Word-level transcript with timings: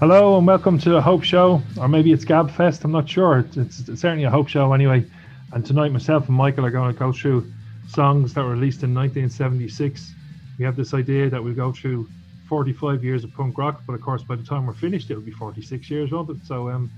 Hello 0.00 0.38
and 0.38 0.46
welcome 0.46 0.78
to 0.78 0.88
the 0.88 1.02
Hope 1.02 1.22
Show, 1.22 1.60
or 1.78 1.86
maybe 1.86 2.10
it's 2.10 2.24
Gab 2.24 2.50
Fest. 2.50 2.84
I'm 2.84 2.90
not 2.90 3.06
sure. 3.06 3.40
It's, 3.40 3.80
it's 3.80 4.00
certainly 4.00 4.24
a 4.24 4.30
Hope 4.30 4.48
Show 4.48 4.72
anyway. 4.72 5.04
And 5.52 5.62
tonight, 5.62 5.92
myself 5.92 6.26
and 6.26 6.34
Michael 6.38 6.64
are 6.64 6.70
going 6.70 6.90
to 6.90 6.98
go 6.98 7.12
through 7.12 7.52
songs 7.86 8.32
that 8.32 8.42
were 8.42 8.52
released 8.52 8.82
in 8.82 8.94
1976. 8.94 10.14
We 10.58 10.64
have 10.64 10.74
this 10.74 10.94
idea 10.94 11.28
that 11.28 11.44
we'll 11.44 11.52
go 11.52 11.70
through 11.70 12.08
45 12.48 13.04
years 13.04 13.24
of 13.24 13.34
punk 13.34 13.58
rock, 13.58 13.82
but 13.86 13.92
of 13.92 14.00
course, 14.00 14.22
by 14.22 14.36
the 14.36 14.42
time 14.42 14.64
we're 14.64 14.72
finished, 14.72 15.10
it'll 15.10 15.22
be 15.22 15.32
46 15.32 15.90
years, 15.90 16.12
won't 16.12 16.30
it? 16.30 16.38
So, 16.46 16.70
um, 16.70 16.90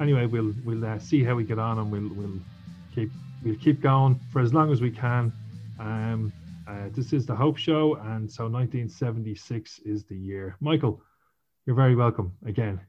anyway, 0.00 0.26
we'll 0.26 0.52
we'll 0.64 0.84
uh, 0.84 0.98
see 0.98 1.22
how 1.22 1.36
we 1.36 1.44
get 1.44 1.60
on, 1.60 1.78
and 1.78 1.88
we'll 1.88 2.12
we'll 2.16 2.40
keep 2.92 3.12
we'll 3.44 3.58
keep 3.58 3.80
going 3.80 4.18
for 4.32 4.40
as 4.40 4.52
long 4.52 4.72
as 4.72 4.80
we 4.80 4.90
can. 4.90 5.32
Um, 5.78 6.32
uh, 6.66 6.88
this 6.96 7.12
is 7.12 7.26
the 7.26 7.36
Hope 7.36 7.58
Show, 7.58 7.94
and 7.94 8.28
so 8.28 8.48
1976 8.48 9.78
is 9.84 10.02
the 10.02 10.16
year. 10.16 10.56
Michael, 10.60 11.00
you're 11.66 11.76
very 11.76 11.94
welcome 11.94 12.32
again. 12.46 12.80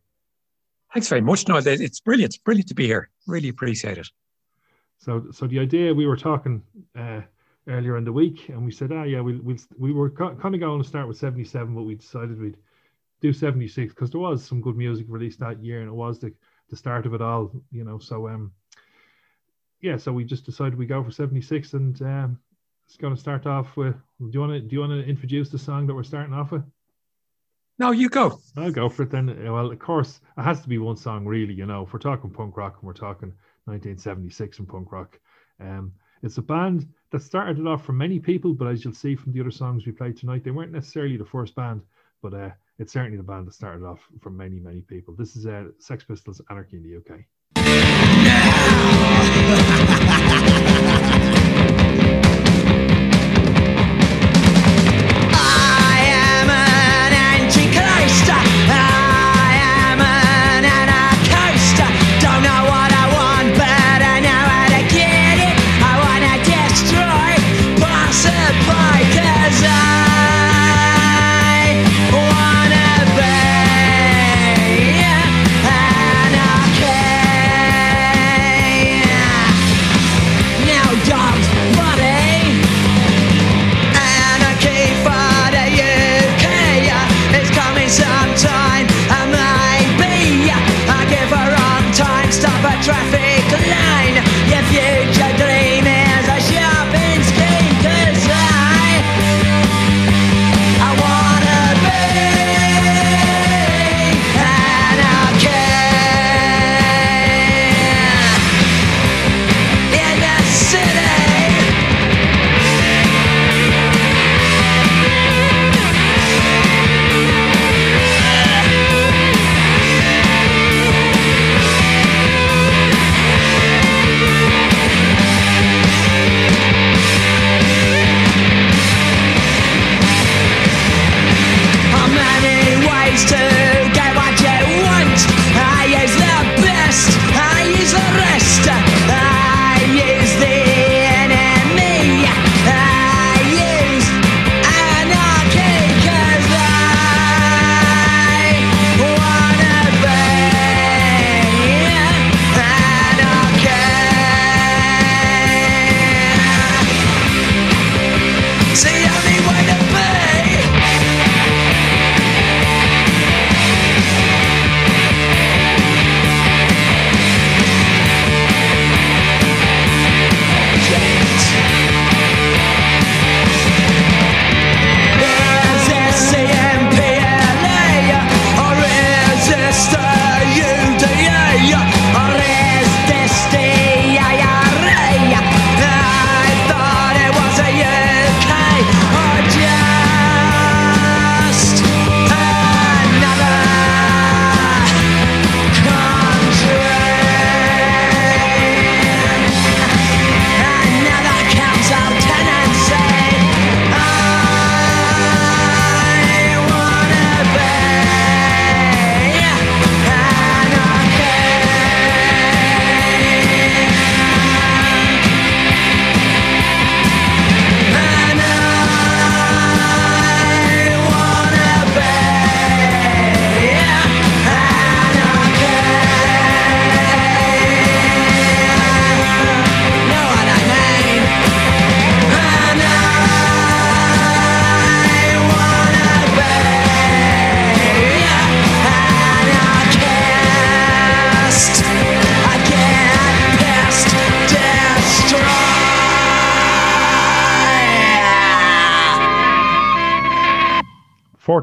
Thanks 0.93 1.07
very 1.07 1.21
much. 1.21 1.47
No, 1.47 1.57
it's 1.57 1.99
brilliant. 2.01 2.31
It's 2.31 2.37
brilliant 2.37 2.67
to 2.67 2.75
be 2.75 2.85
here. 2.85 3.09
Really 3.27 3.49
appreciate 3.49 3.97
it. 3.97 4.07
So, 4.97 5.25
so 5.31 5.47
the 5.47 5.59
idea 5.59 5.93
we 5.93 6.05
were 6.05 6.17
talking 6.17 6.61
uh, 6.97 7.21
earlier 7.67 7.97
in 7.97 8.03
the 8.03 8.11
week, 8.11 8.49
and 8.49 8.63
we 8.63 8.71
said, 8.71 8.91
ah, 8.91 9.03
yeah, 9.03 9.21
we 9.21 9.37
we 9.37 9.57
we 9.77 9.93
were 9.93 10.09
kind 10.09 10.53
of 10.53 10.59
going 10.59 10.81
to 10.81 10.87
start 10.87 11.07
with 11.07 11.17
'77, 11.17 11.73
but 11.73 11.83
we 11.83 11.95
decided 11.95 12.39
we'd 12.39 12.57
do 13.21 13.31
'76 13.31 13.93
because 13.93 14.11
there 14.11 14.19
was 14.19 14.43
some 14.43 14.61
good 14.61 14.75
music 14.75 15.05
released 15.09 15.39
that 15.39 15.63
year, 15.63 15.79
and 15.79 15.89
it 15.89 15.93
was 15.93 16.19
the 16.19 16.33
the 16.69 16.75
start 16.75 17.05
of 17.05 17.13
it 17.13 17.21
all, 17.21 17.51
you 17.71 17.83
know. 17.83 17.99
So, 17.99 18.27
um, 18.27 18.51
yeah, 19.81 19.97
so 19.97 20.11
we 20.11 20.23
just 20.23 20.45
decided 20.45 20.77
we 20.77 20.85
go 20.85 21.03
for 21.03 21.11
'76, 21.11 21.73
and 21.73 22.01
um, 22.01 22.39
it's 22.85 22.97
going 22.97 23.15
to 23.15 23.19
start 23.19 23.47
off 23.47 23.77
with. 23.77 23.95
Do 24.19 24.29
you 24.31 24.39
want 24.41 24.53
to 24.53 24.59
do 24.59 24.75
you 24.75 24.81
want 24.81 24.91
to 24.91 25.09
introduce 25.09 25.49
the 25.49 25.59
song 25.59 25.87
that 25.87 25.95
we're 25.95 26.03
starting 26.03 26.33
off 26.33 26.51
with? 26.51 26.63
No, 27.81 27.89
you 27.89 28.09
go. 28.09 28.39
I'll 28.57 28.71
go 28.71 28.89
for 28.89 29.01
it 29.01 29.09
then. 29.09 29.25
Well, 29.51 29.71
of 29.71 29.79
course, 29.79 30.21
it 30.37 30.43
has 30.43 30.61
to 30.61 30.69
be 30.69 30.77
one 30.77 30.97
song, 30.97 31.25
really. 31.25 31.55
You 31.55 31.65
know, 31.65 31.81
if 31.81 31.91
we're 31.91 31.97
talking 31.97 32.29
punk 32.29 32.55
rock 32.55 32.75
and 32.77 32.83
we're 32.85 32.93
talking 32.93 33.29
1976 33.65 34.59
and 34.59 34.69
punk 34.69 34.91
rock, 34.91 35.19
um, 35.59 35.91
it's 36.21 36.37
a 36.37 36.43
band 36.43 36.87
that 37.09 37.23
started 37.23 37.57
it 37.57 37.65
off 37.65 37.83
for 37.83 37.93
many 37.93 38.19
people, 38.19 38.53
but 38.53 38.67
as 38.67 38.85
you'll 38.85 38.93
see 38.93 39.15
from 39.15 39.33
the 39.33 39.41
other 39.41 39.49
songs 39.49 39.87
we 39.87 39.93
played 39.93 40.15
tonight, 40.15 40.43
they 40.43 40.51
weren't 40.51 40.71
necessarily 40.71 41.17
the 41.17 41.25
first 41.25 41.55
band, 41.55 41.81
but 42.21 42.35
uh, 42.35 42.51
it's 42.77 42.93
certainly 42.93 43.17
the 43.17 43.23
band 43.23 43.47
that 43.47 43.55
started 43.55 43.83
off 43.83 44.07
for 44.19 44.29
many, 44.29 44.59
many 44.59 44.81
people. 44.81 45.15
This 45.15 45.35
is 45.35 45.47
uh, 45.47 45.69
Sex 45.79 46.03
Pistols, 46.03 46.39
Anarchy 46.51 46.77
in 46.77 46.83
the 46.83 46.97
UK. 46.97 47.21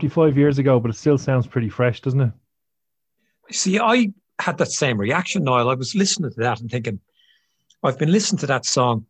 Five 0.08 0.36
years 0.36 0.58
ago, 0.58 0.78
but 0.80 0.90
it 0.90 0.96
still 0.96 1.16
sounds 1.16 1.46
pretty 1.46 1.68
fresh, 1.68 2.00
doesn't 2.00 2.20
it? 2.20 2.32
See, 3.50 3.78
I 3.78 4.12
had 4.38 4.58
that 4.58 4.70
same 4.70 4.98
reaction, 4.98 5.44
Niall. 5.44 5.70
I 5.70 5.74
was 5.74 5.94
listening 5.94 6.30
to 6.30 6.40
that 6.40 6.60
and 6.60 6.70
thinking, 6.70 7.00
I've 7.82 7.98
been 7.98 8.12
listening 8.12 8.40
to 8.40 8.46
that 8.48 8.66
song 8.66 9.06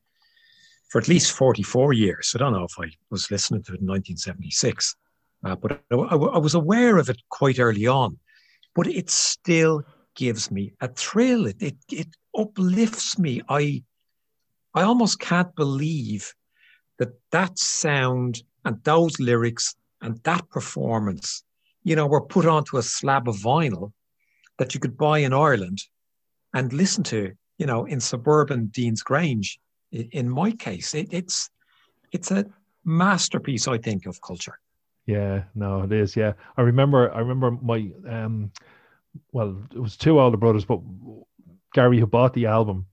for 0.88 1.00
at 1.00 1.08
least 1.08 1.32
44 1.32 1.92
years. 1.94 2.32
I 2.34 2.38
don't 2.38 2.52
know 2.52 2.64
if 2.64 2.78
I 2.78 2.90
was 3.10 3.30
listening 3.30 3.62
to 3.64 3.72
it 3.72 3.80
in 3.80 3.86
1976, 3.86 4.94
uh, 5.44 5.56
but 5.56 5.72
I, 5.72 5.96
I, 5.96 6.16
I, 6.16 6.38
was 6.38 6.54
aware 6.54 6.98
of 6.98 7.08
it 7.08 7.20
quite 7.28 7.58
early 7.58 7.86
on. 7.86 8.19
but 8.75 8.86
it 8.86 9.10
still 9.10 9.82
gives 10.14 10.50
me 10.50 10.72
a 10.80 10.88
thrill. 10.88 11.46
It, 11.46 11.60
it, 11.60 11.76
it 11.90 12.08
uplifts 12.36 13.19
me. 13.19 13.42
I, 13.48 13.82
I 14.75 14.82
almost 14.82 15.19
can't 15.19 15.54
believe 15.56 16.34
that 16.98 17.19
that 17.32 17.58
sound 17.58 18.42
and 18.64 18.82
those 18.84 19.19
lyrics 19.19 19.75
and 20.00 20.21
that 20.25 20.49
performance, 20.50 21.43
you 21.85 21.97
know, 21.97 22.06
were 22.06 22.21
put 22.21 22.47
onto 22.47 22.77
a 22.77 22.83
slab 22.83 23.29
of 23.29 23.37
vinyl 23.37 23.93
that 24.59 24.75
you 24.75 24.81
could 24.81 24.97
buy 24.97 25.19
in 25.19 25.33
Ireland 25.33 25.83
and 26.55 26.73
listen 26.73 27.05
to, 27.05 27.33
you 27.59 27.67
know, 27.67 27.85
in 27.85 28.00
suburban 28.00 28.67
Dean's 28.67 29.03
Grange. 29.03 29.59
In 29.93 30.29
my 30.29 30.50
case, 30.53 30.95
it, 30.95 31.09
it's 31.11 31.50
it's 32.12 32.31
a 32.31 32.45
masterpiece, 32.85 33.69
I 33.69 33.79
think, 33.79 34.06
of 34.06 34.21
culture. 34.21 34.59
Yeah, 35.06 35.45
no, 35.55 35.83
it 35.83 35.93
is. 35.93 36.17
Yeah, 36.17 36.35
I 36.56 36.62
remember. 36.62 37.12
I 37.15 37.21
remember 37.21 37.50
my 37.50 37.91
um, 38.06 38.53
well, 39.33 39.56
it 39.75 39.79
was 39.79 39.97
two 39.97 40.21
older 40.21 40.37
brothers, 40.37 40.65
but 40.65 40.81
Gary 41.73 41.99
who 41.99 42.06
bought 42.06 42.35
the 42.35 42.47
album. 42.47 42.87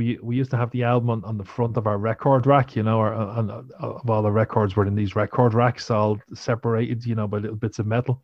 We 0.00 0.18
we 0.22 0.36
used 0.36 0.50
to 0.52 0.56
have 0.56 0.70
the 0.70 0.84
album 0.84 1.10
on, 1.10 1.24
on 1.24 1.36
the 1.36 1.44
front 1.44 1.76
of 1.76 1.86
our 1.86 1.98
record 1.98 2.46
rack, 2.46 2.74
you 2.74 2.82
know, 2.82 2.98
or 2.98 3.12
of 3.12 4.08
all 4.08 4.22
the 4.22 4.30
records 4.32 4.74
were 4.74 4.86
in 4.86 4.94
these 4.94 5.14
record 5.14 5.52
racks, 5.52 5.90
all 5.90 6.18
separated, 6.32 7.04
you 7.04 7.14
know, 7.14 7.28
by 7.28 7.36
little 7.36 7.62
bits 7.64 7.78
of 7.78 7.86
metal. 7.86 8.22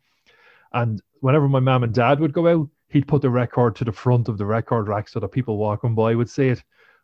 And 0.73 0.99
whenever 1.19 1.47
my 1.47 1.59
mom 1.59 1.83
and 1.83 1.93
dad 1.93 2.19
would 2.19 2.33
go 2.33 2.47
out, 2.47 2.67
he'd 2.89 3.07
put 3.07 3.21
the 3.21 3.29
record 3.29 3.75
to 3.75 3.85
the 3.85 3.91
front 3.91 4.27
of 4.27 4.39
the 4.39 4.45
record 4.45 4.87
rack 4.87 5.07
so 5.07 5.19
that 5.19 5.37
people 5.37 5.57
walking 5.57 5.93
by 5.93 6.15
would 6.15 6.31
see 6.31 6.47
it. 6.47 6.63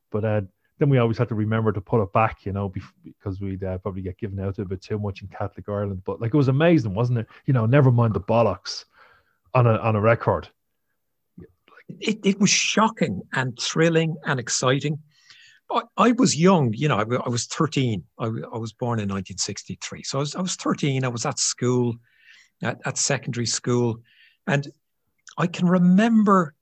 But 0.09 0.25
uh, 0.25 0.41
then 0.79 0.89
we 0.89 0.97
always 0.97 1.19
had 1.19 1.29
to 1.29 1.35
remember 1.35 1.71
to 1.71 1.79
put 1.79 2.01
it 2.01 2.11
back, 2.11 2.43
you 2.43 2.51
know, 2.51 2.73
because 3.03 3.39
we'd 3.39 3.63
uh, 3.63 3.77
probably 3.77 4.01
get 4.01 4.17
given 4.17 4.39
out 4.39 4.57
a 4.57 4.65
bit 4.65 4.81
too 4.81 4.97
much 4.97 5.21
in 5.21 5.27
Catholic 5.27 5.69
Ireland. 5.69 6.01
But 6.03 6.19
like 6.19 6.33
it 6.33 6.37
was 6.37 6.47
amazing, 6.47 6.95
wasn't 6.95 7.19
it? 7.19 7.27
You 7.45 7.53
know, 7.53 7.67
never 7.67 7.91
mind 7.91 8.15
the 8.15 8.21
bollocks 8.21 8.85
on 9.53 9.67
a 9.67 9.77
on 9.77 9.95
a 9.95 10.01
record. 10.01 10.49
It, 11.89 12.19
it 12.25 12.39
was 12.39 12.49
shocking 12.49 13.21
and 13.33 13.57
thrilling 13.59 14.15
and 14.25 14.39
exciting. 14.39 14.99
I, 15.71 15.81
I 15.97 16.11
was 16.13 16.35
young, 16.35 16.73
you 16.73 16.87
know, 16.87 16.97
I, 16.97 17.01
I 17.25 17.29
was 17.29 17.45
13. 17.45 18.03
I, 18.19 18.25
I, 18.25 18.57
was 18.57 18.73
born 18.73 18.99
in 18.99 19.09
1963. 19.09 20.03
So 20.03 20.19
I 20.19 20.21
was, 20.21 20.35
was 20.35 20.55
13. 20.55 21.03
I 21.03 21.07
was 21.07 21.25
at 21.25 21.39
school, 21.39 21.95
at, 22.61 22.79
at 22.85 22.97
secondary 22.97 23.45
school. 23.45 23.97
And 24.47 24.67
I 25.37 25.47
can 25.47 25.67
remember, 25.67 26.55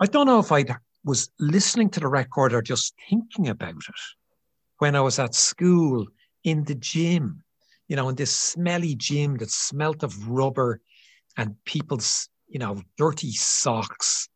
I 0.00 0.06
don't 0.06 0.26
know 0.26 0.38
if 0.38 0.52
I 0.52 0.64
was 1.04 1.30
listening 1.38 1.90
to 1.90 2.00
the 2.00 2.08
record 2.08 2.52
or 2.52 2.62
just 2.62 2.94
thinking 3.08 3.48
about 3.48 3.76
it 3.76 3.94
when 4.78 4.96
I 4.96 5.00
was 5.00 5.18
at 5.18 5.34
school 5.34 6.06
in 6.42 6.64
the 6.64 6.74
gym, 6.74 7.42
you 7.88 7.96
know, 7.96 8.08
in 8.08 8.16
this 8.16 8.34
smelly 8.34 8.94
gym 8.94 9.36
that 9.38 9.50
smelt 9.50 10.02
of 10.02 10.28
rubber 10.28 10.80
and 11.36 11.56
people's, 11.64 12.28
you 12.54 12.60
know, 12.60 12.80
dirty 12.96 13.32
socks. 13.32 14.28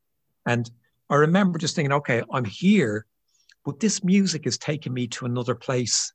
And 0.44 0.68
I 1.08 1.14
remember 1.14 1.56
just 1.58 1.76
thinking, 1.76 1.92
okay, 1.92 2.22
I'm 2.32 2.44
here, 2.44 3.06
but 3.64 3.78
this 3.78 4.02
music 4.02 4.44
is 4.44 4.58
taking 4.58 4.92
me 4.92 5.06
to 5.06 5.24
another 5.24 5.54
place 5.54 6.12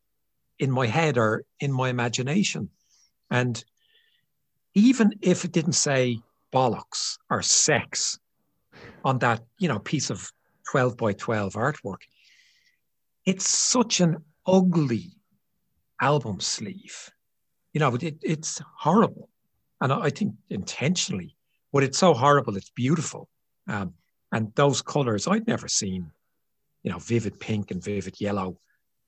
in 0.59 0.69
my 0.69 0.85
head 0.85 1.17
or 1.17 1.45
in 1.61 1.71
my 1.71 1.87
imagination. 1.89 2.69
And 3.31 3.63
even 4.73 5.13
if 5.21 5.45
it 5.45 5.53
didn't 5.53 5.73
say 5.73 6.19
bollocks 6.51 7.17
or 7.29 7.41
sex 7.41 8.19
on 9.05 9.19
that, 9.19 9.41
you 9.57 9.69
know, 9.69 9.79
piece 9.79 10.09
of 10.09 10.29
12 10.69 10.97
by 10.97 11.13
12 11.13 11.53
artwork, 11.53 12.01
it's 13.25 13.49
such 13.49 14.01
an 14.01 14.17
ugly 14.45 15.13
album 16.01 16.41
sleeve. 16.41 17.09
You 17.71 17.79
know, 17.79 17.95
it, 17.95 18.17
it's 18.21 18.61
horrible 18.77 19.29
and 19.83 19.91
I 19.91 20.09
think 20.09 20.35
intentionally, 20.49 21.35
but 21.73 21.83
it's 21.83 21.97
so 21.97 22.13
horrible, 22.13 22.55
it's 22.55 22.69
beautiful. 22.69 23.27
Um, 23.67 23.95
and 24.31 24.53
those 24.55 24.81
colors, 24.81 25.27
I'd 25.27 25.47
never 25.47 25.67
seen, 25.67 26.11
you 26.83 26.91
know, 26.91 26.99
vivid 26.99 27.39
pink 27.39 27.71
and 27.71 27.83
vivid 27.83 28.21
yellow 28.21 28.57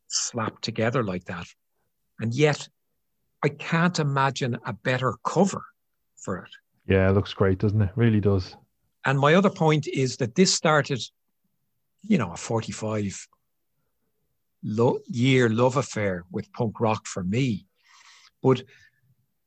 slapped 0.07 0.63
together 0.63 1.03
like 1.03 1.25
that. 1.25 1.45
And 2.19 2.33
yet, 2.33 2.67
I 3.43 3.49
can't 3.49 3.99
imagine 3.99 4.57
a 4.65 4.73
better 4.73 5.15
cover 5.23 5.63
for 6.17 6.37
it. 6.37 6.49
Yeah, 6.87 7.09
it 7.09 7.13
looks 7.13 7.33
great, 7.33 7.59
doesn't 7.59 7.81
it? 7.81 7.91
Really 7.95 8.19
does. 8.19 8.55
And 9.05 9.19
my 9.19 9.35
other 9.35 9.49
point 9.51 9.87
is 9.87 10.17
that 10.17 10.35
this 10.35 10.53
started, 10.53 11.01
you 12.01 12.17
know, 12.17 12.31
a 12.31 12.37
45 12.37 13.27
lo- 14.63 14.99
year 15.07 15.49
love 15.49 15.77
affair 15.77 16.25
with 16.31 16.51
punk 16.53 16.79
rock 16.79 17.05
for 17.05 17.23
me. 17.23 17.67
But 18.41 18.63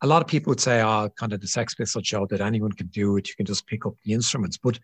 a 0.01 0.07
lot 0.07 0.23
of 0.23 0.29
people 0.29 0.51
would 0.51 0.61
say, 0.61 0.81
ah, 0.81 1.05
oh, 1.05 1.09
kind 1.11 1.33
of 1.33 1.41
the 1.41 1.49
Sex 1.49 1.75
Pistols 1.75 2.07
show 2.07 2.27
that 2.27 2.41
anyone 2.41 2.73
can 2.73 2.87
do 2.89 3.17
it. 3.17 3.29
You 3.29 3.35
can 3.35 3.47
just 3.47 3.67
pick 3.67 3.85
up 3.85 3.95
the 4.05 4.13
instruments. 4.13 4.57
But 4.57 4.79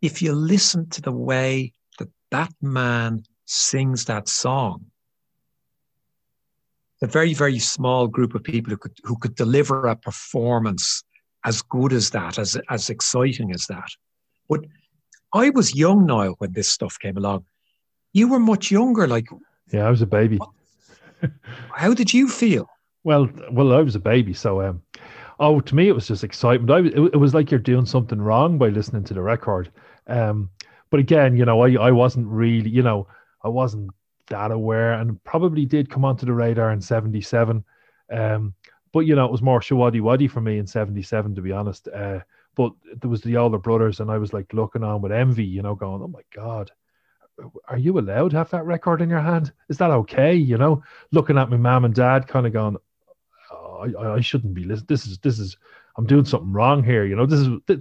if 0.00 0.22
you 0.22 0.32
listen 0.32 0.88
to 0.90 1.02
the 1.02 1.12
way 1.12 1.72
that 1.98 2.08
that 2.30 2.52
man 2.62 3.24
sings 3.44 4.06
that 4.06 4.28
song, 4.28 4.86
a 7.02 7.06
very, 7.06 7.34
very 7.34 7.58
small 7.58 8.06
group 8.06 8.34
of 8.34 8.42
people 8.42 8.70
who 8.70 8.78
could, 8.78 8.98
who 9.04 9.16
could 9.18 9.34
deliver 9.34 9.86
a 9.86 9.96
performance 9.96 11.04
as 11.44 11.60
good 11.60 11.92
as 11.92 12.10
that, 12.10 12.38
as, 12.38 12.56
as 12.70 12.88
exciting 12.88 13.52
as 13.52 13.66
that. 13.66 13.88
But 14.48 14.64
I 15.34 15.50
was 15.50 15.74
young, 15.74 16.06
Niall, 16.06 16.36
when 16.38 16.52
this 16.52 16.68
stuff 16.68 16.98
came 16.98 17.18
along. 17.18 17.44
You 18.14 18.28
were 18.28 18.38
much 18.38 18.70
younger. 18.70 19.06
Like, 19.06 19.26
yeah, 19.72 19.86
I 19.86 19.90
was 19.90 20.00
a 20.00 20.06
baby. 20.06 20.38
how 21.74 21.92
did 21.92 22.14
you 22.14 22.28
feel? 22.28 22.66
Well, 23.06 23.30
well, 23.52 23.72
I 23.72 23.82
was 23.82 23.94
a 23.94 24.00
baby, 24.00 24.34
so 24.34 24.60
um, 24.62 24.82
oh, 25.38 25.60
to 25.60 25.76
me 25.76 25.86
it 25.88 25.94
was 25.94 26.08
just 26.08 26.24
excitement. 26.24 26.72
I, 26.72 26.78
it, 26.80 27.14
it 27.14 27.16
was 27.18 27.34
like 27.34 27.52
you're 27.52 27.60
doing 27.60 27.86
something 27.86 28.20
wrong 28.20 28.58
by 28.58 28.68
listening 28.68 29.04
to 29.04 29.14
the 29.14 29.22
record. 29.22 29.70
Um, 30.08 30.50
but 30.90 30.98
again, 30.98 31.36
you 31.36 31.44
know, 31.44 31.60
I, 31.62 31.74
I 31.74 31.92
wasn't 31.92 32.26
really, 32.26 32.68
you 32.68 32.82
know, 32.82 33.06
I 33.44 33.48
wasn't 33.48 33.90
that 34.26 34.50
aware, 34.50 34.94
and 34.94 35.22
probably 35.22 35.66
did 35.66 35.88
come 35.88 36.04
onto 36.04 36.26
the 36.26 36.32
radar 36.32 36.72
in 36.72 36.80
'77. 36.80 37.64
Um, 38.12 38.54
but 38.92 39.00
you 39.06 39.14
know, 39.14 39.26
it 39.26 39.30
was 39.30 39.40
more 39.40 39.60
Showaddywaddy 39.60 40.28
for 40.28 40.40
me 40.40 40.58
in 40.58 40.66
'77, 40.66 41.36
to 41.36 41.42
be 41.42 41.52
honest. 41.52 41.86
Uh, 41.86 42.20
but 42.56 42.72
there 43.00 43.10
was 43.10 43.22
the 43.22 43.36
older 43.36 43.58
brothers, 43.58 44.00
and 44.00 44.10
I 44.10 44.18
was 44.18 44.32
like 44.32 44.52
looking 44.52 44.82
on 44.82 45.00
with 45.00 45.12
envy, 45.12 45.44
you 45.44 45.62
know, 45.62 45.76
going, 45.76 46.02
"Oh 46.02 46.08
my 46.08 46.22
god, 46.34 46.72
are 47.68 47.78
you 47.78 47.98
allowed 47.98 48.32
to 48.32 48.38
have 48.38 48.50
that 48.50 48.64
record 48.64 49.00
in 49.00 49.10
your 49.10 49.20
hand? 49.20 49.52
Is 49.68 49.78
that 49.78 49.92
okay?" 49.92 50.34
You 50.34 50.58
know, 50.58 50.82
looking 51.12 51.38
at 51.38 51.50
my 51.50 51.56
mom 51.56 51.84
and 51.84 51.94
dad, 51.94 52.26
kind 52.26 52.46
of 52.46 52.52
going, 52.52 52.76
I, 53.76 54.14
I 54.14 54.20
shouldn't 54.20 54.54
be 54.54 54.64
listening. 54.64 54.86
This 54.88 55.06
is 55.06 55.18
this 55.18 55.38
is 55.38 55.56
I'm 55.96 56.06
doing 56.06 56.24
something 56.24 56.52
wrong 56.52 56.82
here. 56.82 57.04
You 57.04 57.16
know, 57.16 57.26
this 57.26 57.40
is 57.40 57.48
th- 57.66 57.80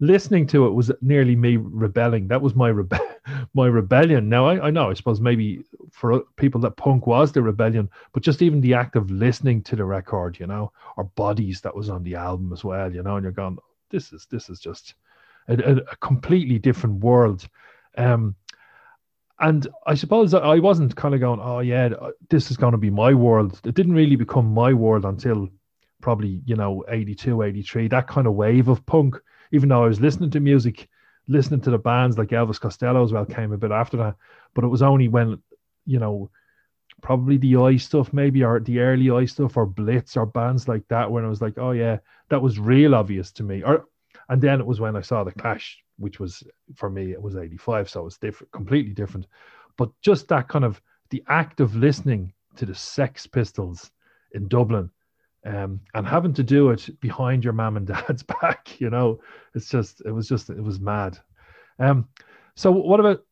listening 0.00 0.46
to 0.48 0.66
it 0.66 0.70
was 0.70 0.90
nearly 1.00 1.36
me 1.36 1.56
rebelling. 1.56 2.28
That 2.28 2.42
was 2.42 2.54
my 2.54 2.72
my 3.54 3.66
rebellion. 3.66 4.28
Now 4.28 4.46
I, 4.46 4.66
I 4.66 4.70
know 4.70 4.90
I 4.90 4.94
suppose 4.94 5.20
maybe 5.20 5.64
for 5.90 6.20
people 6.36 6.60
that 6.62 6.76
punk 6.76 7.06
was 7.06 7.32
the 7.32 7.42
rebellion, 7.42 7.88
but 8.12 8.22
just 8.22 8.42
even 8.42 8.60
the 8.60 8.74
act 8.74 8.96
of 8.96 9.10
listening 9.10 9.62
to 9.62 9.76
the 9.76 9.84
record, 9.84 10.38
you 10.38 10.46
know, 10.46 10.72
or 10.96 11.04
bodies 11.04 11.60
that 11.60 11.74
was 11.74 11.88
on 11.88 12.02
the 12.02 12.16
album 12.16 12.52
as 12.52 12.64
well, 12.64 12.92
you 12.92 13.02
know, 13.02 13.16
and 13.16 13.22
you're 13.22 13.32
going, 13.32 13.58
this 13.90 14.12
is 14.12 14.26
this 14.30 14.48
is 14.50 14.58
just 14.60 14.94
a, 15.48 15.54
a, 15.54 15.76
a 15.76 15.96
completely 15.96 16.58
different 16.58 17.02
world. 17.02 17.48
Um, 17.96 18.34
and 19.42 19.66
I 19.86 19.96
suppose 19.96 20.32
I 20.34 20.60
wasn't 20.60 20.94
kind 20.94 21.14
of 21.14 21.20
going, 21.20 21.40
oh 21.40 21.58
yeah, 21.58 21.88
this 22.30 22.50
is 22.50 22.56
going 22.56 22.72
to 22.72 22.78
be 22.78 22.90
my 22.90 23.12
world. 23.12 23.60
It 23.64 23.74
didn't 23.74 23.94
really 23.94 24.14
become 24.14 24.54
my 24.54 24.72
world 24.72 25.04
until 25.04 25.48
probably 26.00 26.40
you 26.46 26.54
know 26.54 26.84
82, 26.88 27.42
83, 27.42 27.88
that 27.88 28.06
kind 28.06 28.28
of 28.28 28.34
wave 28.34 28.68
of 28.68 28.86
punk. 28.86 29.16
Even 29.50 29.68
though 29.68 29.84
I 29.84 29.88
was 29.88 30.00
listening 30.00 30.30
to 30.30 30.40
music, 30.40 30.88
listening 31.26 31.60
to 31.62 31.70
the 31.70 31.78
bands 31.78 32.16
like 32.16 32.28
Elvis 32.28 32.60
Costello 32.60 33.02
as 33.02 33.12
well 33.12 33.26
came 33.26 33.52
a 33.52 33.58
bit 33.58 33.72
after 33.72 33.96
that. 33.98 34.14
But 34.54 34.64
it 34.64 34.68
was 34.68 34.80
only 34.80 35.08
when 35.08 35.42
you 35.86 35.98
know 35.98 36.30
probably 37.00 37.36
the 37.36 37.56
Oi 37.56 37.78
stuff 37.78 38.12
maybe 38.12 38.44
or 38.44 38.60
the 38.60 38.78
early 38.78 39.10
Oi 39.10 39.24
stuff 39.26 39.56
or 39.56 39.66
blitz 39.66 40.16
or 40.16 40.24
bands 40.24 40.68
like 40.68 40.86
that 40.88 41.10
when 41.10 41.24
I 41.24 41.28
was 41.28 41.42
like, 41.42 41.58
oh 41.58 41.72
yeah, 41.72 41.98
that 42.28 42.40
was 42.40 42.60
real 42.60 42.94
obvious 42.94 43.32
to 43.32 43.42
me. 43.42 43.64
Or 43.64 43.86
and 44.28 44.40
then 44.40 44.60
it 44.60 44.66
was 44.66 44.78
when 44.78 44.94
I 44.94 45.00
saw 45.00 45.24
the 45.24 45.32
Clash 45.32 45.82
which 46.02 46.20
was 46.20 46.42
for 46.74 46.90
me 46.90 47.12
it 47.12 47.22
was 47.22 47.36
85 47.36 47.88
so 47.88 48.06
it's 48.06 48.18
different 48.18 48.52
completely 48.52 48.92
different. 48.92 49.26
But 49.78 49.90
just 50.02 50.28
that 50.28 50.48
kind 50.48 50.64
of 50.64 50.82
the 51.10 51.24
act 51.28 51.60
of 51.60 51.76
listening 51.76 52.32
to 52.56 52.66
the 52.66 52.74
sex 52.74 53.26
pistols 53.26 53.90
in 54.32 54.48
dublin 54.48 54.90
um, 55.44 55.80
and 55.94 56.06
having 56.06 56.34
to 56.34 56.42
do 56.42 56.70
it 56.70 56.88
behind 57.00 57.42
your 57.42 57.52
mom 57.52 57.76
and 57.76 57.86
dad's 57.86 58.22
back 58.40 58.80
you 58.80 58.90
know 58.90 59.20
it's 59.54 59.68
just 59.68 60.02
it 60.04 60.12
was 60.12 60.28
just 60.28 60.50
it 60.50 60.62
was 60.62 60.80
mad. 60.80 61.18
Um, 61.78 62.08
so 62.54 62.70
what 62.70 63.00
about 63.00 63.24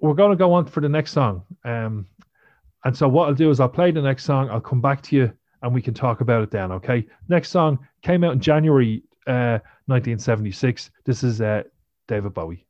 we're 0.00 0.14
going 0.14 0.30
to 0.30 0.36
go 0.36 0.52
on 0.52 0.66
for 0.66 0.80
the 0.80 0.88
next 0.88 1.12
song 1.12 1.42
um, 1.64 2.06
and 2.84 2.96
so 2.96 3.08
what 3.08 3.28
i'll 3.28 3.34
do 3.34 3.50
is 3.50 3.60
i'll 3.60 3.68
play 3.68 3.90
the 3.90 4.00
next 4.00 4.24
song 4.24 4.48
i'll 4.50 4.60
come 4.60 4.80
back 4.80 5.02
to 5.02 5.16
you 5.16 5.32
and 5.62 5.74
we 5.74 5.82
can 5.82 5.94
talk 5.94 6.20
about 6.20 6.42
it 6.42 6.50
then 6.52 6.70
okay? 6.70 7.04
Next 7.28 7.50
song 7.50 7.78
came 8.02 8.22
out 8.22 8.32
in 8.32 8.40
january 8.40 9.02
uh, 9.26 9.58
1976 9.86 10.90
this 11.04 11.22
is 11.24 11.40
uh, 11.40 11.62
David 12.08 12.32
Bowie. 12.32 12.64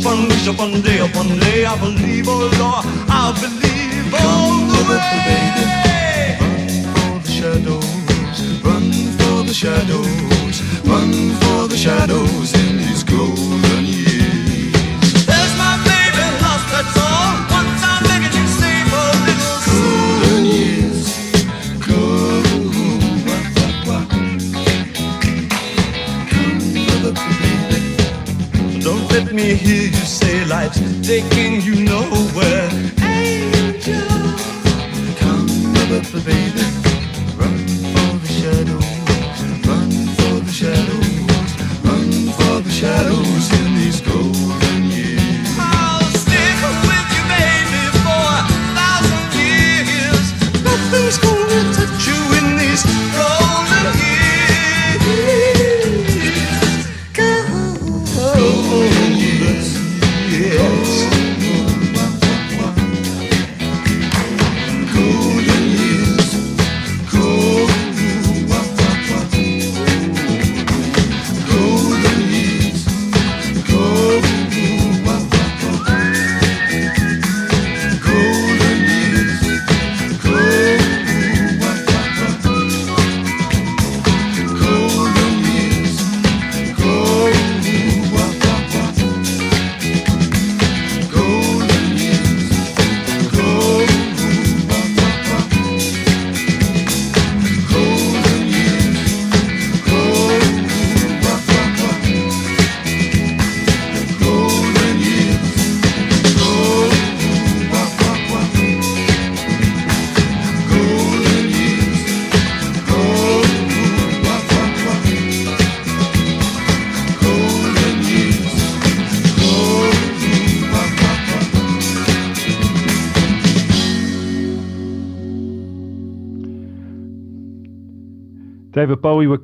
Upon, 0.00 0.28
wish 0.28 0.46
upon, 0.46 0.80
day 0.82 0.98
upon 0.98 1.28
day. 1.38 1.64
I 1.64 1.78
believe, 1.78 2.26
oh 2.28 2.50
Lord, 2.58 2.84
I 3.08 3.32
believe 3.40 4.14
all 4.14 4.58
the 4.72 4.82
way. 4.90 5.54
Run 6.40 6.92
for 6.94 7.18
the 7.22 7.30
shadows, 7.30 8.62
run 8.64 8.92
for 9.18 9.42
the 9.44 9.54
shadows, 9.54 10.62
run 10.84 11.12
for 11.42 11.68
the 11.68 11.76
shadows 11.76 12.52
in 12.54 12.78
these 12.78 13.04
golden 13.04 13.84
years. 13.84 14.03
Hear 29.56 29.84
you 29.84 30.04
say 30.04 30.44
life's 30.46 30.80
taking 31.06 31.60
you 31.60 31.84
nowhere. 31.84 32.68
Angel, 33.02 34.02
come 35.16 35.46
baby, 36.24 36.73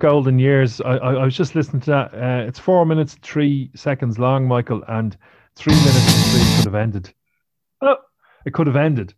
Golden 0.01 0.39
Years. 0.39 0.81
I, 0.81 0.97
I, 0.97 1.13
I 1.15 1.25
was 1.25 1.37
just 1.37 1.55
listening 1.55 1.81
to 1.83 1.91
that. 1.91 2.15
Uh, 2.15 2.45
it's 2.47 2.59
four 2.59 2.85
minutes 2.85 3.17
three 3.23 3.71
seconds 3.75 4.19
long, 4.19 4.47
Michael, 4.49 4.83
and 4.89 5.17
three 5.57 5.75
minutes 5.75 6.15
and 6.15 6.25
three 6.33 6.57
could 6.57 6.65
have 6.65 6.75
ended. 6.75 7.15
Oh, 7.81 7.97
it 8.45 8.53
could 8.53 8.67
have 8.67 8.77
ended. 8.77 9.15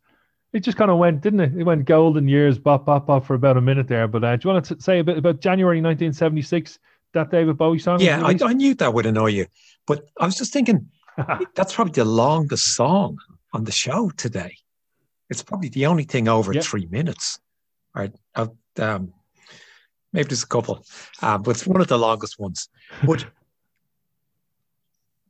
It 0.52 0.60
just 0.60 0.76
kind 0.76 0.90
of 0.90 0.98
went, 0.98 1.22
didn't 1.22 1.40
it? 1.40 1.56
It 1.56 1.64
went 1.64 1.86
Golden 1.86 2.28
Years, 2.28 2.58
bop, 2.58 2.84
bop, 2.84 3.06
bop 3.06 3.24
for 3.24 3.34
about 3.34 3.56
a 3.56 3.60
minute 3.60 3.88
there. 3.88 4.06
But 4.06 4.22
uh, 4.22 4.36
do 4.36 4.46
you 4.48 4.52
want 4.54 4.66
to 4.66 4.80
say 4.80 4.98
a 4.98 5.04
bit 5.04 5.16
about 5.16 5.40
January 5.40 5.78
1976? 5.78 6.78
That 7.14 7.30
David 7.30 7.56
Bowie 7.58 7.78
song? 7.78 8.00
Yeah, 8.00 8.22
I. 8.24 8.36
I 8.42 8.52
knew 8.52 8.74
that 8.76 8.92
would 8.94 9.06
annoy 9.06 9.28
you, 9.28 9.46
but 9.86 10.06
I 10.18 10.24
was 10.26 10.36
just 10.36 10.52
thinking 10.52 10.88
that's 11.54 11.74
probably 11.74 11.92
the 11.92 12.04
longest 12.06 12.74
song 12.74 13.18
on 13.52 13.64
the 13.64 13.72
show 13.72 14.10
today. 14.16 14.56
It's 15.28 15.42
probably 15.42 15.68
the 15.68 15.86
only 15.86 16.04
thing 16.04 16.28
over 16.28 16.52
Yeah. 16.52 16.62
three 16.62 16.86
minutes. 16.90 17.38
All 17.94 18.02
right, 18.02 18.12
um, 18.78 19.12
maybe 20.12 20.28
there's 20.28 20.42
a 20.42 20.46
couple, 20.46 20.84
uh, 21.22 21.38
but 21.38 21.52
it's 21.52 21.66
one 21.66 21.80
of 21.80 21.88
the 21.88 21.98
longest 21.98 22.38
ones. 22.38 22.68
But 23.04 23.24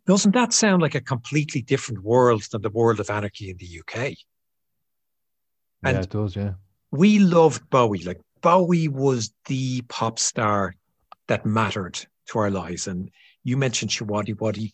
doesn't 0.06 0.32
that 0.32 0.52
sound 0.52 0.82
like 0.82 0.94
a 0.94 1.00
completely 1.00 1.62
different 1.62 2.02
world 2.02 2.42
than 2.50 2.62
the 2.62 2.70
world 2.70 3.00
of 3.00 3.10
anarchy 3.10 3.50
in 3.50 3.56
the 3.56 3.80
UK? 3.80 4.16
yeah, 5.82 5.90
and- 5.90 5.98
it 5.98 6.10
does, 6.10 6.36
yeah. 6.36 6.54
we 6.90 7.18
loved 7.18 7.68
Bowie. 7.70 8.02
Like 8.02 8.20
Bowie 8.40 8.88
was 8.88 9.32
the 9.46 9.82
pop 9.82 10.18
star 10.18 10.74
that 11.28 11.46
mattered 11.46 11.98
to 12.28 12.38
our 12.38 12.50
lives. 12.50 12.86
And 12.86 13.10
you 13.44 13.56
mentioned 13.56 13.90
Showaddywaddy. 13.90 14.72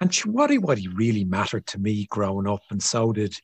And 0.00 0.10
Showaddywaddy 0.10 0.88
really 0.94 1.24
mattered 1.24 1.66
to 1.68 1.78
me 1.78 2.06
growing 2.10 2.46
up. 2.46 2.60
And 2.70 2.82
so 2.82 3.12
did 3.12 3.34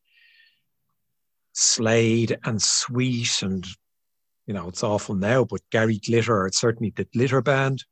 Slade 1.54 2.38
and 2.44 2.60
Sweet. 2.60 3.42
And, 3.42 3.66
you 4.46 4.54
know, 4.54 4.68
it's 4.68 4.82
awful 4.82 5.14
now, 5.14 5.44
but 5.44 5.60
Gary 5.70 5.98
Glitter, 5.98 6.44
or 6.44 6.50
certainly 6.52 6.92
the 6.94 7.04
Glitter 7.04 7.40
Band. 7.42 7.84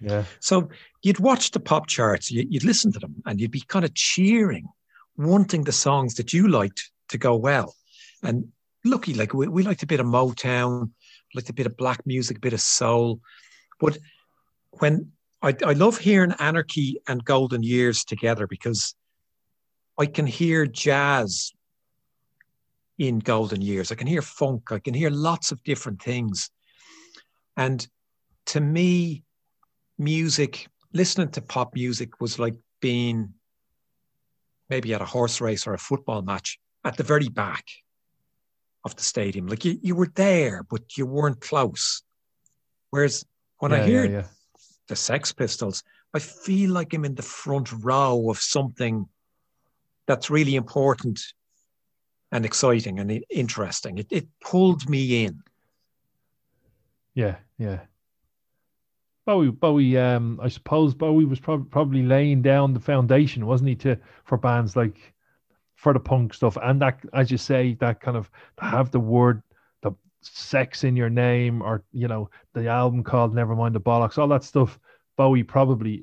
Yeah. 0.00 0.24
So 0.40 0.70
you'd 1.02 1.18
watch 1.20 1.50
the 1.50 1.60
pop 1.60 1.86
charts, 1.86 2.30
you- 2.30 2.46
you'd 2.48 2.64
listen 2.64 2.92
to 2.92 2.98
them, 2.98 3.22
and 3.26 3.40
you'd 3.40 3.50
be 3.50 3.60
kind 3.60 3.84
of 3.84 3.94
cheering, 3.94 4.66
wanting 5.16 5.64
the 5.64 5.72
songs 5.72 6.14
that 6.14 6.32
you 6.32 6.48
liked 6.48 6.90
to 7.08 7.18
go 7.18 7.36
well. 7.36 7.74
And 8.22 8.52
lucky, 8.84 9.14
like 9.14 9.34
we, 9.34 9.48
we 9.48 9.62
liked 9.62 9.82
a 9.82 9.86
bit 9.86 10.00
of 10.00 10.06
Motown, 10.06 10.90
liked 11.34 11.50
a 11.50 11.54
bit 11.54 11.66
of 11.66 11.76
black 11.76 12.06
music, 12.06 12.38
a 12.38 12.40
bit 12.40 12.52
of 12.52 12.60
soul. 12.60 13.20
But 13.78 13.98
when 14.78 15.12
I, 15.42 15.56
I 15.64 15.72
love 15.72 15.98
hearing 15.98 16.32
Anarchy 16.38 17.00
and 17.06 17.24
Golden 17.24 17.62
Years 17.62 18.04
together 18.04 18.46
because 18.46 18.94
I 19.98 20.06
can 20.06 20.26
hear 20.26 20.66
jazz 20.66 21.52
in 23.00 23.18
Golden 23.18 23.62
Years. 23.62 23.90
I 23.90 23.94
can 23.94 24.06
hear 24.06 24.20
funk. 24.20 24.70
I 24.70 24.78
can 24.78 24.92
hear 24.92 25.08
lots 25.08 25.52
of 25.52 25.64
different 25.64 26.02
things. 26.02 26.50
And 27.56 27.88
to 28.46 28.60
me, 28.60 29.24
music, 29.96 30.68
listening 30.92 31.30
to 31.30 31.40
pop 31.40 31.74
music 31.74 32.20
was 32.20 32.38
like 32.38 32.56
being 32.82 33.32
maybe 34.68 34.92
at 34.92 35.00
a 35.00 35.06
horse 35.06 35.40
race 35.40 35.66
or 35.66 35.72
a 35.72 35.78
football 35.78 36.20
match 36.20 36.58
at 36.84 36.98
the 36.98 37.02
very 37.02 37.30
back 37.30 37.64
of 38.84 38.94
the 38.96 39.02
stadium. 39.02 39.46
Like 39.46 39.64
you, 39.64 39.78
you 39.80 39.94
were 39.94 40.12
there, 40.14 40.62
but 40.62 40.98
you 40.98 41.06
weren't 41.06 41.40
close. 41.40 42.02
Whereas 42.90 43.24
when 43.60 43.72
I 43.72 43.82
hear 43.82 44.04
yeah, 44.04 44.10
yeah. 44.10 44.26
the 44.88 44.96
Sex 44.96 45.32
Pistols, 45.32 45.82
I 46.12 46.18
feel 46.18 46.70
like 46.72 46.92
I'm 46.92 47.06
in 47.06 47.14
the 47.14 47.22
front 47.22 47.72
row 47.72 48.28
of 48.28 48.38
something 48.40 49.06
that's 50.06 50.28
really 50.28 50.56
important 50.56 51.18
and 52.32 52.44
exciting 52.44 52.98
and 52.98 53.24
interesting. 53.30 53.98
It, 53.98 54.06
it 54.10 54.28
pulled 54.40 54.88
me 54.88 55.24
in. 55.24 55.42
Yeah, 57.14 57.36
yeah. 57.58 57.80
Bowie, 59.26 59.50
Bowie. 59.50 59.98
Um, 59.98 60.40
I 60.42 60.48
suppose 60.48 60.94
Bowie 60.94 61.24
was 61.24 61.40
prob- 61.40 61.70
probably 61.70 62.02
laying 62.02 62.42
down 62.42 62.74
the 62.74 62.80
foundation, 62.80 63.46
wasn't 63.46 63.68
he, 63.68 63.76
to 63.76 63.96
for 64.24 64.38
bands 64.38 64.76
like 64.76 65.12
for 65.74 65.92
the 65.92 66.00
punk 66.00 66.34
stuff 66.34 66.58
and 66.62 66.80
that, 66.82 67.00
as 67.14 67.30
you 67.30 67.38
say, 67.38 67.74
that 67.80 68.00
kind 68.00 68.16
of 68.16 68.30
have 68.58 68.90
the 68.90 69.00
word, 69.00 69.42
the 69.82 69.92
sex 70.20 70.84
in 70.84 70.94
your 70.94 71.08
name, 71.10 71.62
or 71.62 71.84
you 71.92 72.06
know, 72.06 72.30
the 72.54 72.68
album 72.68 73.02
called 73.02 73.34
Nevermind 73.34 73.72
the 73.72 73.80
Bollocks, 73.80 74.18
all 74.18 74.28
that 74.28 74.44
stuff. 74.44 74.78
Bowie 75.16 75.42
probably. 75.42 76.02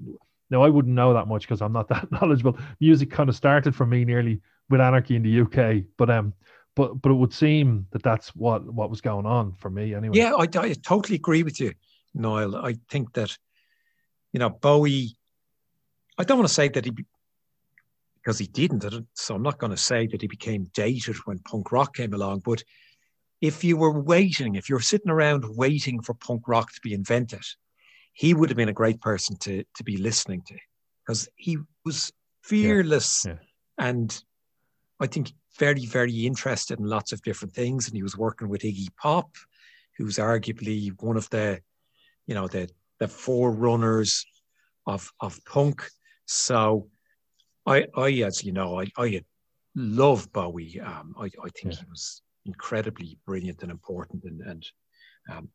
Now 0.50 0.64
I 0.64 0.70
wouldn't 0.70 0.96
know 0.96 1.14
that 1.14 1.28
much 1.28 1.42
because 1.42 1.62
I'm 1.62 1.74
not 1.74 1.88
that 1.90 2.12
knowledgeable. 2.12 2.58
Music 2.80 3.12
kind 3.12 3.30
of 3.30 3.36
started 3.36 3.76
for 3.76 3.86
me 3.86 4.06
nearly 4.06 4.42
with 4.70 4.82
Anarchy 4.82 5.16
in 5.16 5.24
the 5.24 5.42
UK, 5.42 5.84
but 5.98 6.10
um, 6.10 6.34
but 6.76 7.02
but 7.02 7.12
it 7.12 7.16
would 7.16 7.34
seem 7.34 7.88
that 7.92 8.04
that's 8.04 8.30
what 8.36 8.64
what 8.66 8.90
was 8.90 9.02
going 9.02 9.26
on 9.26 9.54
for 9.54 9.70
me 9.70 9.94
anyway. 9.94 10.18
Yeah, 10.18 10.34
I, 10.34 10.44
I 10.44 10.74
totally 10.74 11.16
agree 11.16 11.44
with 11.44 11.60
you, 11.60 11.74
Niall. 12.14 12.56
I 12.56 12.76
think 12.90 13.14
that, 13.14 13.36
you 14.34 14.40
know, 14.40 14.50
Bowie, 14.50 15.16
I 16.18 16.24
don't 16.24 16.38
want 16.38 16.48
to 16.48 16.54
say 16.54 16.70
that 16.70 16.86
he, 16.86 16.92
because 18.16 18.38
he 18.38 18.48
didn't, 18.48 18.86
so 19.14 19.36
I'm 19.36 19.42
not 19.42 19.58
going 19.58 19.72
to 19.72 19.78
say 19.78 20.08
that 20.08 20.22
he 20.22 20.28
became 20.28 20.70
dated 20.74 21.16
when 21.26 21.40
punk 21.40 21.72
rock 21.72 21.96
came 21.96 22.14
along, 22.14 22.42
but 22.46 22.64
if 23.42 23.64
you 23.64 23.78
were 23.78 24.00
waiting, 24.00 24.56
if 24.56 24.70
you're 24.70 24.80
sitting 24.80 25.12
around 25.12 25.46
waiting 25.56 26.02
for 26.02 26.14
punk 26.14 26.48
rock 26.48 26.72
to 26.74 26.82
be 26.82 26.94
invented, 26.94 27.44
he 28.14 28.34
would 28.34 28.50
have 28.50 28.58
been 28.58 28.70
a 28.70 28.74
great 28.74 29.00
person 29.00 29.38
to, 29.38 29.64
to 29.76 29.84
be 29.84 29.98
listening 29.98 30.42
to 30.48 30.56
because 31.06 31.30
he 31.36 31.58
was 31.86 32.12
fearless 32.44 33.26
yeah. 33.26 33.36
and 33.78 34.24
I 35.00 35.08
think 35.08 35.32
very, 35.60 35.86
very 35.86 36.26
interested 36.26 36.80
in 36.80 36.86
lots 36.86 37.12
of 37.12 37.22
different 37.22 37.54
things. 37.54 37.88
And 37.88 37.96
he 37.96 38.04
was 38.04 38.18
working 38.18 38.50
with 38.50 38.62
Iggy 38.62 38.88
Pop, 39.02 39.36
who's 39.98 40.18
arguably 40.18 40.92
one 41.02 41.18
of 41.18 41.30
the, 41.30 41.62
you 42.26 42.36
know, 42.36 42.48
the 42.48 42.70
the 43.00 43.08
forerunners 43.08 44.26
of 44.88 45.12
of 45.20 45.40
punk. 45.46 45.88
So 46.26 46.90
I 47.66 47.86
I 47.96 48.10
as 48.24 48.44
you 48.44 48.52
know, 48.54 48.80
I 48.80 48.88
I 48.98 49.24
love 49.76 50.32
Bowie. 50.34 50.80
Um 50.82 51.14
I, 51.18 51.26
I 51.26 51.50
think 51.56 51.74
Yeah. 51.74 51.80
he 51.80 51.86
was 51.90 52.22
incredibly 52.46 53.18
brilliant 53.26 53.62
and 53.62 53.72
important 53.72 54.24
and, 54.24 54.42
and 54.42 54.66
um 55.32 55.50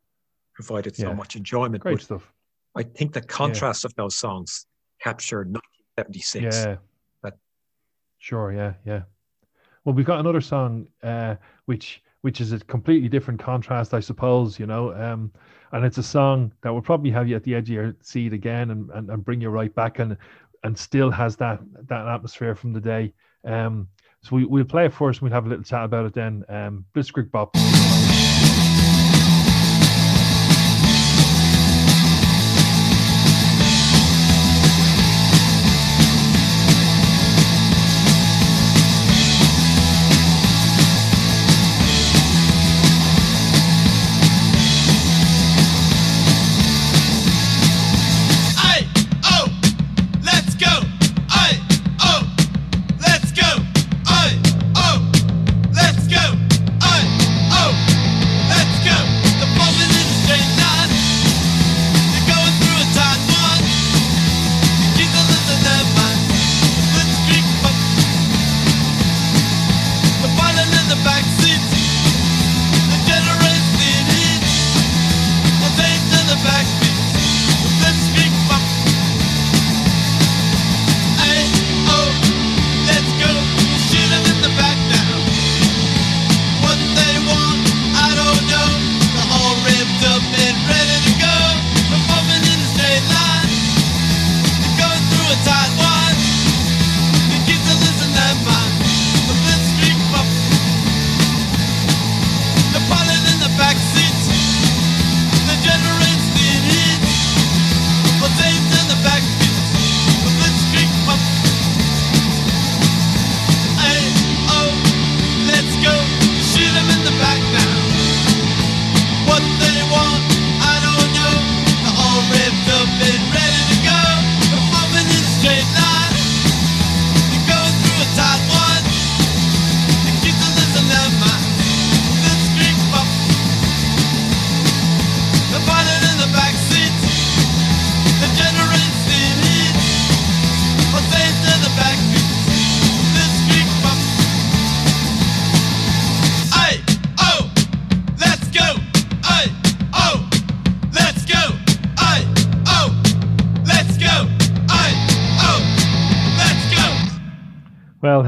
provided 0.53 0.95
so 0.95 1.09
Yeah. 1.09 1.13
much 1.15 1.35
enjoyment. 1.35 1.81
Great 1.83 1.97
But 1.97 2.03
stuff. 2.03 2.33
I 2.75 2.83
think 2.83 3.13
the 3.13 3.21
contrast 3.21 3.85
of 3.85 3.93
those 3.95 4.15
songs 4.15 4.65
captured 5.01 5.47
1976. 5.51 6.55
Yeah. 6.55 6.77
That- 7.23 7.37
Sure. 8.19 8.53
Yeah. 8.53 8.73
Yeah. 8.85 9.03
Well, 9.85 9.93
we've 9.93 10.05
got 10.05 10.19
another 10.19 10.41
song, 10.41 10.87
uh, 11.01 11.35
which 11.65 12.01
which 12.21 12.39
is 12.39 12.53
a 12.53 12.59
completely 12.59 13.09
different 13.09 13.39
contrast, 13.39 13.93
I 13.93 13.99
suppose. 13.99 14.59
You 14.59 14.65
know, 14.65 14.93
um, 14.93 15.31
and 15.71 15.85
it's 15.85 15.97
a 15.97 16.03
song 16.03 16.53
that 16.61 16.71
will 16.71 16.81
probably 16.81 17.11
have 17.11 17.27
you 17.27 17.35
at 17.35 17.43
the 17.43 17.55
edge 17.55 17.69
of 17.69 17.73
your 17.73 17.95
seat 18.01 18.31
again 18.33 18.71
and, 18.71 18.89
and, 18.91 19.09
and 19.09 19.25
bring 19.25 19.41
you 19.41 19.49
right 19.49 19.73
back 19.73 19.99
and 19.99 20.17
and 20.63 20.77
still 20.77 21.11
has 21.11 21.35
that 21.37 21.59
that 21.87 22.07
atmosphere 22.07 22.55
from 22.55 22.73
the 22.73 22.81
day. 22.81 23.13
Um, 23.43 23.87
so 24.21 24.37
we, 24.37 24.45
we'll 24.45 24.63
play 24.63 24.85
it 24.85 24.93
first 24.93 25.21
and 25.21 25.29
we'll 25.29 25.35
have 25.35 25.45
a 25.45 25.49
little 25.49 25.65
chat 25.65 25.83
about 25.83 26.05
it 26.05 26.13
then. 26.13 26.45
Um, 26.47 26.85
Blitzkrieg 26.95 27.29
Bop. 27.29 27.53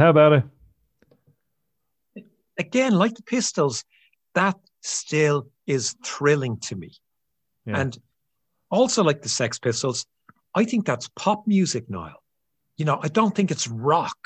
How 0.06 0.12
about 0.12 0.34
it? 0.34 0.44
again, 2.58 2.94
like 2.94 3.15
the 3.15 3.24
Pistols, 3.24 3.84
that 4.36 4.56
still 4.82 5.48
is 5.68 5.96
thrilling 6.06 6.58
to 6.60 6.76
me. 6.76 6.91
Yeah. 7.65 7.80
And 7.80 7.98
also 8.70 9.04
like 9.04 9.24
the 9.24 9.30
Sex 9.30 9.58
Pistols, 9.60 10.06
I 10.54 10.63
think 10.63 10.86
that's 10.86 11.10
pop 11.15 11.48
music, 11.48 11.89
Niall. 11.89 12.24
You 12.78 12.86
know, 12.86 13.00
I 13.02 13.08
don't 13.08 13.36
think 13.36 13.50
it's 13.52 13.68
rock. 13.68 14.18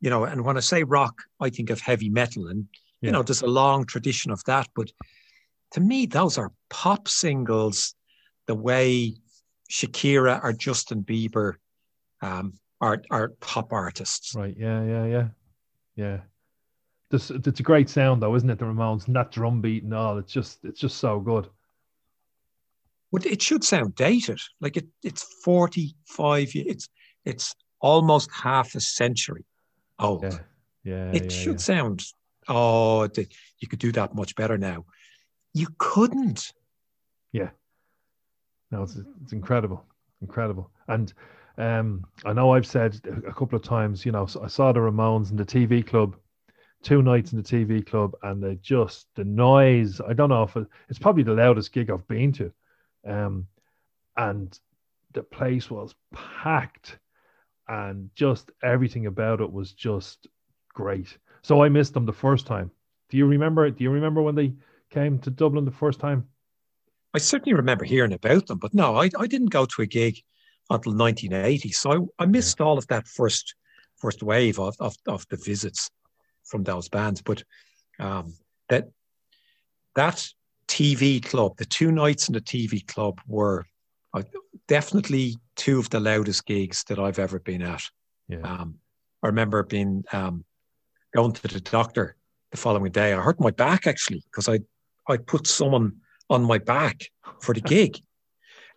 You 0.00 0.10
know, 0.10 0.24
and 0.24 0.44
when 0.44 0.56
I 0.56 0.60
say 0.60 0.84
rock, 0.84 1.22
I 1.40 1.50
think 1.50 1.70
of 1.70 1.80
heavy 1.80 2.08
metal, 2.08 2.46
and 2.46 2.66
Yeah. 3.02 3.08
you 3.08 3.12
know, 3.12 3.22
there's 3.22 3.42
a 3.42 3.46
long 3.46 3.84
tradition 3.86 4.30
of 4.30 4.42
that. 4.44 4.68
But 4.74 4.92
to 5.72 5.80
me, 5.80 6.06
those 6.06 6.38
are 6.38 6.52
pop 6.70 7.08
singles, 7.08 7.94
the 8.46 8.54
way 8.54 9.16
Shakira 9.70 10.42
or 10.42 10.52
Justin 10.52 11.02
Bieber 11.02 11.54
um, 12.22 12.54
are 12.80 13.02
are 13.10 13.28
pop 13.40 13.72
artists. 13.72 14.34
Right. 14.34 14.54
Yeah. 14.56 14.82
Yeah. 14.84 15.06
Yeah. 15.06 15.28
Yeah. 15.96 16.18
This, 17.10 17.30
it's 17.30 17.60
a 17.60 17.64
great 17.64 17.90
sound 17.90 18.22
though, 18.22 18.36
isn't 18.36 18.48
it? 18.48 18.58
The 18.58 18.64
Ramones 18.64 19.06
and 19.06 19.16
that 19.16 19.32
drum 19.32 19.60
beat 19.60 19.82
and 19.82 19.92
all. 19.92 20.18
It's 20.18 20.32
just 20.32 20.64
it's 20.64 20.80
just 20.80 20.98
so 20.98 21.18
good. 21.20 21.48
Well, 23.10 23.22
it 23.26 23.42
should 23.42 23.64
sound 23.64 23.96
dated. 23.96 24.38
Like 24.60 24.76
it, 24.76 24.86
it's 25.02 25.22
45 25.44 26.54
years. 26.54 26.66
It's, 26.68 26.88
it's 27.24 27.54
almost 27.80 28.30
half 28.32 28.74
a 28.74 28.80
century 28.80 29.44
old. 29.98 30.22
Yeah. 30.22 30.38
Yeah. 30.84 31.10
it 31.12 31.24
yeah, 31.24 31.28
should 31.28 31.52
yeah. 31.54 31.58
sound, 31.58 32.04
oh, 32.48 33.08
you 33.58 33.68
could 33.68 33.78
do 33.78 33.92
that 33.92 34.14
much 34.14 34.36
better 34.36 34.56
now. 34.56 34.84
You 35.52 35.66
couldn't. 35.78 36.52
Yeah. 37.32 37.50
No, 38.70 38.84
it's, 38.84 38.96
it's 39.22 39.32
incredible, 39.32 39.84
incredible. 40.22 40.70
And 40.86 41.12
um, 41.60 42.06
I 42.24 42.32
know 42.32 42.54
I've 42.54 42.66
said 42.66 42.98
a 43.26 43.32
couple 43.32 43.54
of 43.54 43.62
times, 43.62 44.06
you 44.06 44.12
know, 44.12 44.26
I 44.42 44.46
saw 44.46 44.72
the 44.72 44.80
Ramones 44.80 45.30
in 45.30 45.36
the 45.36 45.44
TV 45.44 45.86
club, 45.86 46.16
two 46.82 47.02
nights 47.02 47.32
in 47.32 47.42
the 47.42 47.44
TV 47.44 47.86
club, 47.86 48.16
and 48.22 48.42
they 48.42 48.54
just 48.56 49.08
the 49.14 49.24
noise. 49.24 50.00
I 50.00 50.14
don't 50.14 50.30
know 50.30 50.44
if 50.44 50.56
it, 50.56 50.66
it's 50.88 50.98
probably 50.98 51.22
the 51.22 51.34
loudest 51.34 51.70
gig 51.72 51.90
I've 51.90 52.08
been 52.08 52.32
to, 52.32 52.50
um, 53.06 53.46
and 54.16 54.58
the 55.12 55.22
place 55.22 55.70
was 55.70 55.94
packed, 56.14 56.98
and 57.68 58.08
just 58.14 58.50
everything 58.62 59.04
about 59.04 59.42
it 59.42 59.52
was 59.52 59.72
just 59.72 60.28
great. 60.72 61.18
So 61.42 61.62
I 61.62 61.68
missed 61.68 61.92
them 61.92 62.06
the 62.06 62.12
first 62.14 62.46
time. 62.46 62.70
Do 63.10 63.18
you 63.18 63.26
remember? 63.26 63.68
Do 63.68 63.84
you 63.84 63.90
remember 63.90 64.22
when 64.22 64.34
they 64.34 64.54
came 64.88 65.18
to 65.18 65.30
Dublin 65.30 65.66
the 65.66 65.72
first 65.72 66.00
time? 66.00 66.26
I 67.12 67.18
certainly 67.18 67.52
remember 67.52 67.84
hearing 67.84 68.14
about 68.14 68.46
them, 68.46 68.56
but 68.56 68.72
no, 68.72 68.96
I, 68.96 69.10
I 69.18 69.26
didn't 69.26 69.50
go 69.50 69.66
to 69.66 69.82
a 69.82 69.86
gig 69.86 70.22
until 70.70 70.94
1980. 70.94 71.72
So 71.72 72.10
I, 72.18 72.22
I 72.22 72.26
missed 72.26 72.60
all 72.60 72.78
of 72.78 72.86
that 72.88 73.06
first 73.06 73.54
first 73.96 74.22
wave 74.22 74.58
of, 74.58 74.74
of, 74.80 74.96
of 75.06 75.26
the 75.28 75.36
visits 75.36 75.90
from 76.44 76.64
those 76.64 76.88
bands. 76.88 77.22
But 77.22 77.44
um, 77.98 78.34
that 78.68 78.88
that 79.94 80.26
TV 80.68 81.22
club, 81.22 81.56
the 81.56 81.64
two 81.64 81.92
nights 81.92 82.28
in 82.28 82.34
the 82.34 82.40
TV 82.40 82.86
club 82.86 83.20
were 83.26 83.66
uh, 84.14 84.22
definitely 84.68 85.36
two 85.56 85.78
of 85.78 85.90
the 85.90 86.00
loudest 86.00 86.46
gigs 86.46 86.84
that 86.88 86.98
I've 86.98 87.18
ever 87.18 87.38
been 87.38 87.62
at. 87.62 87.82
Yeah. 88.28 88.40
Um, 88.40 88.76
I 89.22 89.26
remember 89.26 89.62
being 89.62 90.04
um, 90.12 90.44
going 91.14 91.32
to 91.32 91.48
the 91.48 91.60
doctor 91.60 92.16
the 92.50 92.56
following 92.56 92.92
day. 92.92 93.12
I 93.12 93.20
hurt 93.20 93.40
my 93.40 93.50
back 93.50 93.86
actually 93.86 94.22
because 94.30 94.48
I 94.48 94.60
I 95.08 95.16
put 95.16 95.46
someone 95.46 95.96
on 96.28 96.44
my 96.44 96.58
back 96.58 97.10
for 97.40 97.54
the 97.54 97.60
gig, 97.74 98.00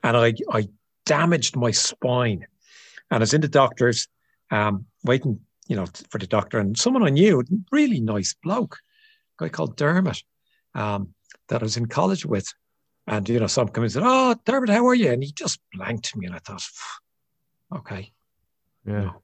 and 0.03 0.17
I 0.17 0.33
I 0.51 0.67
damaged 1.05 1.55
my 1.55 1.71
spine. 1.71 2.45
And 3.11 3.17
I 3.17 3.19
was 3.19 3.33
in 3.33 3.41
the 3.41 3.47
doctor's, 3.47 4.07
um, 4.51 4.85
waiting, 5.03 5.39
you 5.67 5.75
know, 5.75 5.85
for 6.09 6.17
the 6.17 6.27
doctor, 6.27 6.59
and 6.59 6.77
someone 6.77 7.03
I 7.03 7.09
knew, 7.09 7.43
really 7.71 7.99
nice 7.99 8.35
bloke, 8.43 8.79
a 9.39 9.45
guy 9.45 9.49
called 9.49 9.77
Dermot, 9.77 10.21
um, 10.75 11.13
that 11.49 11.61
I 11.61 11.63
was 11.63 11.77
in 11.77 11.85
college 11.87 12.25
with. 12.25 12.53
And 13.07 13.27
you 13.27 13.39
know, 13.39 13.47
some 13.47 13.67
come 13.67 13.83
in 13.83 13.85
and 13.85 13.91
said, 13.93 14.03
"Oh, 14.05 14.35
Dermot, 14.45 14.69
how 14.69 14.87
are 14.87 14.95
you?" 14.95 15.11
And 15.11 15.23
he 15.23 15.31
just 15.33 15.59
blanked 15.73 16.15
me, 16.15 16.25
and 16.25 16.33
I 16.35 16.39
thought, 16.39 16.63
"Okay, 17.75 18.13
Yeah. 18.85 19.01
no. 19.01 19.21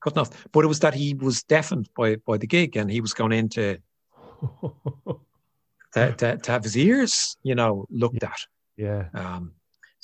good 0.00 0.14
enough." 0.14 0.48
But 0.50 0.64
it 0.64 0.68
was 0.68 0.80
that 0.80 0.94
he 0.94 1.14
was 1.14 1.44
deafened 1.44 1.88
by 1.96 2.16
by 2.16 2.36
the 2.36 2.48
gig, 2.48 2.76
and 2.76 2.90
he 2.90 3.00
was 3.00 3.14
going 3.14 3.30
into 3.32 3.78
to 4.34 4.72
to, 5.94 6.12
to, 6.16 6.36
to 6.38 6.50
have 6.50 6.64
his 6.64 6.76
ears, 6.76 7.36
you 7.44 7.54
know, 7.54 7.86
looked 7.90 8.22
at. 8.24 8.40
yeah. 8.76 9.08
Um, 9.14 9.52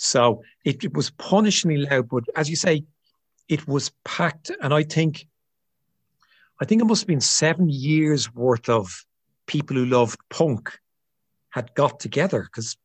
so 0.05 0.43
it, 0.65 0.83
it 0.83 0.95
was 0.95 1.13
punishingly 1.13 1.89
loud, 1.89 2.09
but 2.09 2.25
as 2.35 2.51
you 2.51 2.57
say, 2.57 2.85
it 3.49 3.69
was 3.69 3.93
packed, 4.05 4.51
and 4.61 4.75
I 4.75 4.83
think, 4.83 5.29
I 6.61 6.65
think 6.65 6.83
it 6.83 6.87
must 6.87 7.03
have 7.03 7.07
been 7.07 7.21
seven 7.21 7.69
years 7.69 8.35
worth 8.35 8.69
of 8.69 9.05
people 9.47 9.77
who 9.77 9.87
loved 9.87 10.19
punk 10.29 10.77
had 11.51 11.73
got 11.75 12.01
together 12.01 12.43
because, 12.43 12.77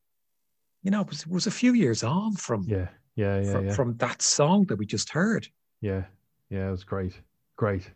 you 0.84 0.91
know, 0.91 1.01
it 1.01 1.10
was, 1.10 1.21
it 1.23 1.30
was 1.30 1.47
a 1.47 1.51
few 1.51 1.73
years 1.73 2.03
on 2.03 2.36
from 2.36 2.65
Yeah. 2.67 2.89
Yeah. 3.15 3.41
Yeah. 3.41 3.51
from, 3.51 3.65
yeah. 3.65 3.73
from 3.73 3.97
that 3.97 4.21
song 4.21 4.65
that 4.65 4.75
we 4.75 4.86
just 4.86 5.10
heard. 5.10 5.47
Yeah, 5.82 6.03
yeah, 6.51 6.67
it 6.67 6.71
was 6.71 6.84
great, 6.84 7.19
great. 7.56 7.89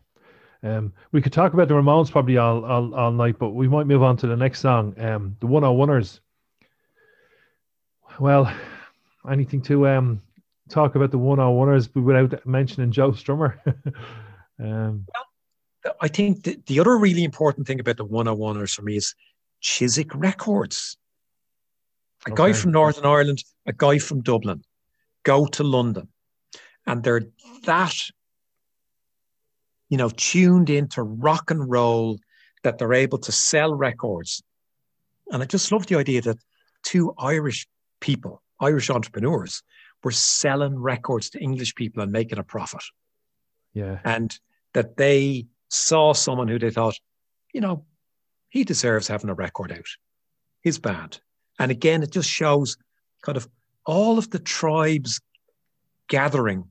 Um, 0.64 0.92
we 1.12 1.22
could 1.22 1.32
talk 1.32 1.54
about 1.54 1.68
the 1.68 1.74
Ramones 1.74 2.10
probably 2.10 2.38
all, 2.38 2.64
all 2.64 2.92
all 2.92 3.12
night, 3.12 3.38
but 3.38 3.50
we 3.50 3.68
might 3.68 3.86
move 3.86 4.02
on 4.02 4.16
to 4.16 4.26
the 4.26 4.36
next 4.36 4.60
song. 4.60 4.98
Um, 4.98 5.36
the 5.38 5.46
101ers. 5.46 6.18
Well, 8.18 8.52
anything 9.30 9.62
to 9.62 9.86
um 9.88 10.20
talk 10.68 10.94
about 10.94 11.10
the 11.10 11.18
101ers 11.18 11.94
without 11.94 12.46
mentioning 12.46 12.90
Joe 12.90 13.12
Strummer? 13.12 13.58
um, 14.62 15.06
I 16.00 16.08
think 16.08 16.44
the, 16.44 16.58
the 16.66 16.80
other 16.80 16.96
really 16.96 17.24
important 17.24 17.66
thing 17.66 17.80
about 17.80 17.96
the 17.96 18.06
101ers 18.06 18.74
for 18.74 18.82
me 18.82 18.96
is 18.96 19.14
Chiswick 19.60 20.14
Records. 20.14 20.96
A 22.26 22.30
guy 22.30 22.50
Okay. 22.50 22.52
from 22.52 22.72
Northern 22.72 23.04
Ireland, 23.04 23.42
a 23.66 23.72
guy 23.72 23.98
from 23.98 24.22
Dublin, 24.22 24.62
go 25.24 25.46
to 25.46 25.64
London, 25.64 26.08
and 26.86 27.02
they're 27.02 27.22
that, 27.64 27.94
you 29.88 29.98
know, 29.98 30.08
tuned 30.08 30.70
into 30.70 31.02
rock 31.02 31.50
and 31.50 31.68
roll 31.68 32.18
that 32.62 32.78
they're 32.78 32.94
able 32.94 33.18
to 33.18 33.32
sell 33.32 33.74
records. 33.74 34.42
And 35.30 35.42
I 35.42 35.46
just 35.46 35.72
love 35.72 35.86
the 35.86 35.96
idea 35.96 36.22
that 36.22 36.38
two 36.84 37.12
Irish 37.18 37.66
people, 38.00 38.40
Irish 38.62 38.88
entrepreneurs, 38.88 39.62
were 40.02 40.10
selling 40.10 40.78
records 40.78 41.30
to 41.30 41.40
English 41.40 41.74
people 41.74 42.02
and 42.02 42.10
making 42.10 42.38
a 42.38 42.44
profit 42.44 42.82
yeah, 43.74 43.98
and 44.04 44.38
that 44.74 44.96
they 44.96 45.46
saw 45.68 46.12
someone 46.12 46.48
who 46.48 46.58
they 46.58 46.70
thought, 46.70 46.98
you 47.52 47.60
know, 47.60 47.84
he 48.48 48.64
deserves 48.64 49.08
having 49.08 49.30
a 49.30 49.34
record 49.34 49.72
out, 49.72 49.86
his 50.62 50.78
band. 50.78 51.20
And 51.58 51.70
again, 51.70 52.02
it 52.02 52.10
just 52.10 52.28
shows 52.28 52.76
kind 53.22 53.36
of 53.36 53.48
all 53.86 54.18
of 54.18 54.30
the 54.30 54.38
tribes 54.38 55.20
gathering 56.08 56.64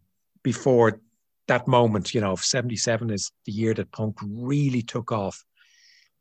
before 0.43 0.99
that 1.47 1.67
moment, 1.67 2.13
you 2.13 2.21
know, 2.21 2.35
77 2.35 3.09
is 3.09 3.31
the 3.45 3.51
year 3.51 3.73
that 3.73 3.91
punk 3.91 4.17
really 4.23 4.81
took 4.81 5.11
off. 5.11 5.43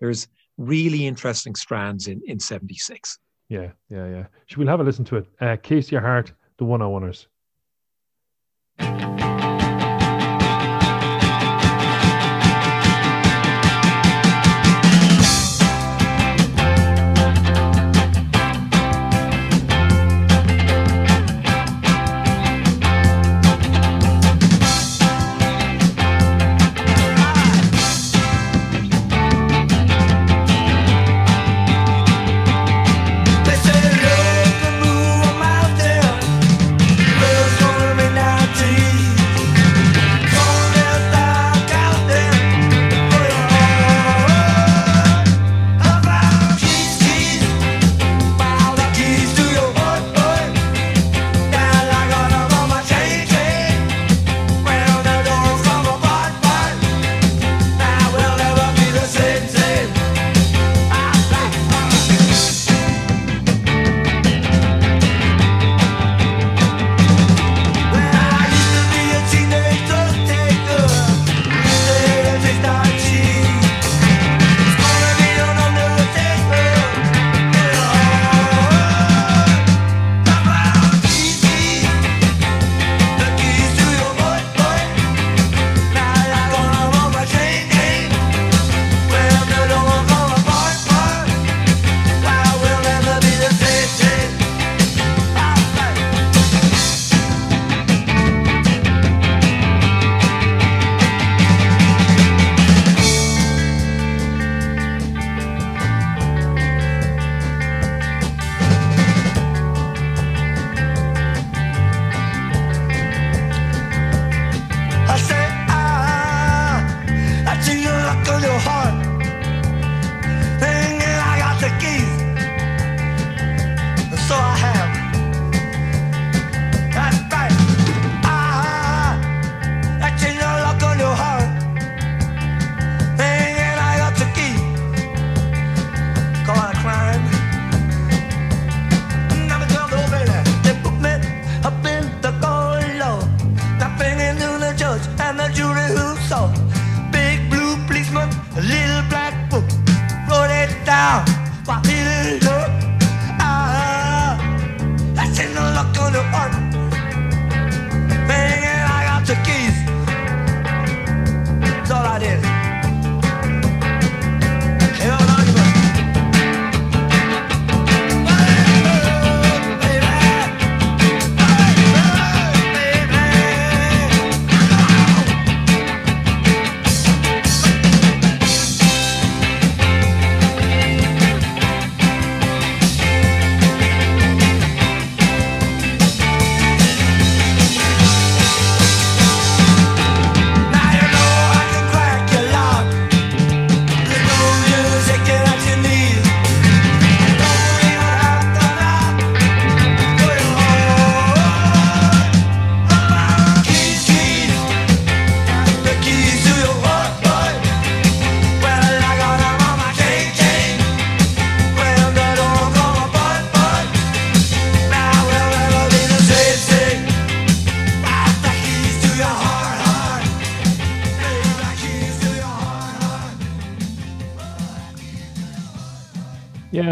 There's 0.01 0.29
really 0.57 1.07
interesting 1.07 1.55
strands 1.55 2.07
in, 2.07 2.23
in 2.27 2.41
76. 2.41 3.19
Yeah, 3.51 3.73
yeah, 3.91 4.07
yeah. 4.09 4.27
Should 4.47 4.59
we 4.59 4.67
have 4.67 4.81
a 4.81 4.85
listen 4.85 5.05
to 5.07 5.17
it? 5.17 5.27
Uh, 5.41 5.57
your 5.93 6.01
heart, 6.01 6.33
the 6.57 6.65
101ers. 6.65 7.27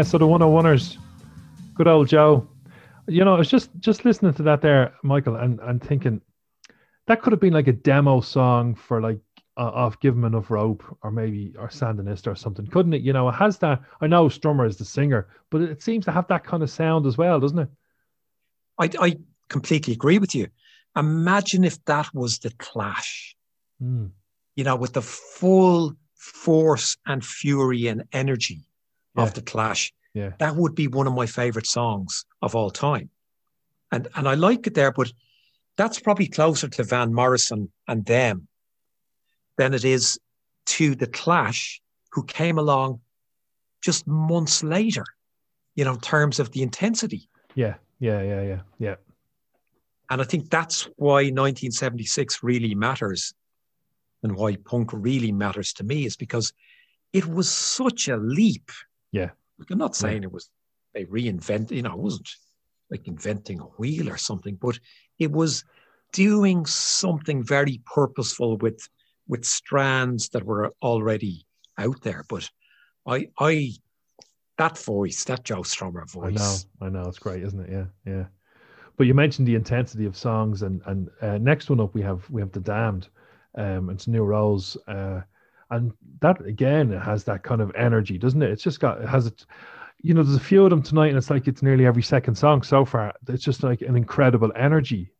So 0.09 0.17
the 0.17 0.25
101ers, 0.25 0.97
good 1.75 1.87
old 1.87 2.07
Joe. 2.07 2.47
You 3.07 3.23
know, 3.23 3.35
I 3.35 3.37
was 3.37 3.47
just 3.47 3.69
just 3.77 4.05
listening 4.05 4.33
to 4.33 4.43
that 4.43 4.59
there, 4.59 4.91
Michael, 5.03 5.35
and, 5.35 5.59
and 5.59 5.79
thinking 5.83 6.19
that 7.05 7.21
could 7.21 7.31
have 7.31 7.39
been 7.39 7.53
like 7.53 7.67
a 7.67 7.73
demo 7.73 8.19
song 8.19 8.73
for 8.73 9.01
like 9.01 9.19
uh, 9.55 9.69
off 9.69 9.99
Give 9.99 10.15
'Em 10.15 10.25
Enough 10.25 10.49
Rope 10.49 10.83
or 11.03 11.11
maybe 11.11 11.53
or 11.59 11.67
Sandinista 11.67 12.25
or 12.31 12.35
something, 12.35 12.65
couldn't 12.65 12.93
it? 12.93 13.03
You 13.03 13.13
know, 13.13 13.29
it 13.29 13.33
has 13.33 13.59
that. 13.59 13.83
I 14.01 14.07
know 14.07 14.25
Strummer 14.29 14.67
is 14.67 14.77
the 14.77 14.85
singer, 14.85 15.27
but 15.51 15.61
it 15.61 15.83
seems 15.83 16.05
to 16.05 16.11
have 16.11 16.27
that 16.29 16.43
kind 16.43 16.63
of 16.63 16.71
sound 16.71 17.05
as 17.05 17.15
well, 17.19 17.39
doesn't 17.39 17.59
it? 17.59 17.69
I, 18.79 18.89
I 18.99 19.17
completely 19.47 19.93
agree 19.93 20.17
with 20.17 20.33
you. 20.33 20.47
Imagine 20.95 21.63
if 21.63 21.85
that 21.85 22.11
was 22.15 22.39
the 22.39 22.49
clash, 22.57 23.35
Mm. 23.79 24.09
you 24.55 24.63
know, 24.63 24.75
with 24.75 24.93
the 24.93 25.03
full 25.03 25.93
force 26.15 26.97
and 27.05 27.23
fury 27.23 27.85
and 27.85 28.05
energy 28.11 28.65
Yeah. 29.15 29.23
of 29.23 29.35
the 29.35 29.43
clash. 29.43 29.93
Yeah. 30.19 30.31
That 30.39 30.57
would 30.57 30.75
be 30.75 30.87
one 30.87 31.07
of 31.07 31.13
my 31.13 31.25
favorite 31.25 31.65
songs 31.65 32.25
of 32.41 32.53
all 32.53 32.69
time. 32.69 33.09
And 33.91 34.07
and 34.15 34.27
I 34.27 34.33
like 34.33 34.67
it 34.67 34.73
there, 34.73 34.91
but 34.91 35.11
that's 35.77 35.99
probably 35.99 36.27
closer 36.27 36.67
to 36.67 36.83
Van 36.83 37.13
Morrison 37.13 37.71
and 37.87 38.05
them 38.05 38.47
than 39.57 39.73
it 39.73 39.85
is 39.85 40.19
to 40.65 40.93
the 40.93 41.07
Clash, 41.07 41.81
who 42.11 42.23
came 42.25 42.57
along 42.57 42.99
just 43.81 44.05
months 44.05 44.61
later, 44.61 45.05
you 45.75 45.85
know, 45.85 45.93
in 45.93 46.01
terms 46.01 46.39
of 46.39 46.51
the 46.51 46.61
intensity. 46.61 47.29
Yeah, 47.55 47.75
yeah, 47.99 48.21
yeah, 48.21 48.41
yeah, 48.41 48.61
yeah. 48.77 48.95
And 50.09 50.21
I 50.21 50.25
think 50.25 50.49
that's 50.49 50.83
why 50.97 51.31
1976 51.31 52.43
really 52.43 52.75
matters 52.75 53.33
and 54.21 54.35
why 54.35 54.57
punk 54.57 54.89
really 54.91 55.31
matters 55.31 55.71
to 55.73 55.83
me 55.85 56.05
is 56.05 56.17
because 56.17 56.51
it 57.13 57.25
was 57.25 57.49
such 57.49 58.09
a 58.09 58.17
leap. 58.17 58.69
Yeah. 59.11 59.29
Like, 59.59 59.69
I'm 59.69 59.77
not 59.77 59.95
saying 59.95 60.23
it 60.23 60.31
was 60.31 60.49
they 60.93 61.05
reinvent, 61.05 61.71
you 61.71 61.81
know, 61.81 61.93
it 61.93 61.99
wasn't 61.99 62.29
like 62.89 63.07
inventing 63.07 63.59
a 63.59 63.65
wheel 63.65 64.09
or 64.09 64.17
something, 64.17 64.55
but 64.55 64.79
it 65.19 65.31
was 65.31 65.63
doing 66.13 66.65
something 66.65 67.43
very 67.43 67.81
purposeful 67.85 68.57
with 68.57 68.87
with 69.27 69.45
strands 69.45 70.29
that 70.29 70.43
were 70.43 70.73
already 70.81 71.45
out 71.77 72.01
there. 72.01 72.25
But 72.27 72.49
I 73.05 73.29
I 73.39 73.73
that 74.57 74.77
voice, 74.77 75.23
that 75.25 75.43
Joe 75.43 75.61
Strummer 75.61 76.09
voice. 76.09 76.65
I 76.81 76.87
know. 76.87 76.87
I 76.87 76.89
know. 76.89 77.07
It's 77.07 77.19
great, 77.19 77.43
isn't 77.43 77.59
it? 77.59 77.69
Yeah, 77.71 77.85
yeah. 78.05 78.25
But 78.97 79.07
you 79.07 79.13
mentioned 79.13 79.47
the 79.47 79.55
intensity 79.55 80.05
of 80.05 80.17
songs, 80.17 80.63
and 80.63 80.81
and 80.85 81.09
uh, 81.21 81.37
next 81.37 81.69
one 81.69 81.79
up 81.79 81.93
we 81.93 82.01
have 82.01 82.29
we 82.29 82.41
have 82.41 82.51
the 82.51 82.59
Damned. 82.59 83.07
Um, 83.55 83.89
it's 83.89 84.07
New 84.07 84.23
Rose, 84.23 84.77
uh, 84.87 85.21
and 85.71 85.91
that 86.21 86.45
again 86.45 86.91
has 86.91 87.23
that 87.25 87.43
kind 87.43 87.61
of 87.61 87.71
energy, 87.75 88.17
doesn't 88.17 88.41
it? 88.41 88.51
It's 88.51 88.63
just 88.63 88.79
got 88.79 89.01
it 89.01 89.07
has 89.09 89.27
it. 89.27 89.45
You 90.01 90.13
know, 90.13 90.23
there's 90.23 90.37
a 90.37 90.39
few 90.39 90.63
of 90.63 90.69
them 90.69 90.81
tonight, 90.81 91.09
and 91.09 91.17
it's 91.17 91.29
like 91.29 91.47
it's 91.47 91.61
nearly 91.61 91.85
every 91.85 92.01
second 92.01 92.35
song 92.35 92.63
so 92.63 92.85
far. 92.85 93.13
It's 93.27 93.43
just 93.43 93.63
like 93.63 93.81
an 93.81 93.95
incredible 93.95 94.51
energy 94.55 95.11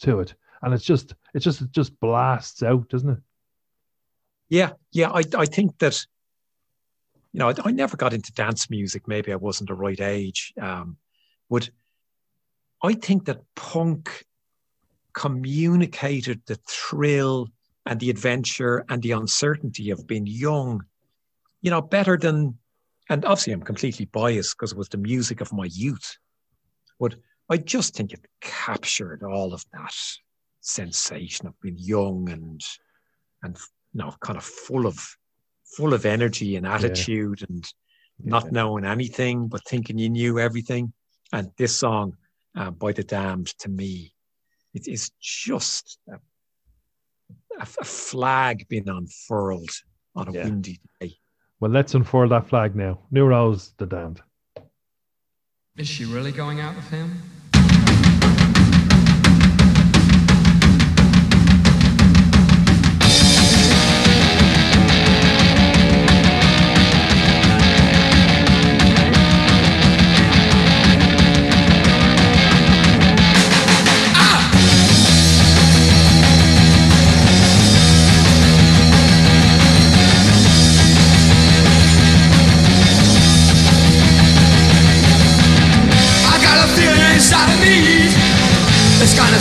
to 0.00 0.20
it, 0.20 0.34
and 0.62 0.72
it's 0.72 0.84
just 0.84 1.14
it 1.34 1.40
just 1.40 1.60
it 1.60 1.72
just 1.72 1.98
blasts 2.00 2.62
out, 2.62 2.88
doesn't 2.88 3.10
it? 3.10 3.18
Yeah, 4.48 4.72
yeah. 4.92 5.10
I 5.10 5.22
I 5.36 5.46
think 5.46 5.78
that 5.78 6.06
you 7.32 7.40
know 7.40 7.48
I, 7.48 7.54
I 7.64 7.70
never 7.72 7.96
got 7.96 8.14
into 8.14 8.32
dance 8.32 8.70
music. 8.70 9.08
Maybe 9.08 9.32
I 9.32 9.36
wasn't 9.36 9.68
the 9.68 9.74
right 9.74 10.00
age. 10.00 10.54
Um, 10.60 10.96
but 11.50 11.68
I 12.82 12.94
think 12.94 13.24
that 13.26 13.42
punk 13.56 14.24
communicated 15.12 16.42
the 16.46 16.58
thrill 16.66 17.48
and 17.88 17.98
the 17.98 18.10
adventure 18.10 18.84
and 18.90 19.02
the 19.02 19.12
uncertainty 19.12 19.90
of 19.90 20.06
being 20.06 20.26
young. 20.26 20.84
You 21.62 21.70
know, 21.72 21.80
better 21.82 22.16
than. 22.16 22.58
And 23.10 23.24
obviously, 23.24 23.54
I'm 23.54 23.62
completely 23.62 24.04
biased 24.04 24.54
because 24.54 24.72
it 24.72 24.78
was 24.78 24.90
the 24.90 24.98
music 24.98 25.40
of 25.40 25.52
my 25.52 25.64
youth. 25.72 26.18
But 27.00 27.14
I 27.48 27.56
just 27.56 27.94
think 27.94 28.12
it 28.12 28.20
captured 28.42 29.22
all 29.22 29.54
of 29.54 29.64
that 29.72 29.94
sensation 30.60 31.46
of 31.46 31.58
being 31.62 31.78
young 31.78 32.28
and 32.28 32.60
and 33.42 33.56
you 33.94 34.02
know, 34.02 34.14
kind 34.20 34.36
of 34.36 34.44
full 34.44 34.86
of 34.86 34.98
full 35.76 35.94
of 35.94 36.04
energy 36.04 36.56
and 36.56 36.66
attitude 36.66 37.44
and 37.48 37.64
not 38.22 38.44
Yeah. 38.44 38.50
knowing 38.52 38.84
anything 38.84 39.48
but 39.48 39.64
thinking 39.66 39.96
you 39.98 40.10
knew 40.10 40.38
everything. 40.38 40.92
And 41.32 41.50
this 41.56 41.76
song 41.76 42.16
uh, 42.54 42.70
by 42.70 42.92
the 42.92 43.04
Damned 43.04 43.48
to 43.60 43.70
me, 43.70 44.12
it 44.74 44.86
is 44.88 45.10
just 45.20 45.98
a, 46.12 46.18
a, 47.58 47.62
a 47.62 47.84
flag 47.84 48.66
being 48.68 48.88
unfurled 48.88 49.70
on 50.14 50.28
a 50.28 50.32
Yeah. 50.32 50.44
windy 50.44 50.80
day. 51.00 51.18
Well, 51.60 51.70
let's 51.70 51.94
unfurl 51.94 52.28
that 52.28 52.48
flag 52.48 52.76
now. 52.76 53.00
New 53.10 53.26
Rose, 53.26 53.72
the 53.78 53.86
Damned. 53.86 54.22
Is 55.76 55.88
she 55.88 56.04
really 56.04 56.32
going 56.32 56.60
out 56.60 56.74
with 56.76 56.88
him? 56.90 57.20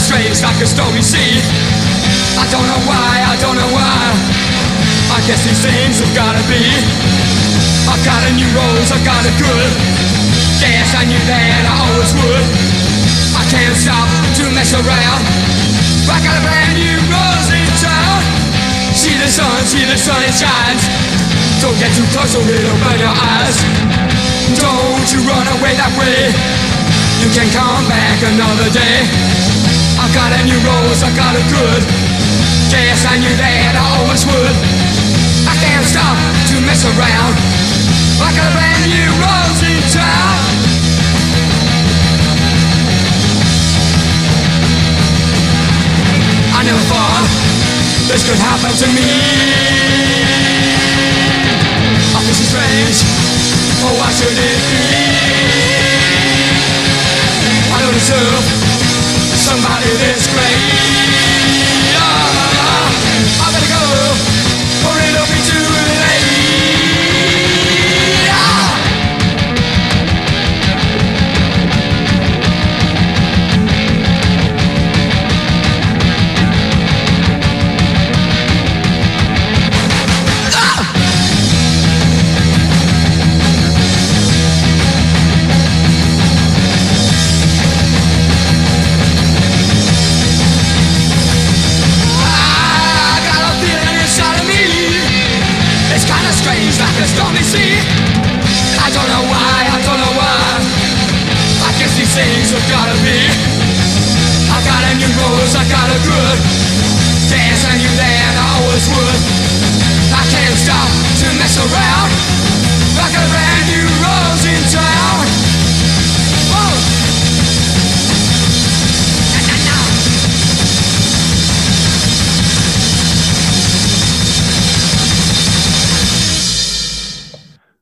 Strange, 0.07 0.39
like 0.39 0.55
a 0.63 0.67
stormy 0.71 1.03
sea. 1.03 1.35
I 2.39 2.47
don't 2.47 2.63
know 2.63 2.79
why, 2.87 3.27
I 3.27 3.35
don't 3.43 3.59
know 3.59 3.71
why. 3.75 3.99
I 5.11 5.19
guess 5.27 5.43
these 5.43 5.59
things 5.59 5.99
have 5.99 6.15
gotta 6.15 6.39
be. 6.47 6.63
I 7.91 7.95
got 8.07 8.23
a 8.23 8.31
new 8.31 8.47
rose, 8.55 8.87
I 8.87 9.03
got 9.03 9.19
it 9.27 9.35
good. 9.35 9.71
Yes, 10.63 10.95
I 10.95 11.03
knew 11.03 11.19
that 11.27 11.59
I 11.59 11.75
always 11.91 12.11
would. 12.23 12.45
I 13.35 13.43
can't 13.51 13.75
stop 13.75 14.07
to 14.39 14.47
mess 14.55 14.71
around. 14.79 15.23
I 16.07 16.23
got 16.23 16.39
a 16.39 16.43
brand 16.47 16.79
new 16.79 16.97
rose 17.11 17.49
in 17.51 17.67
town. 17.83 18.23
See 18.95 19.11
the 19.11 19.27
sun, 19.27 19.59
see 19.67 19.83
the 19.83 19.99
sun, 19.99 20.23
it 20.23 20.31
shines. 20.31 20.87
Don't 21.59 21.75
get 21.83 21.91
too 21.99 22.07
close 22.15 22.31
or 22.31 22.47
it'll 22.47 22.79
burn 22.79 22.95
your 22.95 23.11
eyes. 23.11 23.59
Don't 24.55 25.07
you 25.11 25.19
run 25.27 25.51
away 25.59 25.75
that 25.75 25.91
way. 25.99 26.31
You 27.19 27.27
can 27.35 27.51
come 27.51 27.83
back 27.91 28.23
another 28.23 28.71
day. 28.71 29.46
Got 30.17 30.33
a 30.33 30.41
new 30.49 30.57
rose, 30.65 31.05
I 31.05 31.13
got 31.13 31.37
it 31.37 31.45
good. 31.53 31.83
Yes, 32.73 33.05
I 33.05 33.21
knew 33.21 33.29
that 33.37 33.77
I 33.77 33.85
always 34.01 34.25
would. 34.25 34.55
I 35.45 35.53
can't 35.61 35.85
stop 35.85 36.17
to 36.49 36.55
mess 36.65 36.81
around. 36.89 37.37
Got 38.17 38.33
a 38.33 38.49
brand 38.57 38.81
new 38.89 39.09
rose 39.21 39.61
in 39.61 39.77
town. 39.93 40.41
I 46.57 46.65
never 46.65 46.81
thought 46.89 47.29
this 48.09 48.25
could 48.25 48.41
happen 48.41 48.73
to 48.73 48.87
me. 48.97 49.05
I 52.09 52.19
feel 52.25 52.33
so 52.33 52.45
strange. 52.57 53.05
Oh, 53.85 53.93
why 54.01 54.09
should 54.17 54.33
it 54.33 54.61
be? 54.65 54.81
I 57.69 57.77
don't 57.85 57.93
deserve 57.93 58.66
somebody 59.47 59.87
this 59.95 60.27
great. 60.27 60.96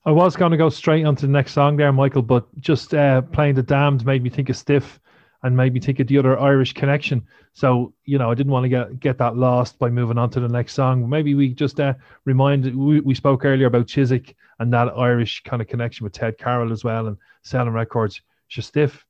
I 0.08 0.12
was 0.12 0.36
going 0.36 0.52
to 0.52 0.58
go 0.58 0.70
straight 0.70 1.04
on 1.04 1.16
to 1.16 1.26
the 1.26 1.32
next 1.32 1.54
song 1.54 1.78
there, 1.78 1.92
Michael, 1.92 2.22
but 2.22 2.46
just 2.60 2.94
uh, 2.94 3.24
playing 3.24 3.56
The 3.56 3.64
Damned 3.64 4.06
made 4.06 4.22
me 4.22 4.30
think 4.30 4.50
of 4.50 4.56
Stiff 4.56 5.00
and 5.46 5.56
maybe 5.56 5.80
take 5.80 6.00
of 6.00 6.08
the 6.08 6.18
other 6.18 6.40
Irish 6.40 6.74
connection. 6.74 7.24
So 7.54 7.94
you 8.04 8.18
know, 8.18 8.32
I 8.32 8.34
didn't 8.34 8.52
want 8.52 8.64
to 8.64 8.70
get 8.70 9.00
get 9.00 9.18
that 9.20 9.38
lost 9.38 9.78
by 9.78 9.90
moving 9.90 10.18
on 10.18 10.32
to 10.32 10.40
the 10.40 10.50
next 10.50 10.74
song. 10.74 11.08
Maybe 11.08 11.36
we 11.36 11.50
just 11.50 11.80
uh, 11.80 11.94
remind. 12.26 12.76
We, 12.76 13.00
we 13.00 13.14
spoke 13.14 13.46
earlier 13.46 13.68
about 13.68 13.88
Chiswick 13.88 14.36
and 14.60 14.74
that 14.74 14.98
Irish 14.98 15.44
kind 15.44 15.62
of 15.62 15.68
connection 15.68 16.04
with 16.04 16.14
Ted 16.14 16.40
Carroll 16.40 16.72
as 16.72 16.84
well 16.84 17.08
and 17.08 17.18
selling 17.44 17.74
records. 17.74 18.22
Just 18.50 18.70
Stiff. 18.70 19.06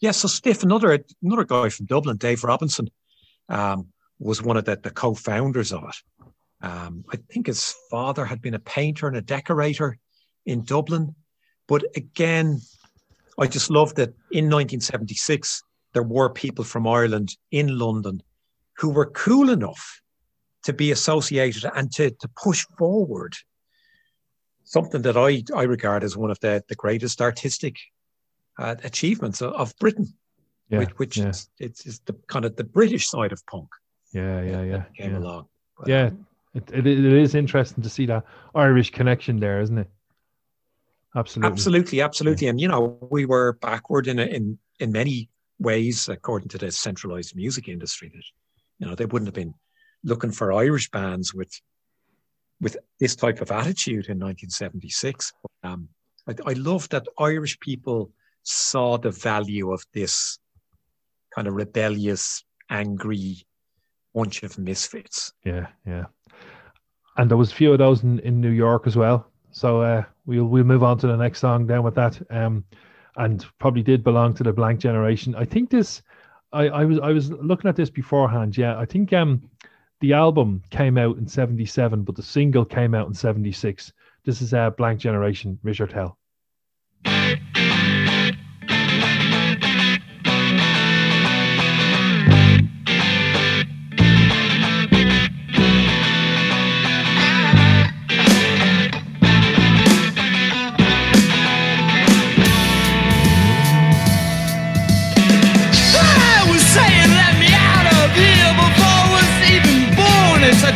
Yeah, 0.00 0.10
so 0.10 0.28
Stiff, 0.28 0.62
another 0.62 0.98
another 1.22 1.44
guy 1.44 1.70
from 1.70 1.86
Dublin, 1.86 2.18
Dave 2.18 2.44
Robinson, 2.44 2.90
um, 3.48 3.88
was 4.18 4.42
one 4.42 4.58
of 4.58 4.66
the, 4.66 4.76
the 4.76 4.90
co-founders 4.90 5.72
of 5.72 5.84
it. 5.84 5.96
Um, 6.62 7.06
I 7.10 7.16
think 7.16 7.46
his 7.46 7.74
father 7.90 8.26
had 8.26 8.42
been 8.42 8.54
a 8.54 8.58
painter 8.58 9.08
and 9.08 9.16
a 9.16 9.22
decorator 9.22 9.96
in 10.44 10.64
Dublin. 10.64 11.14
But 11.66 11.84
again, 11.96 12.60
I 13.40 13.46
just 13.46 13.70
love 13.70 13.94
that 13.94 14.10
in 14.30 14.44
1976, 14.44 15.62
there 15.94 16.02
were 16.02 16.28
people 16.28 16.64
from 16.64 16.86
Ireland 16.86 17.36
in 17.50 17.78
London 17.78 18.22
who 18.76 18.90
were 18.90 19.06
cool 19.06 19.50
enough 19.50 20.02
to 20.64 20.72
be 20.74 20.90
associated 20.90 21.64
and 21.74 21.90
to, 21.92 22.10
to 22.10 22.28
push 22.36 22.66
forward 22.78 23.34
something 24.64 25.02
that 25.02 25.16
I, 25.16 25.42
I 25.56 25.62
regard 25.62 26.04
as 26.04 26.16
one 26.16 26.30
of 26.30 26.38
the, 26.40 26.62
the 26.68 26.74
greatest 26.74 27.20
artistic 27.20 27.76
uh, 28.58 28.76
achievements 28.84 29.40
of, 29.40 29.54
of 29.54 29.74
Britain, 29.78 30.12
Yeah, 30.68 30.80
which, 30.80 30.90
which 30.98 31.16
yeah. 31.16 31.28
is, 31.28 31.48
it's, 31.58 31.86
it's 31.86 31.98
the 32.00 32.12
kind 32.28 32.44
of 32.44 32.56
the 32.56 32.64
British 32.64 33.08
side 33.08 33.32
of 33.32 33.44
punk 33.46 33.68
Yeah, 34.12 34.42
yeah, 34.42 34.62
yeah. 34.62 34.82
came 34.96 35.12
yeah. 35.12 35.18
along. 35.18 35.46
But, 35.78 35.88
Yeah, 35.88 36.06
um, 36.06 36.26
it, 36.54 36.70
it, 36.72 36.86
it 36.86 37.04
is 37.04 37.34
interesting 37.34 37.82
to 37.82 37.90
see 37.90 38.06
that 38.06 38.24
Irish 38.54 38.90
connection 38.90 39.40
there, 39.40 39.60
isn't 39.60 39.78
it? 39.78 39.90
Absolutely. 41.14 41.50
Absolutely, 41.50 42.00
absolutely. 42.00 42.48
And 42.48 42.60
you 42.60 42.68
know, 42.68 42.98
we 43.10 43.26
were 43.26 43.54
backward 43.54 44.06
in 44.06 44.18
in 44.18 44.58
in 44.78 44.92
many 44.92 45.28
ways, 45.58 46.08
according 46.08 46.48
to 46.50 46.58
the 46.58 46.70
centralized 46.70 47.34
music 47.34 47.68
industry. 47.68 48.10
That 48.14 48.22
you 48.78 48.86
know, 48.86 48.94
they 48.94 49.06
wouldn't 49.06 49.28
have 49.28 49.34
been 49.34 49.54
looking 50.04 50.30
for 50.30 50.52
Irish 50.52 50.90
bands 50.90 51.34
with 51.34 51.52
with 52.60 52.76
this 52.98 53.16
type 53.16 53.40
of 53.40 53.50
attitude 53.50 54.08
in 54.08 54.18
1976. 54.18 55.32
But, 55.42 55.70
um, 55.70 55.88
I, 56.28 56.34
I 56.46 56.52
love 56.52 56.88
that 56.90 57.06
Irish 57.18 57.58
people 57.60 58.12
saw 58.42 58.98
the 58.98 59.10
value 59.10 59.72
of 59.72 59.84
this 59.94 60.38
kind 61.34 61.48
of 61.48 61.54
rebellious, 61.54 62.44
angry 62.68 63.46
bunch 64.14 64.42
of 64.42 64.58
misfits. 64.58 65.32
Yeah, 65.44 65.68
yeah. 65.86 66.04
And 67.16 67.30
there 67.30 67.36
was 67.36 67.52
a 67.52 67.54
few 67.54 67.72
of 67.72 67.78
those 67.78 68.02
in, 68.02 68.18
in 68.20 68.40
New 68.40 68.50
York 68.50 68.86
as 68.86 68.96
well. 68.96 69.29
So 69.52 69.82
uh, 69.82 70.04
we'll 70.26 70.44
we'll 70.44 70.64
move 70.64 70.82
on 70.82 70.98
to 70.98 71.06
the 71.06 71.16
next 71.16 71.40
song 71.40 71.66
down 71.66 71.82
with 71.82 71.94
that. 71.96 72.20
Um, 72.30 72.64
and 73.16 73.44
probably 73.58 73.82
did 73.82 74.04
belong 74.04 74.34
to 74.34 74.42
the 74.42 74.52
blank 74.52 74.80
generation. 74.80 75.34
I 75.34 75.44
think 75.44 75.70
this. 75.70 76.02
I, 76.52 76.68
I 76.68 76.84
was 76.84 76.98
I 76.98 77.10
was 77.10 77.30
looking 77.30 77.68
at 77.68 77.76
this 77.76 77.90
beforehand. 77.90 78.56
Yeah, 78.56 78.78
I 78.78 78.84
think 78.84 79.12
um, 79.12 79.48
the 80.00 80.12
album 80.12 80.62
came 80.70 80.98
out 80.98 81.16
in 81.16 81.26
'77, 81.26 82.02
but 82.02 82.16
the 82.16 82.22
single 82.22 82.64
came 82.64 82.94
out 82.94 83.06
in 83.06 83.14
'76. 83.14 83.92
This 84.24 84.42
is 84.42 84.52
uh, 84.52 84.70
Blank 84.70 85.00
Generation, 85.00 85.58
Richard 85.62 85.92
Hell. 85.92 86.18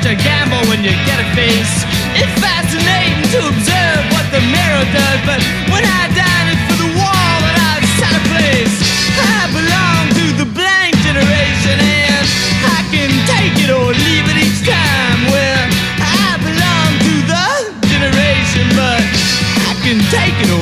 Such 0.05 0.21
a 0.21 0.23
gamble 0.23 0.61
when 0.69 0.85
you 0.85 0.93
get 1.09 1.17
a 1.17 1.29
face. 1.33 1.75
It's 2.13 2.37
fascinating 2.37 3.25
to 3.33 3.39
observe 3.49 4.03
what 4.13 4.27
the 4.29 4.43
mirror 4.53 4.85
does, 4.93 5.21
but 5.25 5.41
when 5.73 5.81
I 5.81 6.03
dine 6.13 6.49
it 6.53 6.61
for 6.69 6.77
the 6.77 6.91
wall 6.93 7.37
that 7.49 7.57
I've 7.73 7.89
set 7.97 8.13
a 8.13 8.23
place, 8.29 8.77
I 9.17 9.49
belong 9.49 10.05
to 10.13 10.25
the 10.45 10.49
blank 10.53 10.93
generation, 11.01 11.77
and 11.81 12.25
I 12.69 12.85
can 12.93 13.11
take 13.33 13.57
it 13.65 13.71
or 13.73 13.97
leave 13.97 14.29
it 14.29 14.39
each 14.45 14.61
time. 14.69 15.21
Well, 15.33 15.65
I 15.97 16.37
belong 16.37 16.91
to 17.09 17.15
the 17.25 17.49
generation, 17.89 18.65
but 18.77 19.01
I 19.01 19.73
can 19.81 20.05
take 20.13 20.37
it 20.45 20.54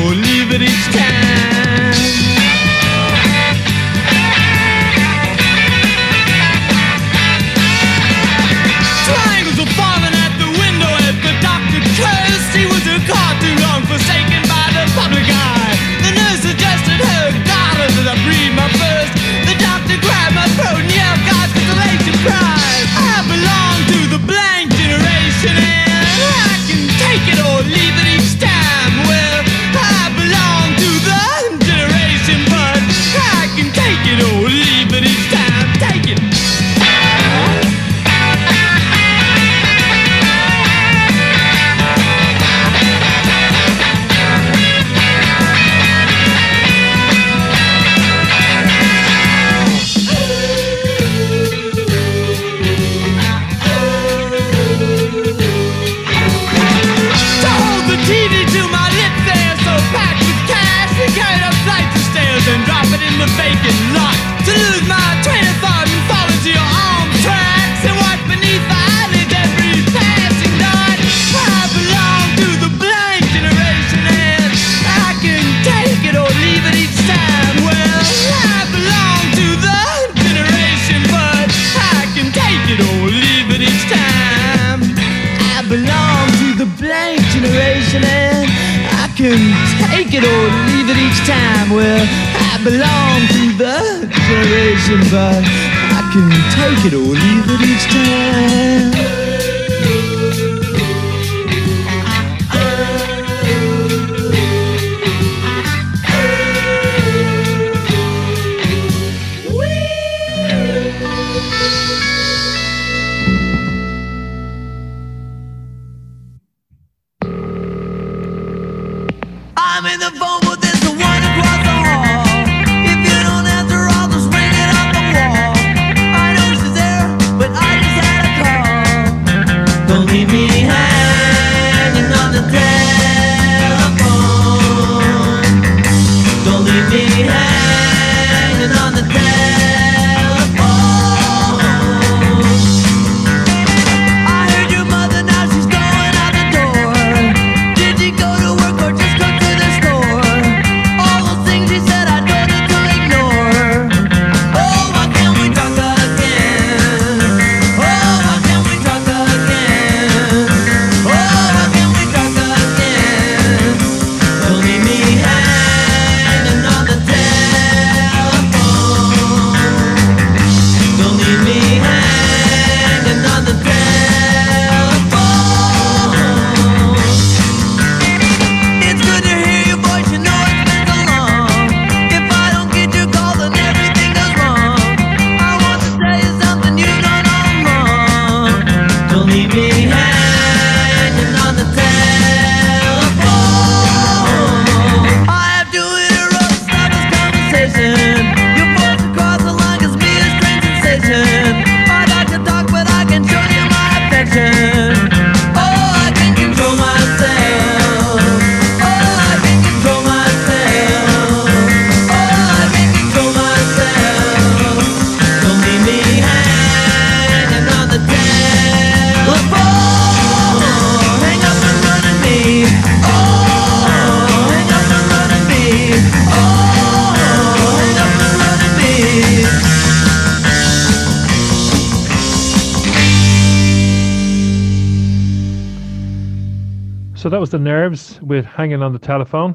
the 237.52 237.58
Nerves 237.58 238.18
with 238.22 238.46
"Hanging 238.46 238.82
on 238.82 238.94
the 238.94 238.98
Telephone," 238.98 239.54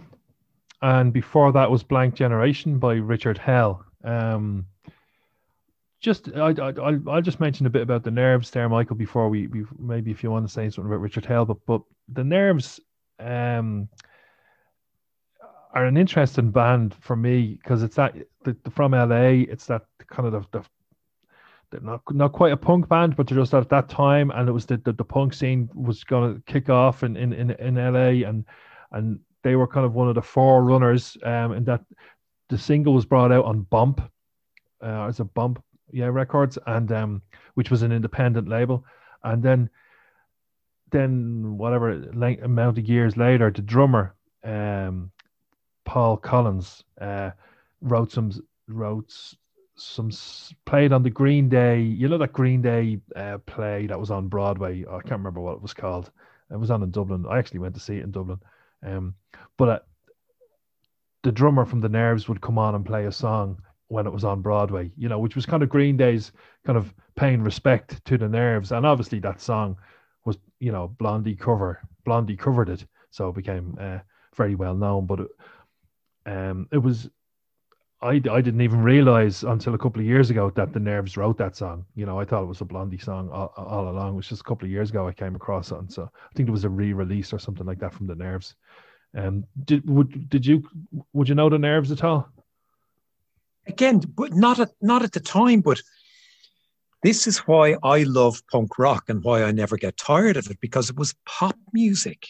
and 0.84 1.12
before 1.12 1.52
that 1.52 1.70
was 1.70 1.82
"Blank 1.82 2.14
Generation" 2.14 2.78
by 2.78 2.94
Richard 2.94 3.40
Hell. 3.40 3.84
Um, 4.04 4.68
just 6.00 6.30
I, 6.36 6.52
I 6.52 6.74
I'll, 7.08 7.22
just 7.24 7.40
mention 7.40 7.66
a 7.66 7.72
bit 7.72 7.82
about 7.82 8.04
the 8.04 8.12
Nerves 8.12 8.52
there, 8.52 8.70
Michael. 8.70 8.96
Before 8.96 9.30
we, 9.30 9.48
we 9.48 9.66
maybe 9.80 10.12
if 10.12 10.22
you 10.22 10.30
want 10.30 10.48
to 10.48 10.54
say 10.54 10.70
something 10.70 10.86
about 10.86 11.02
Richard 11.02 11.26
Hell, 11.26 11.46
but 11.46 11.58
but 11.66 11.82
the 12.08 12.24
Nerves 12.24 12.80
um, 13.20 13.90
are 15.74 15.86
an 15.86 15.98
interesting 15.98 16.52
band 16.52 16.94
for 16.94 17.16
me 17.16 17.58
because 17.62 17.82
it's 17.82 17.96
that 17.96 18.16
the, 18.44 18.56
the, 18.64 18.70
from 18.70 18.92
LA. 18.92 19.44
It's 19.50 19.66
that 19.66 19.86
kind 20.08 20.32
of 20.32 20.34
the, 20.52 20.60
the 20.60 20.66
they're 21.72 21.82
not 21.82 22.02
not 22.12 22.32
quite 22.32 22.54
a 22.54 22.58
punk 22.58 22.88
band, 22.88 23.16
but 23.16 23.28
they're 23.28 23.38
just 23.38 23.54
at 23.54 23.70
that 23.70 23.90
time, 23.90 24.32
and 24.32 24.48
it 24.48 24.52
was 24.52 24.66
the 24.66 24.78
the, 24.78 24.94
the 24.94 25.04
punk 25.04 25.34
scene 25.34 25.70
was 25.74 26.04
going 26.04 26.36
to 26.36 26.42
kick 26.52 26.70
off 26.70 27.04
in, 27.04 27.18
in 27.18 27.34
in 27.34 27.52
in 27.52 27.76
LA, 27.76 28.28
and 28.28 28.46
and 28.92 29.20
they 29.44 29.56
were 29.56 29.68
kind 29.68 29.86
of 29.86 29.94
one 29.94 30.08
of 30.08 30.16
the 30.16 30.22
forerunners, 30.22 31.18
um, 31.24 31.52
and 31.52 31.66
that 31.66 31.82
the 32.50 32.58
single 32.58 32.94
was 32.94 33.06
brought 33.06 33.32
out 33.32 33.46
on 33.46 33.62
Bump, 33.62 34.02
uh, 34.82 35.06
as 35.08 35.20
a 35.20 35.26
Bump, 35.26 35.62
yeah, 35.92 36.08
Records, 36.08 36.58
and 36.68 36.92
um, 36.92 37.22
which 37.56 37.70
was 37.70 37.82
an 37.82 37.92
independent 37.92 38.48
label, 38.48 38.86
and 39.24 39.44
then 39.44 39.70
then 40.92 41.58
whatever 41.58 41.98
length, 42.14 42.44
amount 42.44 42.78
of 42.78 42.88
years 42.88 43.18
later, 43.18 43.52
the 43.52 43.62
drummer, 43.62 44.16
um, 44.46 45.12
Paul 45.84 46.16
Collins, 46.16 46.84
uh, 47.02 47.32
wrote 47.82 48.12
some 48.12 48.32
wrote 48.68 49.14
some 49.78 50.12
played 50.66 50.92
on 50.92 51.04
the 51.04 51.10
Green 51.10 51.50
Day. 51.50 51.82
You 51.82 52.08
know 52.08 52.18
that 52.18 52.34
Green 52.34 52.62
Day 52.62 53.00
uh, 53.16 53.38
play 53.40 53.88
that 53.88 54.00
was 54.00 54.12
on 54.12 54.28
Broadway. 54.28 54.84
I 54.86 55.00
can't 55.02 55.20
remember 55.20 55.40
what 55.40 55.56
it 55.56 55.62
was 55.62 55.74
called. 55.74 56.12
It 56.52 56.60
was 56.60 56.72
on 56.72 56.84
in 56.84 56.92
Dublin. 56.92 57.26
I 57.30 57.38
actually 57.38 57.60
went 57.60 57.76
to 57.76 57.82
see 57.82 57.98
it 57.98 58.04
in 58.04 58.12
Dublin. 58.12 58.40
Um, 58.86 59.16
but 59.58 59.70
uh, 59.70 59.80
the 61.24 61.32
drummer 61.32 61.66
from 61.66 61.82
the 61.82 61.90
Nerves 61.90 62.28
would 62.28 62.42
come 62.42 62.58
on 62.58 62.76
and 62.76 62.86
play 62.86 63.06
a 63.06 63.12
song 63.12 63.62
when 63.88 64.08
it 64.08 64.14
was 64.14 64.24
on 64.24 64.42
Broadway. 64.42 64.92
You 64.98 65.10
know, 65.10 65.20
which 65.20 65.36
was 65.36 65.46
kind 65.46 65.64
of 65.64 65.70
Green 65.70 65.98
Day's 65.98 66.32
kind 66.66 66.78
of 66.78 66.94
paying 67.16 67.44
respect 67.44 68.04
to 68.06 68.18
the 68.18 68.30
Nerves, 68.30 68.72
and 68.72 68.86
obviously 68.86 69.20
that 69.20 69.42
song 69.42 69.78
was 70.26 70.38
you 70.60 70.72
know 70.72 70.88
Blondie 70.88 71.36
cover. 71.36 71.80
Blondie 72.06 72.38
covered 72.38 72.70
it, 72.70 72.86
so 73.12 73.30
it 73.30 73.36
became 73.36 73.78
uh, 73.80 74.00
very 74.36 74.56
well 74.56 74.76
known. 74.76 75.06
But 75.06 75.20
it, 75.22 75.28
um, 76.26 76.68
it 76.72 76.78
was 76.78 77.10
I, 78.02 78.22
I 78.32 78.42
didn't 78.42 78.62
even 78.62 78.84
realize 78.84 79.44
until 79.44 79.74
a 79.74 79.78
couple 79.78 80.00
of 80.00 80.06
years 80.06 80.30
ago 80.30 80.52
that 80.52 80.72
the 80.72 80.80
Nerves 80.80 81.18
wrote 81.18 81.38
that 81.40 81.56
song. 81.56 81.84
You 81.96 82.06
know, 82.06 82.20
I 82.20 82.26
thought 82.26 82.44
it 82.44 82.48
was 82.48 82.62
a 82.62 82.66
Blondie 82.66 83.00
song 83.00 83.30
all, 83.32 83.52
all 83.58 83.90
along. 83.90 84.14
It 84.14 84.18
was 84.18 84.28
just 84.28 84.42
a 84.42 84.44
couple 84.44 84.66
of 84.66 84.72
years 84.72 84.92
ago 84.92 85.08
I 85.08 85.14
came 85.14 85.36
across 85.36 85.72
it, 85.72 85.80
and 85.80 85.92
so 85.92 86.04
I 86.04 86.36
think 86.36 86.48
it 86.48 86.52
was 86.52 86.64
a 86.64 86.70
re-release 86.70 87.34
or 87.34 87.40
something 87.40 87.66
like 87.66 87.80
that 87.80 87.94
from 87.94 88.06
the 88.06 88.16
Nerves. 88.16 88.56
Um, 89.16 89.46
did 89.66 89.90
would 89.90 90.30
did 90.30 90.46
you 90.46 90.64
would 91.14 91.28
you 91.28 91.36
know 91.36 91.50
the 91.50 91.58
Nerves 91.58 91.92
at 91.92 92.04
all? 92.04 92.30
Again, 93.66 94.00
but 94.00 94.34
not 94.34 94.60
at 94.60 94.70
not 94.80 95.02
at 95.02 95.14
the 95.14 95.20
time. 95.20 95.62
But 95.62 95.82
this 97.02 97.26
is 97.26 97.40
why 97.40 97.78
I 97.82 98.04
love 98.04 98.44
punk 98.52 98.78
rock 98.78 99.06
and 99.10 99.24
why 99.24 99.44
I 99.44 99.52
never 99.52 99.76
get 99.76 99.98
tired 99.98 100.38
of 100.38 100.52
it 100.52 100.60
because 100.62 100.92
it 100.92 100.98
was 100.98 101.16
pop 101.26 101.56
music. 101.74 102.28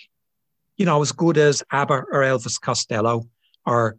You 0.77 0.85
know, 0.85 1.01
as 1.01 1.11
good 1.11 1.37
as 1.37 1.61
ABBA 1.71 2.05
or 2.11 2.21
Elvis 2.21 2.61
Costello 2.61 3.27
or 3.65 3.97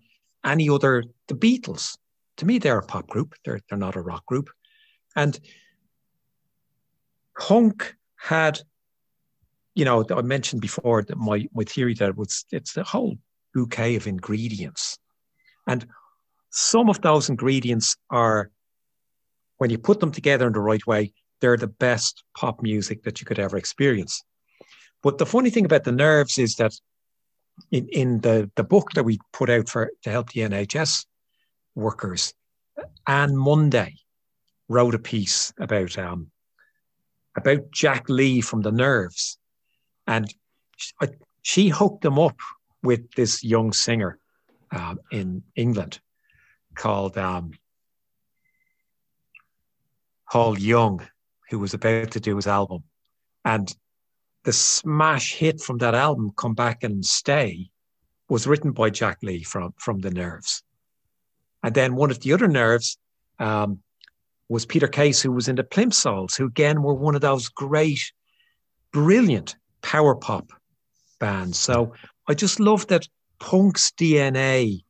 any 0.49 0.69
other, 0.69 1.05
the 1.29 1.35
Beatles. 1.35 1.97
To 2.39 2.47
me, 2.47 2.59
they're 2.59 2.79
a 2.79 2.87
pop 2.87 3.07
group. 3.09 3.35
They're, 3.45 3.61
they're 3.69 3.79
not 3.79 3.97
a 3.97 4.01
rock 4.01 4.25
group. 4.27 4.51
And 5.17 5.39
punk 7.39 7.95
had, 8.17 8.61
you 9.75 9.85
know, 9.85 10.05
I 10.11 10.23
mentioned 10.23 10.63
before 10.63 11.03
that 11.03 11.17
my, 11.17 11.47
my 11.53 11.65
theory 11.65 11.95
that 11.95 12.11
it 12.11 12.17
was, 12.17 12.45
it's 12.53 12.75
the 12.75 12.85
whole 12.85 13.17
bouquet 13.55 13.97
of 13.97 14.07
ingredients. 14.07 14.99
And 15.67 15.87
some 16.51 16.89
of 16.89 17.01
those 17.01 17.29
ingredients 17.29 17.97
are, 18.11 18.51
when 19.59 19.71
you 19.71 19.79
put 19.79 20.01
them 20.01 20.13
together 20.13 20.47
in 20.47 20.53
the 20.53 20.61
right 20.61 20.87
way, 20.87 21.13
they're 21.41 21.57
the 21.57 21.67
best 21.67 22.25
pop 22.37 22.63
music 22.63 23.03
that 23.03 23.21
you 23.21 23.27
could 23.27 23.39
ever 23.39 23.57
experience. 23.57 24.23
But 25.03 25.19
the 25.19 25.27
funny 25.27 25.51
thing 25.51 25.65
about 25.65 25.85
the 25.85 25.93
nerves 25.93 26.39
is 26.39 26.57
that 26.57 26.73
in, 27.71 27.89
in 27.89 28.21
the, 28.21 28.51
the 28.57 28.65
book 28.65 28.93
that 28.93 29.05
we 29.05 29.19
put 29.33 29.51
out 29.51 29.69
for 29.69 29.91
to 30.03 30.11
help 30.11 30.31
the 30.31 30.43
NHS 30.43 31.07
workers, 31.75 32.35
Anne 33.07 33.37
Monday 33.37 33.97
wrote 34.69 34.95
a 34.95 34.99
piece 34.99 35.53
about 35.59 35.97
um, 35.99 36.31
about 37.37 37.71
Jack 37.71 38.09
Lee 38.09 38.41
from 38.41 38.63
the 38.63 38.73
Nerves, 38.73 39.39
and 40.07 40.33
she, 40.77 40.93
she 41.43 41.69
hooked 41.69 42.05
him 42.05 42.19
up 42.19 42.39
with 42.83 43.11
this 43.13 43.43
young 43.45 43.73
singer 43.73 44.19
um, 44.71 44.99
in 45.11 45.43
England 45.57 46.01
called 46.75 47.17
um, 47.19 47.53
Paul 50.31 50.59
Young, 50.59 51.07
who 51.51 51.59
was 51.59 51.75
about 51.75 52.13
to 52.13 52.21
do 52.21 52.37
his 52.37 52.47
album, 52.47 52.85
and 53.45 53.75
the 54.45 54.53
smash 54.53 55.34
hit 55.34 55.61
from 55.61 55.78
that 55.78 55.95
album, 55.95 56.32
Come 56.36 56.55
Back 56.55 56.84
and 56.84 57.05
Stay, 57.05 57.70
was 58.28 58.47
written 58.47 58.72
by 58.72 58.91
Jack 58.91 59.18
Lee 59.22 59.43
from, 59.43 59.74
from 59.78 60.01
The 60.01 60.11
Nerves. 60.11 60.62
And 61.62 61.74
then 61.74 61.95
one 61.95 62.11
of 62.11 62.20
the 62.20 62.32
other 62.32 62.49
Nerves 62.49 62.99
um, 63.39 63.80
was 64.49 64.64
Peter 64.64 64.89
Case, 64.89 65.20
who 65.20 65.32
was 65.32 65.49
in 65.49 65.57
the 65.57 65.64
Plimsouls, 65.64 66.36
who 66.36 66.47
again 66.47 66.82
were 66.82 66.95
one 66.95 67.14
of 67.14 67.20
those 67.20 67.49
great, 67.49 68.12
brilliant 68.93 69.57
power 69.82 70.14
pop 70.14 70.53
bands. 71.18 71.59
So 71.59 71.95
I 72.28 72.34
just 72.34 72.61
love 72.61 72.86
that 72.89 73.09
punk's 73.39 73.91
DNA, 73.93 74.82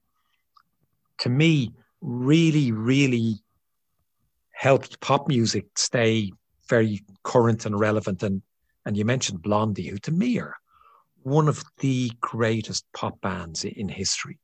to 1.21 1.29
me, 1.29 1.73
really, 2.01 2.73
really 2.73 3.43
helped 4.53 5.01
pop 5.01 5.29
music 5.29 5.67
stay 5.77 6.33
very 6.69 7.03
current 7.23 7.65
and 7.65 7.79
relevant 7.79 8.23
and 8.23 8.43
and 8.89 8.97
you 8.97 9.05
mentioned 9.05 9.43
Blondie, 9.43 9.89
who 9.89 9.99
to 9.99 10.11
me 10.11 10.39
are 10.39 10.57
one 11.23 11.47
of 11.47 11.63
the 11.81 12.11
greatest 12.23 12.87
pop 12.95 13.21
bands 13.21 13.63
in 13.63 13.91
history. 13.91 14.39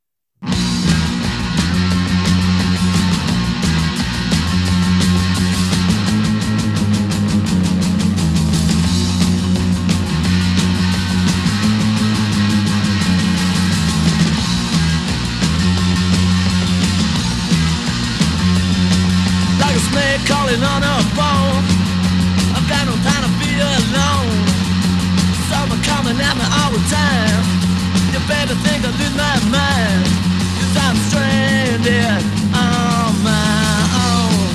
Calling 20.26 20.62
on 20.62 20.82
a 20.82 21.02
phone. 21.12 21.64
I've 22.56 22.66
got 22.66 22.86
no 22.86 22.94
time 23.04 23.24
to 23.24 23.32
be 23.38 23.52
alone 23.60 24.33
coming 25.84 26.16
at 26.16 26.34
me 26.36 26.46
all 26.58 26.70
the 26.72 26.82
time. 26.88 27.44
You 28.12 28.20
better 28.26 28.56
think 28.64 28.84
I 28.84 28.90
lose 28.96 29.16
my 29.16 29.36
mind. 29.52 30.04
Cause 30.56 30.74
I'm 30.84 30.96
stranded 31.08 32.22
on 32.56 33.12
my 33.20 33.76
own. 34.08 34.48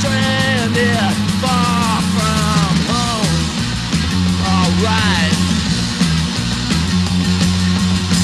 Stranded 0.00 1.12
far 1.44 2.00
from 2.14 2.74
home. 2.88 3.36
Alright. 4.48 5.36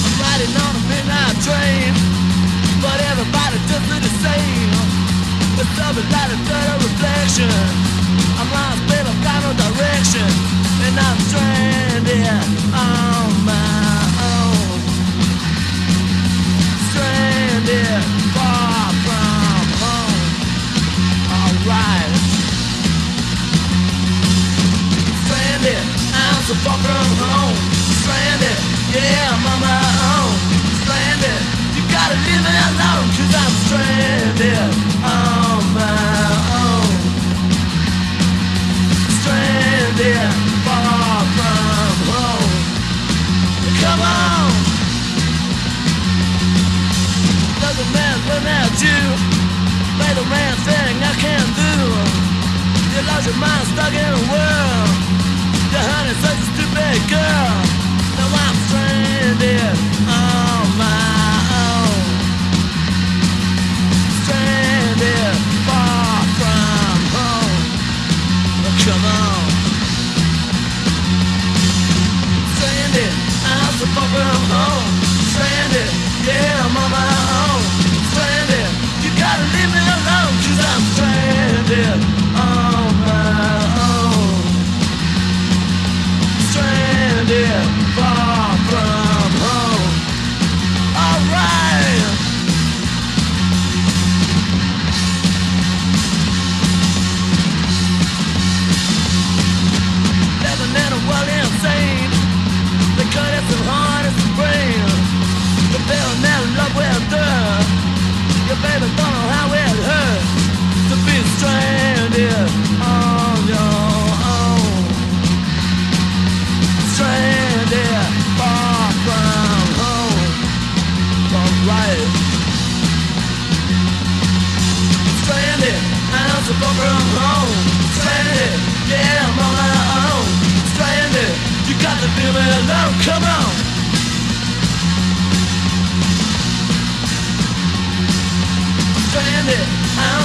I'm 0.05 0.15
riding 0.25 0.55
on 0.57 0.73
a 0.73 0.83
midnight 0.89 1.37
train. 1.45 1.93
But 2.81 2.99
everybody 3.13 3.59
does 3.69 3.87
it 3.97 4.03
the 4.09 4.13
same. 4.25 4.73
Something 5.79 6.11
like 6.11 6.33
a 6.33 6.39
dirty 6.49 6.77
reflection. 6.87 7.51
I'm 8.41 8.51
lost, 8.51 8.83
but 8.89 9.07
I've 9.07 9.23
got 9.23 9.39
no 9.47 9.53
direction 9.63 10.68
so 26.49 26.55
far 26.65 26.79
from 26.79 27.09
home. 27.21 27.57
Stranded, 28.01 28.59
yeah, 28.97 29.37
I'm 29.37 29.45
on 29.53 29.61
my 29.61 29.85
own. 30.17 30.33
Stranded, 30.81 31.41
you 31.77 31.83
gotta 31.93 32.17
I'm 33.37 33.55
stranded 33.69 34.73
on 35.05 35.61
my 35.77 35.93
own. 36.57 36.89
Stranded. 39.21 40.48
You? 48.83 49.01
Play 49.99 50.13
the 50.15 50.27
man 50.31 50.55
thing 50.63 50.95
I 51.03 51.15
can't 51.19 51.51
do. 51.57 51.75
You 52.95 53.01
lost 53.11 53.27
your 53.27 53.35
mind 53.37 53.67
stuck 53.75 53.93
in 53.93 54.07
a 54.07 54.23
world. 54.31 54.91
The 55.73 55.81
honey 55.83 56.15
such 56.23 56.39
a 56.39 56.47
stupid 56.55 56.99
girl. 57.11 57.55
Now 58.19 58.29
I'm 58.45 58.57
stranded 58.67 59.75
on 60.07 60.65
my 60.79 61.35
own. 61.67 62.03
Stranded 64.23 65.35
far 65.67 66.23
from 66.39 66.99
home. 67.15 67.59
Oh, 68.63 68.75
come 68.85 69.05
on. 69.19 69.43
Stranded, 72.55 73.13
I'm 73.43 73.73
so 73.79 73.87
far 73.95 74.07
from 74.15 74.43
home. 74.55 74.78
Alone, 80.51 80.97
cause 80.97 81.38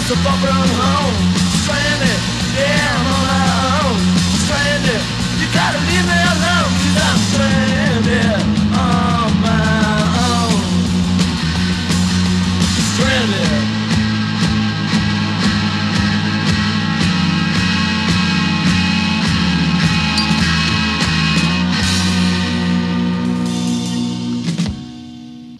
so 0.08 0.16
from 0.16 0.32
home. 0.36 1.16
Stranded, 1.64 2.20
yeah, 2.60 2.92
I'm 2.92 3.08
on 3.08 3.20
my 3.24 3.40
own. 3.80 3.96
Stranded, 4.44 5.02
you 5.40 5.48
gotta 5.56 5.80
leave 5.88 6.06
me 6.12 6.20
alone. 6.34 6.72
Cause 6.84 6.98
I'm 7.08 7.20
stranded 7.32 8.44
on 8.76 9.32
my 9.40 9.64
own. 10.28 10.60
Stranded. 12.94 13.74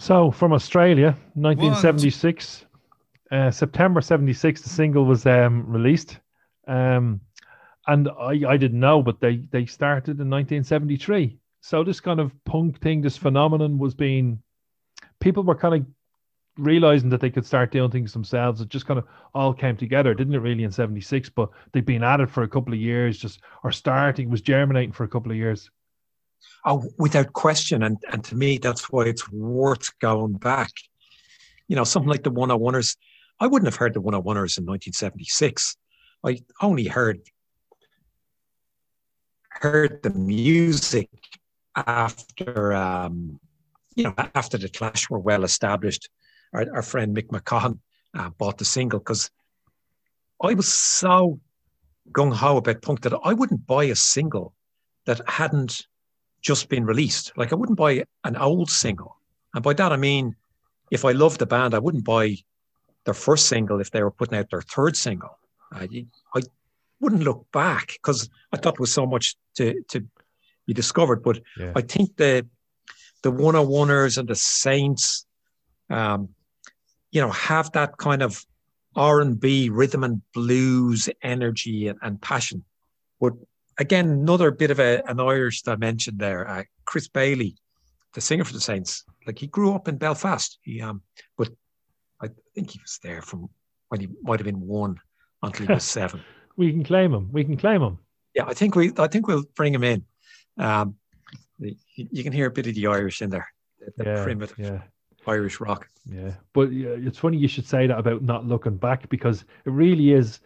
So 0.00 0.30
from 0.30 0.52
Australia, 0.52 1.16
1976, 1.32 2.66
uh, 3.34 3.50
September 3.50 4.00
76, 4.00 4.62
the 4.62 4.68
single 4.68 5.04
was 5.04 5.26
um, 5.26 5.66
released. 5.66 6.18
Um, 6.68 7.20
and 7.86 8.08
I, 8.08 8.42
I 8.48 8.56
didn't 8.56 8.80
know, 8.80 9.02
but 9.02 9.20
they, 9.20 9.38
they 9.50 9.66
started 9.66 10.20
in 10.20 10.30
1973. 10.30 11.38
So 11.60 11.82
this 11.82 12.00
kind 12.00 12.20
of 12.20 12.32
punk 12.44 12.80
thing, 12.80 13.02
this 13.02 13.16
phenomenon 13.16 13.78
was 13.78 13.94
being, 13.94 14.40
people 15.20 15.42
were 15.42 15.56
kind 15.56 15.74
of 15.74 15.86
realizing 16.56 17.08
that 17.10 17.20
they 17.20 17.30
could 17.30 17.44
start 17.44 17.72
doing 17.72 17.90
things 17.90 18.12
themselves. 18.12 18.60
It 18.60 18.68
just 18.68 18.86
kind 18.86 18.98
of 18.98 19.06
all 19.34 19.52
came 19.52 19.76
together, 19.76 20.14
didn't 20.14 20.34
it 20.34 20.38
really 20.38 20.62
in 20.62 20.70
76? 20.70 21.28
But 21.30 21.50
they'd 21.72 21.84
been 21.84 22.04
at 22.04 22.20
it 22.20 22.30
for 22.30 22.44
a 22.44 22.48
couple 22.48 22.72
of 22.72 22.78
years, 22.78 23.18
just, 23.18 23.40
or 23.64 23.72
starting, 23.72 24.30
was 24.30 24.42
germinating 24.42 24.92
for 24.92 25.04
a 25.04 25.08
couple 25.08 25.32
of 25.32 25.36
years. 25.36 25.70
Oh, 26.64 26.84
without 26.98 27.32
question. 27.32 27.82
And 27.82 27.98
and 28.10 28.22
to 28.24 28.36
me, 28.36 28.58
that's 28.58 28.90
why 28.90 29.04
it's 29.04 29.30
worth 29.30 29.98
going 29.98 30.34
back. 30.34 30.70
You 31.68 31.76
know, 31.76 31.84
something 31.84 32.10
like 32.10 32.22
the 32.22 32.30
101ers. 32.30 32.96
I 33.40 33.46
wouldn't 33.46 33.66
have 33.66 33.76
heard 33.76 33.94
the 33.94 34.00
101ers 34.00 34.58
in 34.58 34.64
1976. 34.64 35.76
I 36.24 36.38
only 36.60 36.86
heard 36.86 37.20
heard 39.60 40.02
the 40.02 40.10
music 40.10 41.10
after 41.76 42.72
um, 42.72 43.38
you 43.94 44.04
know 44.04 44.14
after 44.34 44.58
the 44.58 44.68
Clash 44.68 45.10
were 45.10 45.18
well 45.18 45.44
established. 45.44 46.08
Our, 46.52 46.66
our 46.74 46.82
friend 46.82 47.16
Mick 47.16 47.28
McCahan 47.28 47.78
uh, 48.14 48.30
bought 48.30 48.58
the 48.58 48.64
single 48.64 49.00
because 49.00 49.30
I 50.42 50.54
was 50.54 50.72
so 50.72 51.40
gung 52.12 52.32
ho 52.32 52.56
about 52.58 52.82
punk 52.82 53.02
that 53.02 53.18
I 53.24 53.32
wouldn't 53.32 53.66
buy 53.66 53.84
a 53.84 53.96
single 53.96 54.54
that 55.06 55.20
hadn't 55.28 55.86
just 56.40 56.68
been 56.68 56.84
released. 56.84 57.32
Like 57.36 57.52
I 57.52 57.56
wouldn't 57.56 57.78
buy 57.78 58.04
an 58.24 58.36
old 58.36 58.70
single. 58.70 59.16
And 59.54 59.62
by 59.62 59.74
that 59.74 59.92
I 59.92 59.96
mean 59.96 60.36
if 60.90 61.04
I 61.04 61.12
loved 61.12 61.40
the 61.40 61.46
band, 61.46 61.74
I 61.74 61.78
wouldn't 61.78 62.04
buy 62.04 62.36
their 63.04 63.14
first 63.14 63.46
single 63.46 63.80
if 63.80 63.90
they 63.90 64.02
were 64.02 64.10
putting 64.10 64.38
out 64.38 64.50
their 64.50 64.62
third 64.62 64.96
single. 64.96 65.38
I, 65.72 65.88
I 66.34 66.42
wouldn't 67.00 67.22
look 67.22 67.46
back 67.52 67.92
because 67.94 68.28
I 68.52 68.56
thought 68.56 68.74
there 68.74 68.80
was 68.82 68.92
so 68.92 69.06
much 69.06 69.36
to, 69.56 69.82
to 69.88 70.06
be 70.66 70.72
discovered. 70.72 71.22
But 71.22 71.40
Yeah. 71.58 71.72
I 71.74 71.82
think 71.82 72.16
the 72.16 72.46
the 73.22 73.32
101ers 73.32 74.18
and 74.18 74.28
the 74.28 74.34
Saints, 74.34 75.26
um, 75.88 76.28
you 77.10 77.22
know, 77.22 77.30
have 77.30 77.72
that 77.72 77.96
kind 77.96 78.22
of 78.22 78.44
R 78.96 79.22
and 79.22 79.40
B 79.40 79.70
rhythm 79.70 80.04
and 80.04 80.20
blues 80.34 81.08
energy 81.22 81.88
and, 81.88 81.98
and 82.02 82.20
passion. 82.20 82.64
But 83.18 83.32
again, 83.78 84.08
another 84.10 84.50
bit 84.50 84.70
of 84.70 84.78
a, 84.78 85.02
an 85.08 85.20
Irish 85.20 85.62
dimension 85.62 86.18
there. 86.18 86.46
Uh, 86.46 86.64
Chris 86.84 87.08
Bailey, 87.08 87.56
the 88.12 88.20
singer 88.20 88.44
for 88.44 88.52
the 88.52 88.60
Saints, 88.60 89.04
like 89.26 89.38
he 89.38 89.46
grew 89.46 89.74
up 89.74 89.88
in 89.88 89.96
Belfast. 89.96 90.58
He 90.62 90.82
um, 90.82 91.00
but 91.38 91.48
I 92.24 92.30
think 92.54 92.70
he 92.70 92.80
was 92.80 92.98
there 93.02 93.20
from 93.22 93.50
when 93.88 94.00
he 94.00 94.08
might 94.22 94.40
have 94.40 94.46
been 94.46 94.60
one 94.60 94.98
until 95.42 95.66
he 95.66 95.72
was 95.72 95.84
seven. 95.98 96.22
We 96.56 96.72
can 96.72 96.84
claim 96.84 97.12
him. 97.12 97.28
We 97.32 97.44
can 97.44 97.56
claim 97.56 97.82
him. 97.82 97.98
Yeah, 98.34 98.44
I 98.46 98.54
think 98.54 98.74
we 98.74 98.92
I 98.98 99.06
think 99.06 99.28
we'll 99.28 99.44
bring 99.54 99.74
him 99.74 99.84
in. 99.84 100.04
Um, 100.58 100.96
the- 101.58 101.76
you, 101.94 102.22
can 102.22 102.32
hear 102.32 102.46
a 102.46 102.50
bit 102.50 102.66
of 102.66 102.74
the 102.74 102.86
Irish 102.86 103.22
in 103.22 103.30
there, 103.30 103.46
the, 103.78 104.04
the 104.04 104.10
yeah, 104.10 104.24
primitive 104.24 104.58
yeah. 104.58 104.80
Irish 105.26 105.60
rock. 105.60 105.88
Yeah, 106.06 106.32
but 106.52 106.72
yeah, 106.72 106.90
it's 106.90 107.18
funny 107.18 107.36
you 107.36 107.48
should 107.48 107.66
say 107.66 107.86
that 107.86 107.98
about 107.98 108.22
not 108.22 108.46
looking 108.46 108.76
back 108.76 109.08
because 109.08 109.44
it 109.64 109.70
really 109.70 110.12
is 110.12 110.40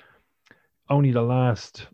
only 0.90 1.12
the 1.12 1.22
last. 1.22 1.86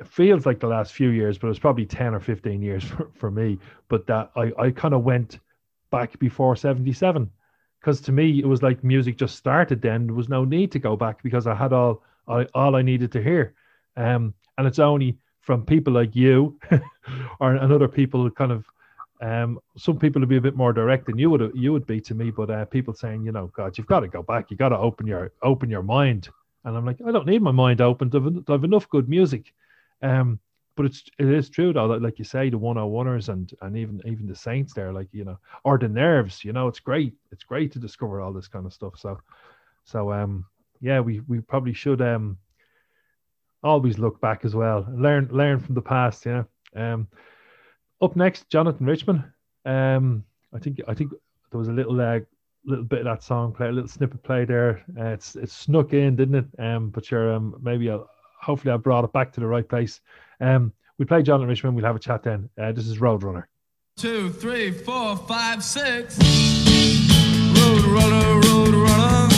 It 0.00 0.08
feels 0.08 0.46
like 0.46 0.58
the 0.58 0.66
last 0.66 0.92
few 0.92 1.10
years, 1.10 1.38
but 1.38 1.46
it 1.46 1.50
was 1.50 1.58
probably 1.58 1.86
ten 1.86 2.14
or 2.14 2.20
fifteen 2.20 2.62
years 2.62 2.84
for, 2.90 3.10
for 3.14 3.30
me. 3.30 3.58
But 3.88 4.06
that 4.06 4.30
I 4.36 4.52
I 4.58 4.70
kind 4.70 4.94
of 4.94 5.04
went 5.04 5.38
back 5.90 6.18
before 6.18 6.56
seventy 6.56 6.92
seven 6.92 7.30
because 7.82 8.00
to 8.00 8.12
me 8.12 8.38
it 8.38 8.46
was 8.46 8.62
like 8.62 8.84
music 8.84 9.18
just 9.18 9.36
started 9.36 9.82
then. 9.82 10.06
There 10.06 10.14
was 10.14 10.28
no 10.28 10.44
need 10.44 10.70
to 10.72 10.78
go 10.78 10.96
back 10.96 11.22
because 11.22 11.46
I 11.46 11.54
had 11.54 11.72
all 11.72 12.02
I, 12.28 12.46
all 12.54 12.76
I 12.76 12.82
needed 12.82 13.10
to 13.12 13.22
hear, 13.22 13.54
um, 13.96 14.34
and 14.56 14.66
it's 14.66 14.78
only 14.78 15.18
from 15.40 15.66
people 15.66 15.92
like 15.92 16.14
you 16.14 16.58
or 17.40 17.56
and 17.56 17.72
other 17.72 17.88
people 17.88 18.30
kind 18.30 18.52
of 18.52 18.64
um, 19.20 19.58
some 19.76 19.98
people 19.98 20.20
would 20.20 20.28
be 20.28 20.36
a 20.36 20.40
bit 20.40 20.56
more 20.56 20.72
direct 20.72 21.06
than 21.06 21.18
you 21.18 21.30
would 21.30 21.52
you 21.54 21.72
would 21.72 21.86
be 21.86 22.00
to 22.02 22.14
me, 22.14 22.30
but 22.30 22.50
uh, 22.50 22.64
people 22.66 22.94
saying, 22.94 23.24
you 23.24 23.32
know, 23.32 23.48
God, 23.54 23.78
you've 23.78 23.86
got 23.86 24.00
to 24.00 24.08
go 24.08 24.22
back. 24.22 24.50
You 24.50 24.56
got 24.56 24.70
to 24.70 24.78
open 24.78 25.06
your 25.06 25.32
open 25.42 25.70
your 25.70 25.82
mind. 25.82 26.28
And 26.64 26.76
I'm 26.76 26.86
like, 26.86 26.98
I 27.04 27.10
don't 27.10 27.26
need 27.26 27.42
my 27.42 27.50
mind 27.50 27.80
opened. 27.80 28.14
I've, 28.14 28.48
I've 28.48 28.64
enough 28.64 28.88
good 28.88 29.08
music. 29.08 29.52
Um, 30.00 30.38
but 30.76 30.86
it's 30.86 31.04
it 31.18 31.28
is 31.28 31.50
true 31.50 31.72
though, 31.72 31.88
that, 31.88 32.02
like 32.02 32.18
you 32.18 32.24
say, 32.24 32.50
the 32.50 32.58
101ers 32.58 33.28
and 33.28 33.52
and 33.62 33.76
even 33.76 34.00
even 34.06 34.26
the 34.26 34.34
Saints 34.34 34.74
there, 34.74 34.92
like 34.92 35.08
you 35.12 35.24
know, 35.24 35.38
or 35.64 35.78
the 35.78 35.88
Nerves. 35.88 36.44
You 36.44 36.52
know, 36.52 36.68
it's 36.68 36.80
great. 36.80 37.14
It's 37.30 37.44
great 37.44 37.72
to 37.72 37.78
discover 37.78 38.20
all 38.20 38.32
this 38.32 38.48
kind 38.48 38.66
of 38.66 38.72
stuff. 38.72 38.94
So, 38.98 39.18
so 39.84 40.12
um, 40.12 40.46
yeah, 40.80 41.00
we 41.00 41.20
we 41.20 41.40
probably 41.40 41.74
should 41.74 42.00
um 42.00 42.38
always 43.62 43.98
look 43.98 44.20
back 44.20 44.44
as 44.44 44.54
well, 44.54 44.86
learn 44.92 45.28
learn 45.30 45.60
from 45.60 45.74
the 45.74 45.82
past. 45.82 46.26
You 46.26 46.46
know, 46.74 46.82
um. 46.82 47.08
Up 48.00 48.16
next, 48.16 48.50
Jonathan 48.50 48.84
Richman. 48.84 49.22
Um, 49.64 50.24
I 50.52 50.58
think 50.58 50.80
I 50.88 50.94
think 50.94 51.12
there 51.52 51.58
was 51.58 51.68
a 51.68 51.72
little 51.72 52.00
uh, 52.00 52.18
little 52.64 52.84
bit 52.84 52.98
of 52.98 53.04
that 53.04 53.22
song 53.22 53.52
play, 53.52 53.68
a 53.68 53.72
little 53.72 53.88
snippet 53.88 54.24
play 54.24 54.44
there. 54.44 54.84
Uh, 54.98 55.10
it's 55.10 55.36
it 55.36 55.50
snuck 55.50 55.92
in, 55.92 56.16
didn't 56.16 56.34
it? 56.34 56.46
Um, 56.60 56.90
but 56.90 57.04
sure, 57.04 57.32
um, 57.32 57.56
maybe 57.62 57.88
I'll 57.90 58.10
hopefully 58.40 58.72
I 58.72 58.76
brought 58.76 59.04
it 59.04 59.12
back 59.12 59.32
to 59.32 59.40
the 59.40 59.46
right 59.46 59.68
place. 59.68 60.00
Um, 60.42 60.72
we 60.98 61.04
play 61.04 61.22
Jonathan 61.22 61.48
Richman. 61.48 61.74
We'll 61.74 61.84
have 61.84 61.96
a 61.96 62.00
chat 62.00 62.24
then. 62.24 62.50
Uh, 62.60 62.72
this 62.72 62.86
is 62.86 62.98
Roadrunner. 62.98 63.44
Two, 63.96 64.30
three, 64.30 64.72
four, 64.72 65.16
five, 65.16 65.62
six. 65.62 66.18
Roadrunner, 67.54 68.42
roadrunner. 68.42 69.30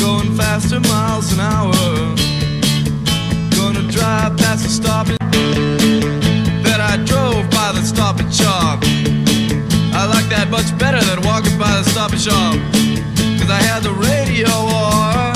Going 0.00 0.36
faster 0.36 0.80
miles 0.80 1.32
an 1.32 1.40
hour. 1.40 1.72
Gonna 3.54 3.88
drive 3.90 4.36
past 4.36 4.64
the 4.64 4.68
stopping. 4.68 5.16
That 6.64 6.80
I 6.80 6.96
drove 7.04 7.48
by 7.50 7.72
the 7.72 7.82
stopping 7.82 8.30
shop. 8.30 8.80
I 9.92 10.06
like 10.06 10.28
that 10.30 10.48
much 10.50 10.76
better 10.78 11.00
than 11.04 11.22
walking 11.22 11.56
by 11.56 11.70
the 11.70 11.84
stopping 11.84 12.18
shop. 12.18 12.54
Cause 13.38 13.50
I 13.50 13.62
had 13.62 13.82
the 13.84 13.92
radio 13.92 14.48
on. 14.48 15.29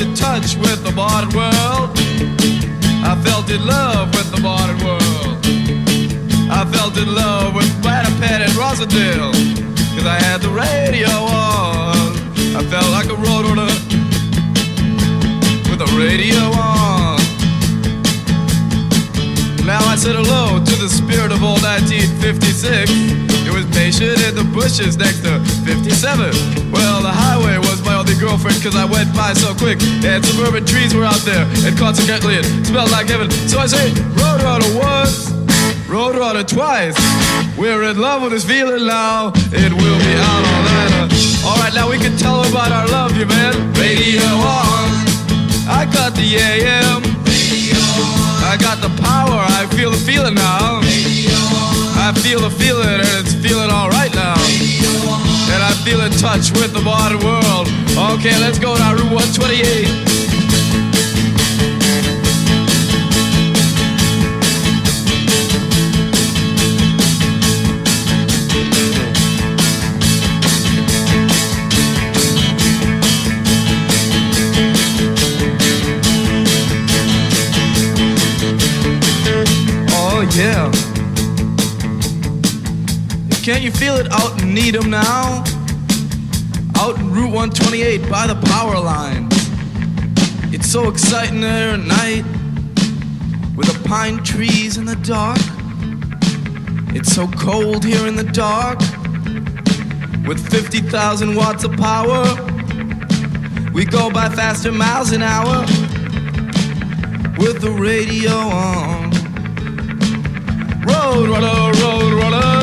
In 0.00 0.14
touch 0.14 0.54
with 0.54 0.84
the 0.84 0.92
modern 0.92 1.34
world. 1.34 1.90
I 3.02 3.20
felt 3.24 3.50
in 3.50 3.66
love 3.66 4.14
with 4.14 4.30
the 4.30 4.40
modern 4.40 4.78
world. 4.78 5.44
I 6.48 6.64
felt 6.70 6.96
in 6.96 7.12
love 7.12 7.52
with 7.52 7.66
Winnipeg 7.82 8.46
and 8.46 8.52
Rosendale. 8.52 9.34
Cause 9.96 10.06
I 10.06 10.22
had 10.22 10.40
the 10.40 10.50
radio 10.50 11.10
on. 11.10 12.14
I 12.54 12.62
felt 12.70 12.86
like 12.94 13.06
a 13.06 13.18
roadrunner 13.18 13.66
with 15.68 15.80
the 15.80 15.90
radio 15.98 16.46
on. 16.54 17.18
Now 19.66 19.82
I 19.82 19.96
said 19.96 20.14
hello 20.14 20.62
to 20.62 20.74
the 20.76 20.88
spirit 20.88 21.32
of 21.32 21.42
old 21.42 21.62
1956. 21.62 22.88
It 23.42 23.52
was 23.52 23.66
patient 23.74 24.22
in 24.22 24.36
the 24.36 24.46
bushes 24.54 24.96
next 24.96 25.24
to 25.26 25.40
57. 25.66 26.70
Well, 26.70 27.02
the 27.02 27.10
highway 27.10 27.58
was 27.58 27.82
only 28.08 28.20
girlfriend 28.20 28.62
cause 28.62 28.76
I 28.76 28.84
went 28.84 29.14
by 29.14 29.32
so 29.34 29.54
quick. 29.54 29.80
And 30.04 30.24
suburban 30.24 30.64
trees 30.64 30.94
were 30.94 31.04
out 31.04 31.20
there, 31.28 31.44
and 31.66 31.76
consequently 31.76 32.36
it 32.36 32.44
smelled 32.64 32.90
like 32.90 33.08
heaven. 33.08 33.30
So 33.30 33.58
I 33.58 33.66
say, 33.66 33.90
Roadrunner 34.16 34.72
once, 34.76 35.30
Roadrunner 35.88 36.46
twice. 36.46 36.96
We're 37.58 37.82
in 37.84 37.98
love 37.98 38.22
with 38.22 38.32
this 38.32 38.44
feeling 38.44 38.86
now. 38.86 39.32
It 39.52 39.72
will 39.72 39.98
be 39.98 40.14
out 40.16 40.42
all 40.46 40.62
night. 40.64 41.12
Alright, 41.44 41.74
now 41.74 41.90
we 41.90 41.98
can 41.98 42.16
tell 42.16 42.44
about 42.48 42.72
our 42.72 42.88
love, 42.88 43.16
you 43.16 43.26
man. 43.26 43.52
Radio 43.74 44.24
on. 44.24 44.88
I 45.68 45.88
got 45.92 46.14
the 46.14 46.28
AM. 46.36 47.02
Radio 47.28 47.82
on. 48.08 48.44
I 48.48 48.56
got 48.60 48.80
the 48.80 48.92
power, 49.02 49.44
I 49.60 49.66
feel 49.76 49.90
the 49.90 49.98
feeling 49.98 50.34
now. 50.34 50.80
Radio 50.80 51.36
on. 51.36 51.98
I 51.98 52.12
feel 52.22 52.40
the 52.40 52.50
feeling, 52.50 52.88
and 52.88 53.26
it's 53.26 53.34
feeling 53.34 53.70
alright 53.70 54.14
now. 54.14 55.27
And 55.50 55.62
I 55.62 55.72
feel 55.84 56.00
in 56.02 56.12
touch 56.12 56.52
with 56.52 56.72
the 56.72 56.80
modern 56.80 57.20
world. 57.20 57.68
Okay, 58.18 58.38
let's 58.38 58.58
go 58.58 58.76
to 58.76 58.82
Route 58.82 59.10
128. 59.10 60.08
Oh 79.90 80.20
yeah. 80.36 80.67
Can't 83.48 83.62
you 83.62 83.72
feel 83.72 83.96
it 83.96 84.12
out 84.12 84.42
in 84.42 84.52
Needham 84.52 84.90
now? 84.90 85.42
Out 86.76 86.98
in 86.98 87.10
Route 87.10 87.32
128 87.32 88.10
by 88.10 88.26
the 88.26 88.34
power 88.44 88.78
line. 88.78 89.26
It's 90.52 90.70
so 90.70 90.90
exciting 90.90 91.40
there 91.40 91.70
at 91.70 91.80
night 91.80 92.24
with 93.56 93.72
the 93.72 93.88
pine 93.88 94.22
trees 94.22 94.76
in 94.76 94.84
the 94.84 94.96
dark. 94.96 95.38
It's 96.94 97.10
so 97.10 97.26
cold 97.26 97.86
here 97.86 98.06
in 98.06 98.16
the 98.16 98.24
dark 98.34 98.80
with 100.28 100.46
50,000 100.50 101.34
watts 101.34 101.64
of 101.64 101.72
power. 101.72 102.24
We 103.72 103.86
go 103.86 104.10
by 104.10 104.28
faster 104.28 104.72
miles 104.72 105.12
an 105.12 105.22
hour 105.22 105.62
with 107.38 107.62
the 107.62 107.70
radio 107.70 108.34
on. 108.34 109.10
Road 110.82 111.30
runner, 111.30 111.80
road 111.80 112.12
runner. 112.12 112.57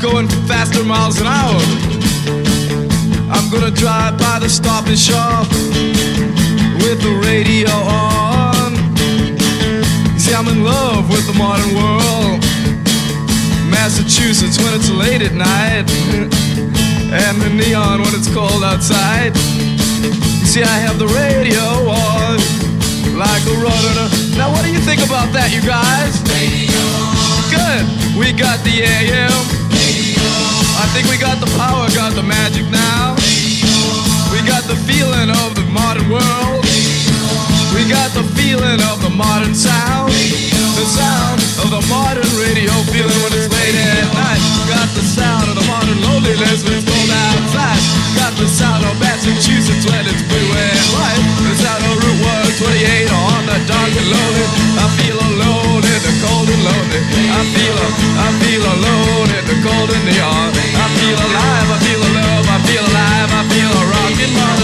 Going 0.00 0.28
faster 0.46 0.84
miles 0.84 1.20
an 1.20 1.26
hour. 1.26 1.58
I'm 3.34 3.50
gonna 3.50 3.72
drive 3.72 4.16
by 4.16 4.38
the 4.38 4.48
stop 4.48 4.86
and 4.86 4.96
shop 4.96 5.50
with 6.78 7.02
the 7.02 7.18
radio 7.26 7.68
on. 7.68 8.78
See, 10.16 10.32
I'm 10.32 10.46
in 10.46 10.62
love 10.62 11.10
with 11.10 11.26
the 11.26 11.34
modern 11.34 11.74
world. 11.74 12.38
Massachusetts 13.68 14.62
when 14.62 14.72
it's 14.78 14.88
late 14.88 15.20
at 15.20 15.34
night, 15.34 15.90
and 17.10 17.42
the 17.42 17.50
neon 17.50 18.00
when 18.00 18.14
it's 18.14 18.32
cold 18.32 18.62
outside. 18.62 19.34
You 19.34 20.46
see, 20.46 20.62
I 20.62 20.78
have 20.78 21.00
the 21.00 21.08
radio 21.10 21.90
on 21.90 22.38
like 23.18 23.42
a 23.50 23.56
runner. 23.58 24.06
Now, 24.38 24.52
what 24.52 24.64
do 24.64 24.70
you 24.70 24.78
think 24.78 25.04
about 25.04 25.32
that, 25.34 25.50
you 25.50 25.60
guys? 25.66 26.22
Radio 26.30 26.86
on. 27.02 27.50
Good. 27.50 28.16
We 28.16 28.32
got 28.32 28.62
the 28.62 28.86
AM. 28.86 29.67
I 30.78 30.86
think 30.94 31.08
we 31.08 31.18
got 31.18 31.40
the 31.40 31.50
power, 31.58 31.88
got 31.90 32.14
the 32.14 32.22
magic 32.22 32.64
now. 32.70 33.16
We 34.30 34.46
got 34.46 34.62
the 34.64 34.76
feeling 34.86 35.28
of 35.28 35.56
the 35.56 35.66
modern 35.72 36.08
world. 36.08 36.67
We 37.76 37.84
got 37.84 38.08
the 38.16 38.24
feeling 38.32 38.80
of 38.88 39.04
the 39.04 39.12
modern 39.12 39.52
sound. 39.52 40.08
The 40.08 40.86
sound 40.88 41.36
of 41.60 41.68
the 41.68 41.82
modern 41.92 42.24
radio 42.40 42.72
feeling 42.88 43.12
when 43.20 43.32
it's 43.36 43.48
late 43.52 43.76
at 43.76 44.08
night. 44.16 44.40
Got 44.72 44.88
the 44.96 45.04
sound 45.04 45.52
of 45.52 45.54
the 45.58 45.66
modern 45.68 46.00
loneliness 46.00 46.64
when 46.64 46.80
it's 46.80 46.88
cold 46.88 47.12
outside. 47.12 47.82
Got 48.16 48.32
the 48.40 48.48
sound 48.48 48.88
of 48.88 48.96
Massachusetts 48.96 49.84
when 49.84 50.00
it's 50.08 50.24
blue 50.32 50.48
and 50.48 50.86
white. 50.96 51.20
The 51.44 51.54
sound 51.60 51.84
of 51.92 52.00
Route 52.00 52.56
128 52.56 53.12
on 53.12 53.40
the 53.44 53.58
dark 53.68 53.92
and 53.92 54.08
lonely. 54.16 54.46
I 54.80 54.86
feel 54.96 55.18
alone 55.20 55.82
in 55.84 56.00
the 56.08 56.14
cold 56.24 56.48
and 56.48 56.62
lonely. 56.64 57.00
I 57.36 57.42
feel, 57.52 57.76
I 58.16 58.28
feel 58.40 58.64
alone 58.64 59.28
in 59.28 59.44
the 59.44 59.58
cold 59.60 59.88
and 59.92 60.04
neon. 60.08 60.50
I 60.56 60.86
feel 60.96 61.18
alive, 61.20 61.68
I 61.68 61.78
feel 61.84 62.00
love, 62.16 62.46
I 62.48 62.58
feel 62.64 62.84
alive, 62.86 63.28
I 63.28 63.42
feel 63.52 63.70
a 63.76 63.82
rockin' 63.92 64.32
modern 64.32 64.57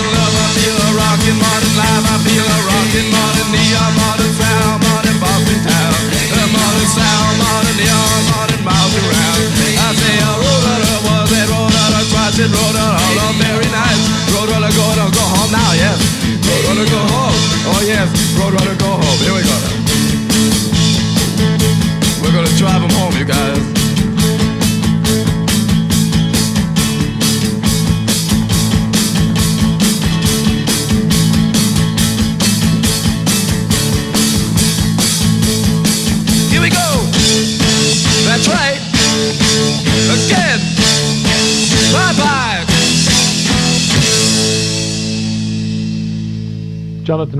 roadrunner 12.53 12.74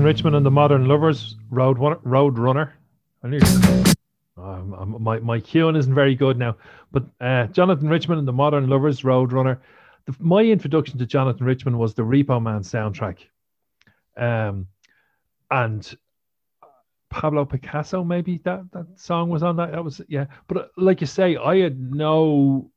Richman 0.05 0.35
and 0.35 0.45
the 0.45 0.51
Modern 0.51 0.87
Lovers, 0.87 1.35
Road. 1.49 1.79
Road 1.79 2.37
Runner. 2.37 2.75
Um, 3.23 4.97
my 4.99 5.17
my 5.17 5.39
cueing 5.39 5.75
isn't 5.75 5.95
very 5.95 6.13
good 6.13 6.37
now, 6.37 6.57
but 6.91 7.05
uh, 7.19 7.47
Jonathan 7.47 7.89
Richman 7.89 8.19
and 8.19 8.27
the 8.27 8.31
Modern 8.33 8.69
Lovers, 8.69 9.03
Road 9.03 9.33
Runner. 9.33 9.59
The, 10.05 10.15
my 10.19 10.43
introduction 10.43 10.99
to 10.99 11.07
Jonathan 11.07 11.47
Richman 11.47 11.79
was 11.79 11.95
the 11.95 12.03
Repo 12.03 12.39
Man 12.39 12.61
soundtrack, 12.61 13.17
um, 14.15 14.67
and 15.49 15.97
Pablo 17.09 17.43
Picasso. 17.43 18.03
Maybe 18.03 18.39
that 18.43 18.71
that 18.73 18.85
song 18.99 19.29
was 19.29 19.41
on 19.41 19.55
that. 19.55 19.71
That 19.71 19.83
was 19.83 20.01
yeah. 20.07 20.25
But 20.47 20.57
uh, 20.57 20.65
like 20.77 21.01
you 21.01 21.07
say, 21.07 21.35
I 21.35 21.57
had 21.57 21.79
no 21.79 22.69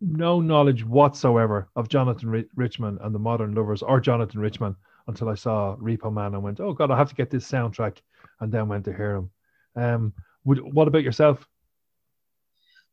no 0.00 0.40
knowledge 0.40 0.84
whatsoever 0.84 1.68
of 1.74 1.88
Jonathan 1.88 2.30
Ri- 2.30 2.48
Richman 2.54 2.98
and 3.00 3.12
the 3.12 3.18
Modern 3.18 3.56
Lovers 3.56 3.82
or 3.82 3.98
Jonathan 3.98 4.38
Richman 4.38 4.76
until 5.08 5.28
I 5.28 5.34
saw 5.34 5.76
Repo 5.76 6.12
Man 6.12 6.34
and 6.34 6.42
went, 6.42 6.60
"Oh 6.60 6.72
God, 6.72 6.90
I 6.90 6.96
have 6.96 7.08
to 7.08 7.14
get 7.14 7.30
this 7.30 7.50
soundtrack," 7.50 7.98
and 8.40 8.52
then 8.52 8.68
went 8.68 8.84
to 8.86 8.92
hear 8.92 9.16
him. 9.16 9.30
Um, 9.76 10.12
would, 10.44 10.60
what 10.60 10.88
about 10.88 11.02
yourself? 11.02 11.46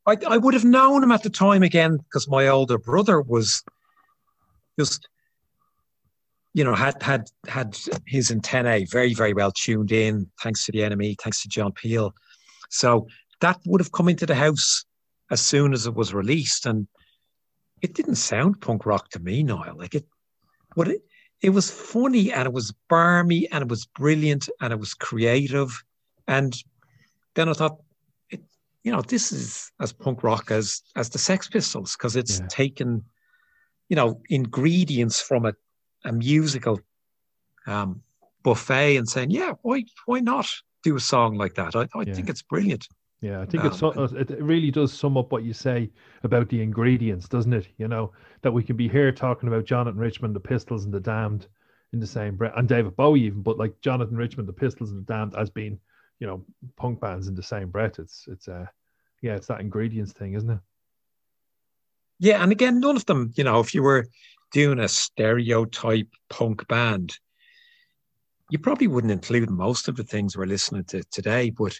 I, 0.05 0.17
I 0.27 0.37
would 0.37 0.53
have 0.53 0.65
known 0.65 1.03
him 1.03 1.11
at 1.11 1.23
the 1.23 1.29
time 1.29 1.63
again 1.63 1.97
because 1.97 2.27
my 2.27 2.47
older 2.47 2.77
brother 2.77 3.21
was 3.21 3.63
just, 4.77 5.07
you 6.53 6.63
know, 6.63 6.75
had 6.75 7.01
had 7.01 7.29
had 7.47 7.77
his 8.05 8.31
antennae 8.31 8.85
very 8.85 9.13
very 9.13 9.33
well 9.33 9.51
tuned 9.51 9.91
in, 9.91 10.29
thanks 10.41 10.65
to 10.65 10.71
the 10.71 10.83
enemy, 10.83 11.15
thanks 11.21 11.41
to 11.43 11.47
John 11.47 11.71
Peel. 11.71 12.13
So 12.69 13.07
that 13.39 13.59
would 13.65 13.81
have 13.81 13.91
come 13.91 14.09
into 14.09 14.25
the 14.25 14.35
house 14.35 14.83
as 15.31 15.41
soon 15.41 15.73
as 15.73 15.87
it 15.87 15.95
was 15.95 16.13
released, 16.13 16.65
and 16.65 16.87
it 17.81 17.93
didn't 17.93 18.15
sound 18.15 18.61
punk 18.61 18.85
rock 18.85 19.09
to 19.09 19.19
me, 19.19 19.41
Niall. 19.41 19.77
Like 19.77 19.95
it, 19.95 20.05
what 20.75 20.87
it 20.87 21.01
it 21.43 21.49
was 21.49 21.69
funny 21.69 22.31
and 22.31 22.47
it 22.47 22.53
was 22.53 22.73
barmy 22.89 23.47
and 23.51 23.61
it 23.61 23.67
was 23.67 23.85
brilliant 23.85 24.49
and 24.61 24.71
it 24.71 24.79
was 24.79 24.93
creative, 24.93 25.83
and 26.27 26.55
then 27.35 27.49
I 27.49 27.53
thought, 27.53 27.77
it, 28.29 28.41
you 28.83 28.91
know, 28.91 29.01
this 29.01 29.31
is 29.33 29.71
as 29.81 29.91
punk 29.91 30.23
rock 30.23 30.49
as 30.51 30.81
as 30.95 31.09
the 31.09 31.19
Sex 31.19 31.49
Pistols 31.49 31.95
because 31.97 32.15
it's 32.15 32.39
Yeah. 32.39 32.47
taken, 32.47 33.03
you 33.89 33.95
know, 33.97 34.21
ingredients 34.29 35.19
from 35.21 35.45
a, 35.45 35.53
a 36.05 36.13
musical 36.13 36.79
um, 37.67 38.01
buffet 38.43 38.95
and 38.95 39.09
saying, 39.09 39.31
yeah, 39.31 39.51
why 39.63 39.83
why 40.05 40.21
not 40.21 40.47
do 40.83 40.95
a 40.95 40.99
song 40.99 41.37
like 41.37 41.55
that? 41.55 41.75
I, 41.75 41.87
I 41.93 42.05
Yeah. 42.05 42.13
think 42.13 42.29
it's 42.29 42.41
brilliant. 42.41 42.87
Yeah, 43.23 43.39
I 43.39 43.45
think 43.45 43.63
it's 43.63 43.81
Um, 43.81 43.93
so, 43.95 44.17
it 44.17 44.31
it 44.31 44.43
really 44.43 44.69
does 44.69 44.91
sum 44.91 45.15
up 45.15 45.31
what 45.31 45.45
you 45.45 45.53
say 45.53 45.89
about 46.23 46.49
the 46.49 46.61
ingredients, 46.61 47.29
doesn't 47.29 47.53
it? 47.53 47.69
You 47.77 47.87
know 47.87 48.11
that 48.41 48.51
we 48.51 48.63
can 48.63 48.75
be 48.75 48.89
here 48.89 49.13
talking 49.13 49.47
about 49.47 49.63
Jonathan 49.63 49.97
Richman, 49.97 50.33
the 50.33 50.41
Pistols, 50.41 50.83
and 50.83 50.93
the 50.93 50.99
Damned 50.99 51.47
in 51.93 52.01
the 52.01 52.07
same 52.07 52.35
breath, 52.35 52.51
and 52.57 52.67
David 52.67 52.97
Bowie 52.97 53.21
even, 53.21 53.41
but 53.41 53.57
like 53.57 53.79
Jonathan 53.79 54.17
Richman, 54.17 54.45
the 54.45 54.51
Pistols, 54.51 54.91
and 54.91 54.99
the 54.99 55.13
Damned 55.13 55.35
as 55.37 55.49
being, 55.49 55.79
you 56.19 56.27
know, 56.27 56.43
punk 56.75 56.99
bands 56.99 57.29
in 57.29 57.33
the 57.33 57.41
same 57.41 57.69
breath. 57.69 57.97
It's 57.97 58.25
it's 58.27 58.49
uh 58.49 58.65
yeah, 59.21 59.35
it's 59.35 59.47
that 59.47 59.61
ingredients 59.61 60.11
thing, 60.11 60.33
isn't 60.33 60.49
it? 60.49 60.59
Yeah, 62.19 62.43
and 62.43 62.51
again, 62.51 62.81
none 62.81 62.97
of 62.97 63.05
them, 63.05 63.31
you 63.35 63.45
know, 63.45 63.61
if 63.61 63.73
you 63.73 63.83
were 63.83 64.05
doing 64.51 64.79
a 64.79 64.89
stereotype 64.89 66.09
punk 66.29 66.67
band, 66.67 67.17
you 68.49 68.59
probably 68.59 68.87
wouldn't 68.87 69.13
include 69.13 69.49
most 69.49 69.87
of 69.87 69.95
the 69.95 70.03
things 70.03 70.35
we're 70.35 70.45
listening 70.45 70.83
to 70.85 71.03
today, 71.05 71.49
but 71.49 71.79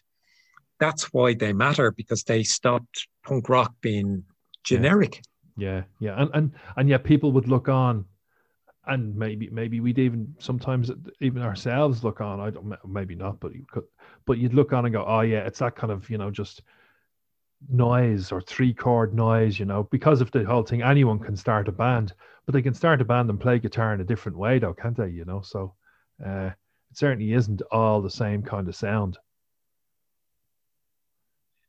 that's 0.80 1.14
why 1.14 1.34
they 1.34 1.54
matter 1.54 1.92
because 1.92 2.24
they 2.24 2.44
stopped 2.44 3.08
punk 3.24 3.50
rock 3.50 3.74
being 3.82 4.24
generic. 4.64 5.22
Yeah, 5.56 5.84
yeah, 6.00 6.22
and 6.22 6.32
and 6.34 6.52
and 6.78 6.90
yet 6.90 7.04
people 7.04 7.32
would 7.34 7.48
look 7.48 7.70
on, 7.70 8.06
and 8.88 9.16
maybe 9.16 9.50
maybe 9.52 9.80
we'd 9.80 10.00
even 10.00 10.36
sometimes 10.40 10.92
even 11.22 11.42
ourselves 11.42 12.04
look 12.04 12.22
on. 12.22 12.40
I 12.40 12.50
don't 12.50 12.74
maybe 12.86 13.16
not, 13.16 13.40
but 13.40 13.54
you 13.54 13.66
could, 13.72 13.84
but 14.26 14.40
you'd 14.40 14.54
look 14.54 14.74
on 14.74 14.86
and 14.86 14.94
go, 14.94 15.06
oh 15.06 15.22
yeah, 15.22 15.46
it's 15.46 15.60
that 15.60 15.76
kind 15.76 15.92
of 15.92 16.10
you 16.10 16.18
know 16.18 16.32
just 16.32 16.64
noise 17.70 18.32
or 18.32 18.42
three 18.42 18.74
chord 18.74 19.14
noise, 19.14 19.60
you 19.60 19.66
know, 19.66 19.84
because 19.84 20.22
of 20.22 20.32
the 20.32 20.44
whole 20.44 20.64
thing. 20.64 20.82
Anyone 20.82 21.20
can 21.20 21.36
start 21.36 21.68
a 21.68 21.72
band, 21.72 22.14
but 22.46 22.54
they 22.54 22.62
can 22.62 22.74
start 22.74 23.02
a 23.02 23.06
band 23.06 23.30
and 23.30 23.40
play 23.40 23.60
guitar 23.60 23.94
in 23.94 24.02
a 24.02 24.06
different 24.06 24.38
way, 24.38 24.60
though, 24.60 24.74
can't 24.74 24.98
they? 24.98 25.10
You 25.10 25.26
know, 25.26 25.42
so 25.42 25.74
uh, 26.26 26.52
it 26.92 26.98
certainly 26.98 27.34
isn't 27.34 27.62
all 27.72 28.02
the 28.02 28.10
same 28.10 28.42
kind 28.42 28.68
of 28.68 28.76
sound. 28.76 29.18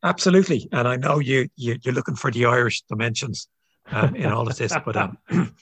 Absolutely. 0.05 0.69
And 0.71 0.87
I 0.87 0.97
know 0.97 1.19
you, 1.19 1.49
you 1.57 1.77
you're 1.83 1.95
looking 1.95 2.15
for 2.15 2.31
the 2.31 2.45
Irish 2.45 2.83
dimensions 2.83 3.49
um, 3.91 4.15
in 4.15 4.27
all 4.27 4.47
of 4.47 4.57
this, 4.57 4.75
but 4.85 4.97
um, 4.97 5.19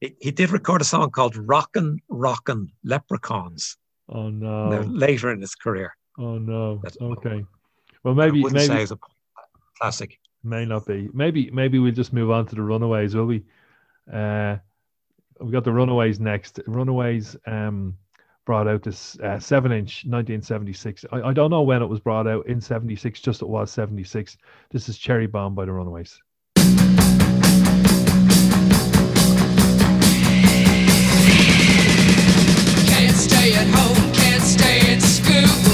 he, 0.00 0.14
he 0.20 0.30
did 0.30 0.50
record 0.50 0.80
a 0.80 0.84
song 0.84 1.10
called 1.10 1.36
Rockin' 1.36 1.98
Rockin' 2.08 2.70
Leprechauns 2.84 3.76
Oh 4.08 4.28
now, 4.30 4.68
no! 4.68 4.80
later 4.82 5.32
in 5.32 5.40
his 5.40 5.56
career. 5.56 5.96
Oh 6.18 6.38
no! 6.38 6.76
That's- 6.82 6.96
Okay. 7.00 7.44
Well, 8.04 8.14
maybe 8.14 8.40
maybe 8.42 8.58
say 8.60 8.82
it's 8.82 8.92
a 8.92 8.98
classic. 9.78 10.18
May 10.44 10.64
not 10.64 10.86
be. 10.86 11.08
Maybe 11.12 11.50
maybe 11.50 11.80
we'll 11.80 11.92
just 11.92 12.12
move 12.12 12.30
on 12.30 12.46
to 12.46 12.54
the 12.54 12.62
Runaways, 12.62 13.16
will 13.16 13.26
we? 13.26 13.42
Uh, 14.12 14.58
we 15.40 15.50
got 15.50 15.64
the 15.64 15.72
Runaways 15.72 16.20
next. 16.20 16.60
Runaways 16.68 17.36
um, 17.48 17.96
brought 18.46 18.66
out 18.66 18.82
this 18.82 19.18
uh, 19.20 19.38
seven 19.38 19.72
inch 19.72 20.04
1976. 20.06 21.04
I, 21.12 21.20
I 21.20 21.32
don't 21.34 21.50
know 21.50 21.60
when 21.62 21.82
it 21.82 21.86
was 21.86 22.00
brought 22.00 22.26
out 22.26 22.46
in 22.46 22.60
76, 22.60 23.20
just 23.20 23.42
it 23.42 23.48
was 23.48 23.70
76. 23.70 24.38
This 24.70 24.88
is 24.88 24.96
Cherry 24.96 25.26
Bomb 25.26 25.54
by 25.54 25.66
the 25.66 25.72
Runaways. 25.72 26.22
Can't 32.86 33.16
stay 33.16 33.52
at 33.52 33.66
home, 33.66 34.12
can't 34.14 34.42
stay 34.42 34.94
at 34.94 35.02
school. 35.02 35.65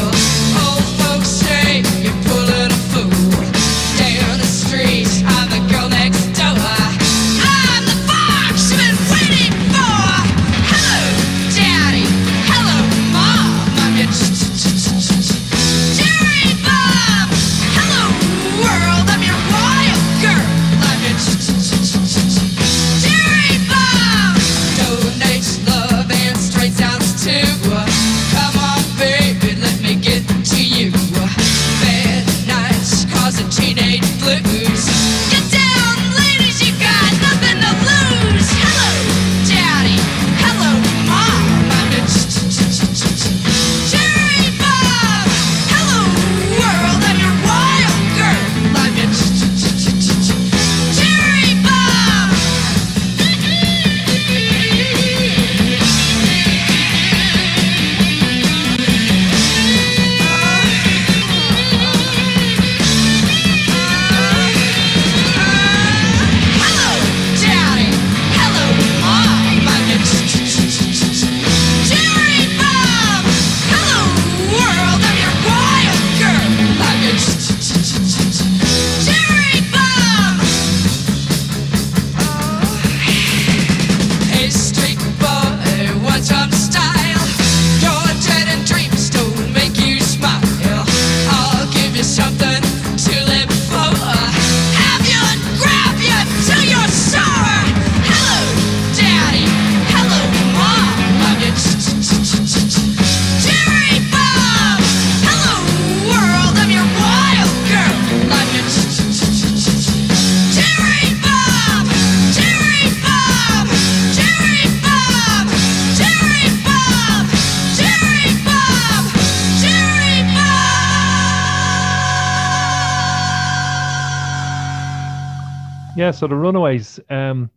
So 126.22 126.28
the 126.28 126.36
Runaways, 126.36 127.00
um, 127.10 127.50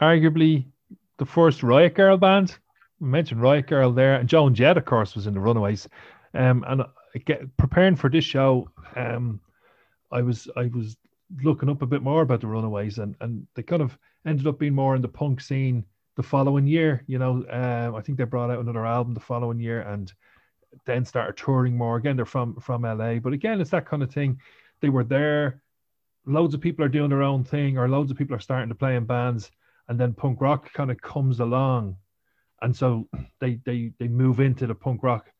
arguably 0.00 0.66
the 1.18 1.24
first 1.24 1.62
Riot 1.62 1.94
Girl 1.94 2.16
band. 2.16 2.58
We 2.98 3.06
mentioned 3.06 3.40
Riot 3.40 3.68
Girl 3.68 3.92
there, 3.92 4.16
and 4.16 4.28
Joan 4.28 4.56
Jett, 4.56 4.76
of 4.76 4.86
course, 4.86 5.14
was 5.14 5.28
in 5.28 5.34
the 5.34 5.40
Runaways. 5.40 5.88
Um, 6.34 6.64
and 6.66 6.82
get 7.26 7.56
preparing 7.58 7.94
for 7.94 8.10
this 8.10 8.24
show, 8.24 8.70
um, 8.96 9.40
I 10.10 10.22
was 10.22 10.48
I 10.56 10.68
was 10.74 10.96
looking 11.44 11.68
up 11.68 11.82
a 11.82 11.86
bit 11.86 12.02
more 12.02 12.22
about 12.22 12.40
the 12.40 12.48
Runaways, 12.48 12.98
and 12.98 13.14
and 13.20 13.46
they 13.54 13.62
kind 13.62 13.82
of 13.82 13.96
ended 14.26 14.48
up 14.48 14.58
being 14.58 14.74
more 14.74 14.96
in 14.96 15.02
the 15.02 15.06
punk 15.06 15.40
scene 15.40 15.84
the 16.16 16.22
following 16.24 16.66
year. 16.66 17.04
You 17.06 17.20
know, 17.20 17.46
um, 17.48 17.94
I 17.94 18.00
think 18.00 18.18
they 18.18 18.24
brought 18.24 18.50
out 18.50 18.58
another 18.58 18.84
album 18.84 19.14
the 19.14 19.20
following 19.20 19.60
year, 19.60 19.82
and 19.82 20.12
then 20.86 21.04
started 21.04 21.36
touring 21.36 21.76
more. 21.76 21.98
Again, 21.98 22.16
they're 22.16 22.24
from 22.24 22.56
from 22.56 22.82
LA, 22.82 23.20
but 23.20 23.32
again, 23.32 23.60
it's 23.60 23.70
that 23.70 23.86
kind 23.86 24.02
of 24.02 24.12
thing. 24.12 24.40
They 24.80 24.88
were 24.88 25.04
there. 25.04 25.62
Loads 26.28 26.54
of 26.54 26.60
people 26.60 26.84
are 26.84 26.90
doing 26.90 27.08
their 27.08 27.22
own 27.22 27.42
thing, 27.42 27.78
or 27.78 27.88
loads 27.88 28.10
of 28.10 28.18
people 28.18 28.36
are 28.36 28.40
starting 28.40 28.68
to 28.68 28.74
play 28.74 28.96
in 28.96 29.06
bands, 29.06 29.50
and 29.88 29.98
then 29.98 30.12
punk 30.12 30.40
rock 30.40 30.70
kind 30.74 30.90
of 30.90 31.00
comes 31.00 31.40
along, 31.40 31.96
and 32.60 32.76
so 32.76 33.08
they 33.40 33.58
they 33.64 33.92
they 33.98 34.08
move 34.08 34.40
into 34.40 34.66
the 34.66 34.74
punk 34.74 35.02
rock. 35.02 35.30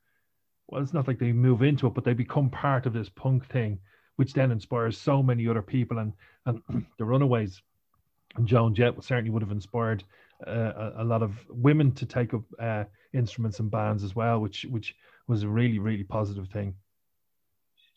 Well, 0.66 0.82
it's 0.82 0.95
not 0.95 1.07
like 1.07 1.18
they 1.18 1.32
move 1.32 1.62
into 1.62 1.86
it, 1.86 1.95
but 1.95 2.05
they 2.05 2.14
become 2.14 2.51
part 2.51 2.86
of 2.86 2.93
this 2.93 3.09
punk 3.09 3.47
thing, 3.47 3.78
which 4.16 4.32
then 4.32 4.51
inspires 4.51 4.99
so 4.99 5.22
many 5.22 5.47
other 5.47 5.62
people. 5.62 5.99
And 5.99 6.12
and 6.47 6.62
the 6.99 7.05
Runaways 7.05 7.62
and 8.36 8.47
Joan 8.49 8.74
Jett 8.74 9.03
certainly 9.03 9.30
would 9.30 9.43
have 9.43 9.53
inspired 9.53 10.05
uh, 10.47 10.93
a, 10.97 11.03
a 11.03 11.05
lot 11.05 11.22
of 11.22 11.34
women 11.51 11.93
to 11.93 12.07
take 12.07 12.32
up 12.32 12.43
uh, 12.59 12.84
instruments 13.12 13.61
and 13.61 13.70
bands 13.70 14.05
as 14.05 14.16
well, 14.16 14.41
which 14.41 14.64
which 14.70 14.95
was 15.26 15.43
a 15.43 15.49
really 15.49 15.78
really 15.78 16.05
positive 16.05 16.49
thing. 16.49 16.74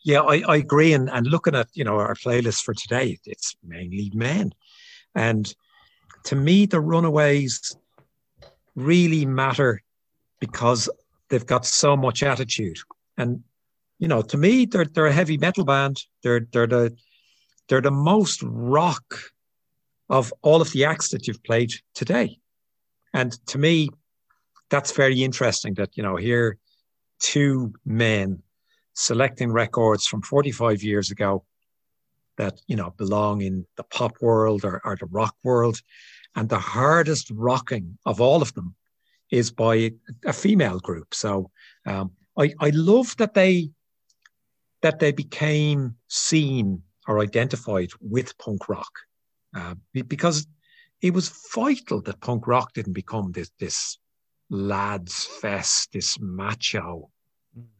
Yeah, 0.04 0.20
I, 0.20 0.42
I 0.46 0.56
agree. 0.56 0.92
And, 0.92 1.08
and 1.10 1.26
looking 1.26 1.54
at, 1.54 1.68
you 1.74 1.84
know, 1.84 1.96
our 1.96 2.14
playlist 2.14 2.62
for 2.62 2.74
today, 2.74 3.18
it's 3.24 3.56
mainly 3.62 4.10
men. 4.14 4.52
And 5.14 5.52
to 6.24 6.36
me, 6.36 6.66
the 6.66 6.80
Runaways 6.80 7.76
really 8.74 9.26
matter 9.26 9.82
because 10.40 10.88
they've 11.28 11.46
got 11.46 11.66
so 11.66 11.96
much 11.96 12.22
attitude. 12.22 12.78
And, 13.16 13.42
you 13.98 14.08
know, 14.08 14.22
to 14.22 14.36
me, 14.36 14.66
they're, 14.66 14.84
they're 14.84 15.06
a 15.06 15.12
heavy 15.12 15.38
metal 15.38 15.64
band. 15.64 16.02
They're, 16.22 16.46
they're 16.52 16.66
the, 16.66 16.96
they're 17.68 17.80
the 17.80 17.90
most 17.90 18.42
rock 18.42 19.14
of 20.08 20.32
all 20.42 20.60
of 20.60 20.72
the 20.72 20.84
acts 20.84 21.10
that 21.10 21.26
you've 21.26 21.42
played 21.44 21.72
today. 21.94 22.38
And 23.14 23.32
to 23.46 23.58
me, 23.58 23.88
that's 24.68 24.92
very 24.92 25.22
interesting 25.22 25.74
that, 25.74 25.96
you 25.96 26.02
know, 26.02 26.16
here 26.16 26.58
two 27.20 27.74
men 27.84 28.42
selecting 28.94 29.52
records 29.52 30.06
from 30.06 30.22
45 30.22 30.82
years 30.82 31.10
ago 31.10 31.44
that, 32.36 32.60
you 32.66 32.76
know, 32.76 32.90
belong 32.96 33.42
in 33.42 33.66
the 33.76 33.84
pop 33.84 34.12
world 34.20 34.64
or, 34.64 34.80
or 34.84 34.96
the 34.96 35.06
rock 35.06 35.34
world. 35.42 35.80
And 36.34 36.48
the 36.48 36.58
hardest 36.58 37.30
rocking 37.30 37.98
of 38.06 38.20
all 38.20 38.40
of 38.40 38.54
them 38.54 38.74
is 39.30 39.50
by 39.50 39.92
a 40.24 40.32
female 40.32 40.78
group. 40.78 41.14
So 41.14 41.50
um, 41.86 42.12
I, 42.38 42.52
I 42.60 42.70
love 42.70 43.16
that 43.16 43.34
they 43.34 43.70
that 44.82 44.98
they 44.98 45.12
became 45.12 45.96
seen 46.08 46.82
or 47.06 47.20
identified 47.20 47.90
with 48.00 48.36
punk 48.38 48.68
rock 48.68 48.92
uh, 49.54 49.74
because 49.92 50.46
it 51.00 51.14
was 51.14 51.32
vital 51.54 52.00
that 52.02 52.20
punk 52.20 52.46
rock 52.46 52.72
didn't 52.72 52.92
become 52.92 53.32
this 53.32 53.50
this 53.58 53.98
lads 54.50 55.24
fest, 55.24 55.92
this 55.92 56.18
macho. 56.20 57.10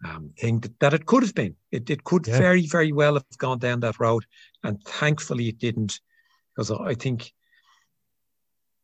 Um, 0.04 0.30
thing 0.38 0.60
that, 0.60 0.78
that 0.80 0.94
it 0.94 1.06
could 1.06 1.22
have 1.22 1.34
been. 1.34 1.56
It, 1.70 1.88
it 1.90 2.04
could 2.04 2.26
yeah. 2.26 2.38
very, 2.38 2.66
very 2.66 2.92
well 2.92 3.14
have 3.14 3.24
gone 3.38 3.58
down 3.58 3.80
that 3.80 4.00
road. 4.00 4.24
And 4.62 4.82
thankfully 4.84 5.48
it 5.48 5.58
didn't, 5.58 6.00
because 6.54 6.70
I 6.70 6.94
think, 6.94 7.32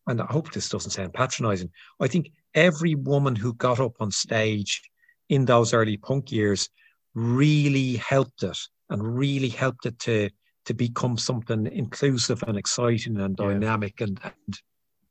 and 0.06 0.20
I 0.20 0.26
hope 0.26 0.52
this 0.52 0.68
doesn't 0.68 0.92
sound 0.92 1.12
patronizing, 1.12 1.70
I 2.00 2.08
think 2.08 2.32
every 2.54 2.94
woman 2.94 3.36
who 3.36 3.54
got 3.54 3.80
up 3.80 3.96
on 4.00 4.10
stage 4.10 4.82
in 5.28 5.44
those 5.44 5.74
early 5.74 5.96
punk 5.96 6.32
years 6.32 6.70
really 7.14 7.96
helped 7.96 8.42
it 8.42 8.58
and 8.90 9.18
really 9.18 9.48
helped 9.48 9.86
it 9.86 9.98
to 10.00 10.30
to 10.64 10.74
become 10.74 11.16
something 11.16 11.66
inclusive 11.66 12.42
and 12.46 12.58
exciting 12.58 13.18
and 13.18 13.36
dynamic 13.36 14.00
yeah. 14.00 14.06
and, 14.06 14.20
and 14.22 14.60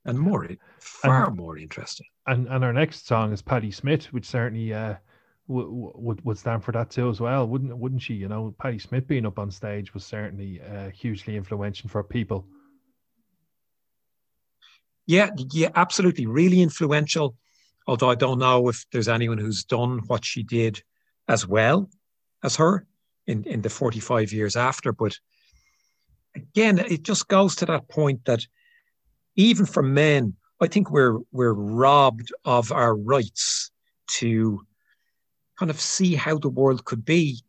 and 0.05 0.19
more 0.19 0.47
far 0.79 1.27
and, 1.27 1.35
more 1.35 1.57
interesting. 1.57 2.05
And 2.27 2.47
and 2.47 2.63
our 2.63 2.73
next 2.73 3.07
song 3.07 3.33
is 3.33 3.41
Patti 3.41 3.71
Smith, 3.71 4.05
which 4.13 4.25
certainly 4.25 4.73
uh, 4.73 4.95
would 5.47 6.23
would 6.25 6.37
stand 6.37 6.63
for 6.63 6.71
that 6.73 6.89
too 6.89 7.09
as 7.09 7.19
well, 7.19 7.47
wouldn't 7.47 7.75
wouldn't 7.77 8.01
she? 8.01 8.13
You 8.13 8.27
know, 8.27 8.53
Patti 8.59 8.79
Smith 8.79 9.07
being 9.07 9.25
up 9.25 9.39
on 9.39 9.49
stage 9.49 9.93
was 9.93 10.05
certainly 10.05 10.61
uh, 10.61 10.89
hugely 10.89 11.37
influential 11.37 11.89
for 11.89 12.03
people. 12.03 12.45
Yeah, 15.05 15.29
yeah, 15.53 15.69
absolutely, 15.75 16.25
really 16.25 16.61
influential. 16.61 17.35
Although 17.87 18.09
I 18.09 18.15
don't 18.15 18.39
know 18.39 18.67
if 18.67 18.85
there's 18.91 19.07
anyone 19.07 19.37
who's 19.37 19.63
done 19.63 19.99
what 20.07 20.25
she 20.25 20.43
did 20.43 20.81
as 21.29 21.47
well 21.47 21.89
as 22.43 22.57
her 22.57 22.85
in 23.25 23.43
in 23.45 23.61
the 23.61 23.69
45 23.69 24.33
years 24.33 24.57
after, 24.57 24.91
but 24.91 25.17
again, 26.35 26.79
it 26.79 27.03
just 27.03 27.29
goes 27.29 27.55
to 27.57 27.65
that 27.67 27.87
point 27.87 28.25
that 28.25 28.45
even 29.37 29.65
for 29.65 29.81
men, 29.81 30.35
I 30.59 30.67
think 30.67 30.91
we're 30.91 31.19
we're 31.31 31.53
robbed 31.53 32.33
of 32.43 32.73
our 32.73 32.97
rights 32.97 33.71
to 34.17 34.66
kind 35.57 35.69
of 35.69 35.79
see 35.79 36.15
how 36.15 36.37
the 36.37 36.49
world 36.49 36.85
could 36.85 37.05
be 37.05 37.41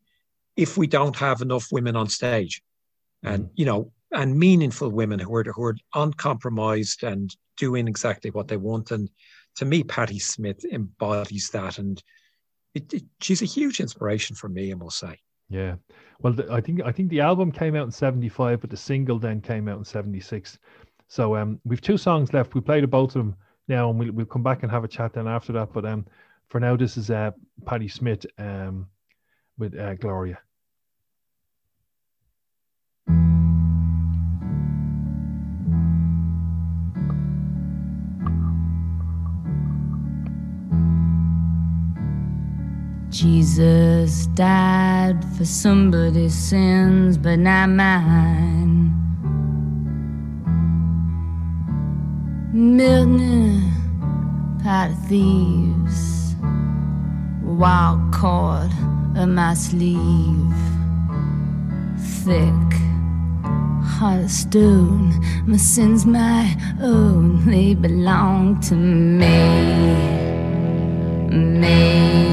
if 0.56 0.76
we 0.76 0.86
don't 0.86 1.16
have 1.16 1.40
enough 1.40 1.68
women 1.70 1.96
on 1.96 2.08
stage, 2.08 2.62
and 3.22 3.44
mm. 3.44 3.50
you 3.54 3.64
know, 3.64 3.92
and 4.12 4.38
meaningful 4.38 4.90
women 4.90 5.18
who 5.18 5.34
are 5.36 5.44
who 5.44 5.62
are 5.62 5.76
uncompromised 5.94 7.02
and 7.02 7.34
doing 7.56 7.88
exactly 7.88 8.30
what 8.30 8.48
they 8.48 8.56
want. 8.56 8.90
And 8.90 9.08
to 9.56 9.64
me, 9.64 9.82
Patti 9.84 10.18
Smith 10.18 10.64
embodies 10.64 11.50
that, 11.50 11.78
and 11.78 12.02
it, 12.74 12.92
it, 12.92 13.04
she's 13.20 13.42
a 13.42 13.46
huge 13.46 13.80
inspiration 13.80 14.34
for 14.36 14.48
me. 14.48 14.72
I 14.72 14.74
must 14.74 14.98
say. 14.98 15.18
Yeah, 15.50 15.76
well, 16.20 16.32
the, 16.32 16.52
I 16.52 16.60
think 16.60 16.82
I 16.82 16.92
think 16.92 17.10
the 17.10 17.20
album 17.20 17.52
came 17.52 17.74
out 17.74 17.86
in 17.86 17.92
'75, 17.92 18.60
but 18.60 18.70
the 18.70 18.76
single 18.76 19.18
then 19.18 19.40
came 19.40 19.68
out 19.68 19.78
in 19.78 19.84
'76. 19.84 20.58
So 21.06 21.36
um, 21.36 21.60
we've 21.64 21.80
two 21.80 21.96
songs 21.96 22.32
left. 22.32 22.54
We 22.54 22.60
played 22.60 22.88
both 22.90 23.16
of 23.16 23.24
them 23.24 23.36
now, 23.68 23.90
and 23.90 23.98
we'll 23.98 24.12
we'll 24.12 24.26
come 24.26 24.42
back 24.42 24.62
and 24.62 24.72
have 24.72 24.84
a 24.84 24.88
chat 24.88 25.12
then 25.12 25.28
after 25.28 25.52
that. 25.52 25.72
But 25.72 25.86
um, 25.86 26.06
for 26.48 26.60
now, 26.60 26.76
this 26.76 26.96
is 26.96 27.10
uh 27.10 27.30
Patti 27.64 27.88
Smith 27.88 28.26
um 28.38 28.86
with 29.58 29.78
uh, 29.78 29.94
Gloria. 29.94 30.38
Jesus 43.10 44.26
died 44.26 45.18
for 45.36 45.44
somebody's 45.44 46.34
sins, 46.34 47.18
but 47.18 47.36
not 47.38 47.68
mine. 47.70 48.94
Milton, 52.52 53.72
pot 54.62 54.90
of 54.90 55.08
thieves, 55.08 56.17
wild 57.58 58.12
cord 58.12 58.70
of 59.16 59.28
my 59.28 59.52
sleeve, 59.52 60.54
thick 62.24 62.70
heart 63.82 64.30
stone. 64.30 65.12
My 65.44 65.56
sins, 65.56 66.06
my 66.06 66.56
own, 66.80 67.44
they 67.46 67.74
belong 67.74 68.60
to 68.60 68.74
me, 68.76 69.26
me 71.30 72.28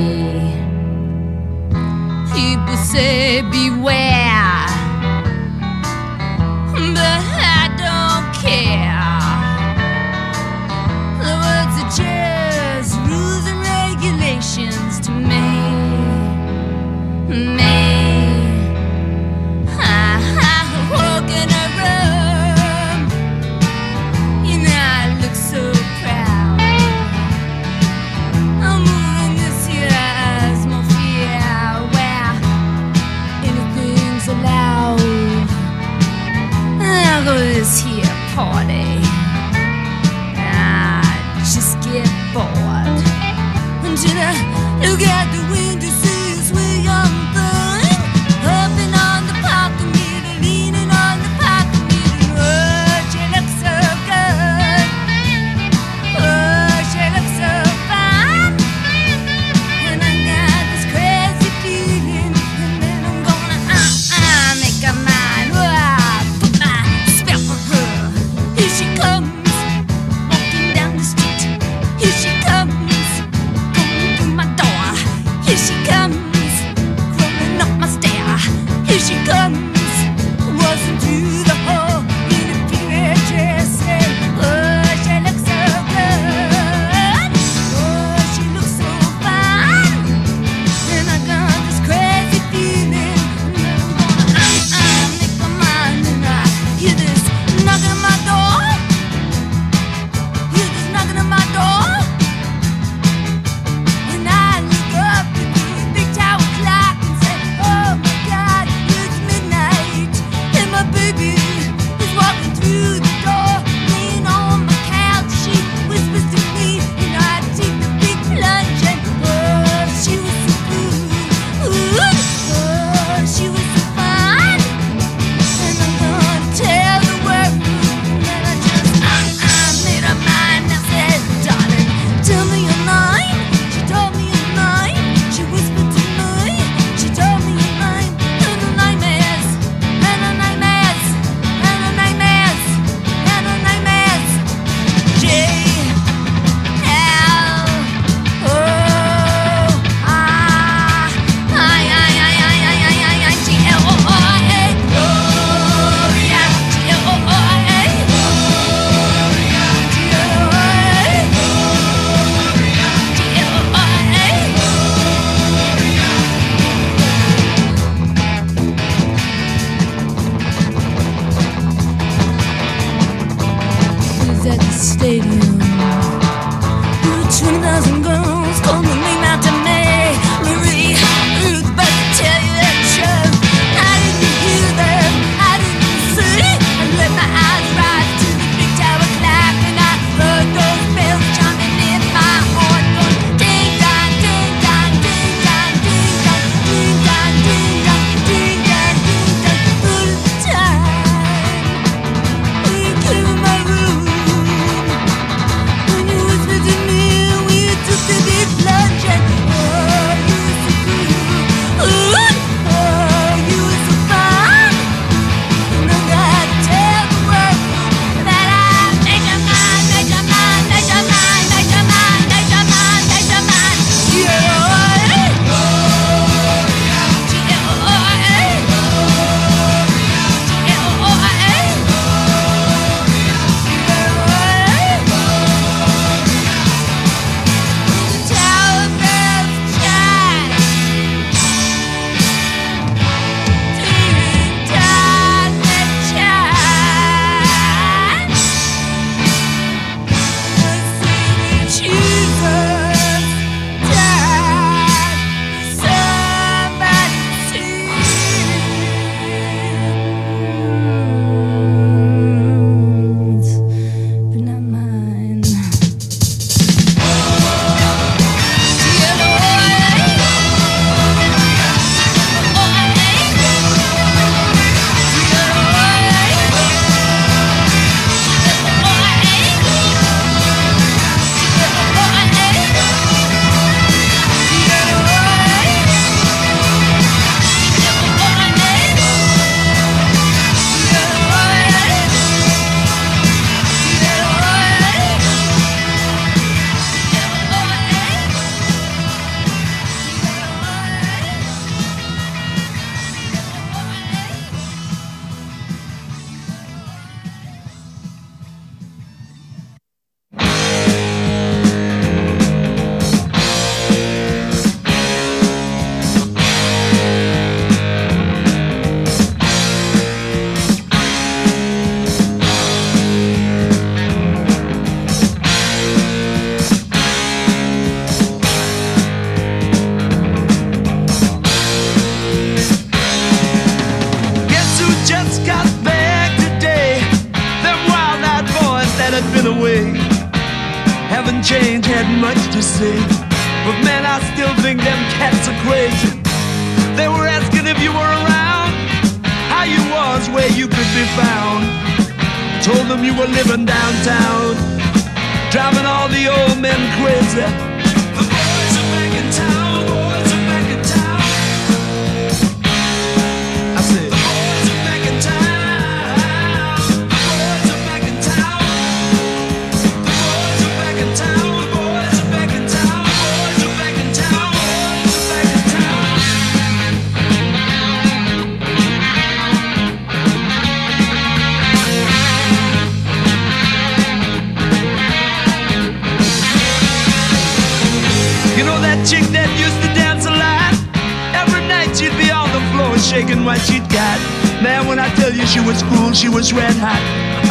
people 2.35 2.77
say 2.77 3.41
beware, 3.49 4.24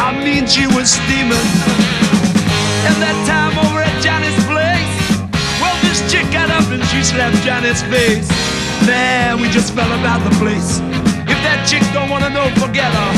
I 0.01 0.11
mean 0.23 0.45
she 0.47 0.67
was 0.67 0.91
steaming 0.91 1.49
And 2.87 2.95
that 3.01 3.17
time 3.25 3.57
over 3.65 3.81
at 3.81 3.95
Johnny's 4.03 4.37
place 4.45 4.95
Well 5.61 5.75
this 5.83 5.99
chick 6.11 6.29
got 6.31 6.49
up 6.51 6.67
and 6.71 6.83
she 6.85 7.03
slapped 7.03 7.37
Johnny's 7.43 7.81
face. 7.83 8.29
Man, 8.85 9.39
we 9.41 9.49
just 9.49 9.73
fell 9.73 9.91
about 9.99 10.23
the 10.23 10.35
place. 10.37 10.79
If 11.27 11.39
that 11.45 11.65
chick 11.67 11.81
don't 11.93 12.09
wanna 12.09 12.29
know, 12.29 12.49
forget 12.61 12.91
her. 12.93 13.11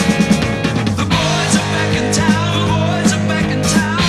The 0.96 1.06
boys 1.06 1.54
are 1.60 1.70
back 1.76 1.92
in 2.00 2.14
town, 2.14 2.54
the 2.54 2.68
boys 2.74 3.12
are 3.14 3.26
back 3.28 3.48
in 3.52 3.62
town. 3.64 4.02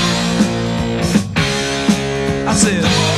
I 2.49 2.55
said 2.55 3.18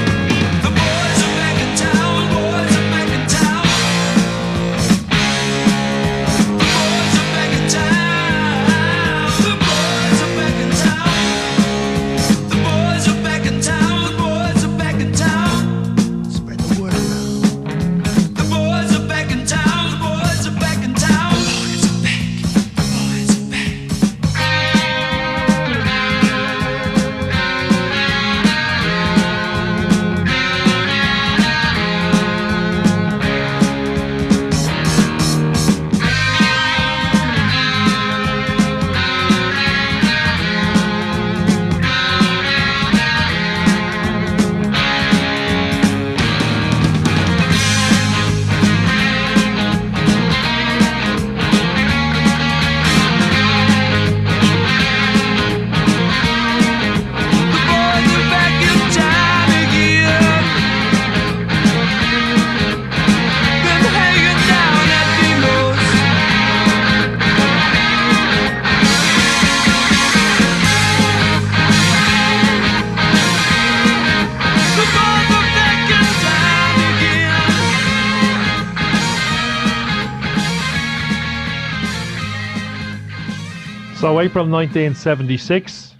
April 84.21 84.45
1976, 84.45 85.95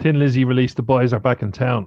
Thin 0.00 0.18
Lizzy 0.18 0.44
released 0.44 0.74
"The 0.74 0.82
Boys 0.82 1.12
Are 1.12 1.20
Back 1.20 1.40
in 1.40 1.52
Town." 1.52 1.86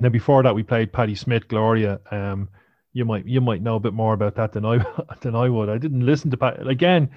Now 0.00 0.08
before 0.08 0.42
that, 0.42 0.54
we 0.54 0.62
played 0.62 0.94
Patti 0.94 1.14
Smith, 1.14 1.46
Gloria. 1.46 2.00
Um, 2.10 2.48
you 2.94 3.04
might 3.04 3.26
you 3.26 3.42
might 3.42 3.60
know 3.60 3.76
a 3.76 3.80
bit 3.80 3.92
more 3.92 4.14
about 4.14 4.34
that 4.36 4.52
than 4.52 4.64
I 4.64 4.78
than 5.20 5.34
I 5.34 5.50
would. 5.50 5.68
I 5.68 5.76
didn't 5.76 6.06
listen 6.06 6.30
to 6.30 6.38
Pat 6.38 6.66
again. 6.66 7.10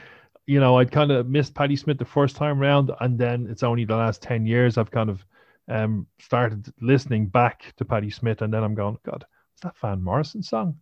You 0.47 0.60
know, 0.60 0.77
I'd 0.77 0.91
kind 0.91 1.11
of 1.11 1.30
missed 1.30 1.56
Patti 1.56 1.77
Smith 1.77 1.97
the 1.97 2.03
first 2.03 2.35
time 2.35 2.60
round, 2.60 2.91
and 2.99 3.18
then 3.18 3.47
it's 3.49 3.64
only 3.64 3.85
the 3.85 3.95
last 3.95 4.22
ten 4.22 4.45
years 4.45 4.77
I've 4.77 4.91
kind 4.91 5.10
of 5.10 5.26
um 5.69 6.06
started 6.19 6.73
listening 6.81 7.27
back 7.27 7.73
to 7.77 7.85
Patti 7.85 8.10
Smith, 8.10 8.41
and 8.41 8.53
then 8.53 8.65
I'm 8.65 8.76
going, 8.76 8.97
God, 9.06 9.23
is 9.56 9.61
that 9.61 9.77
Van 9.77 10.03
Morrison 10.03 10.43
song, 10.43 10.76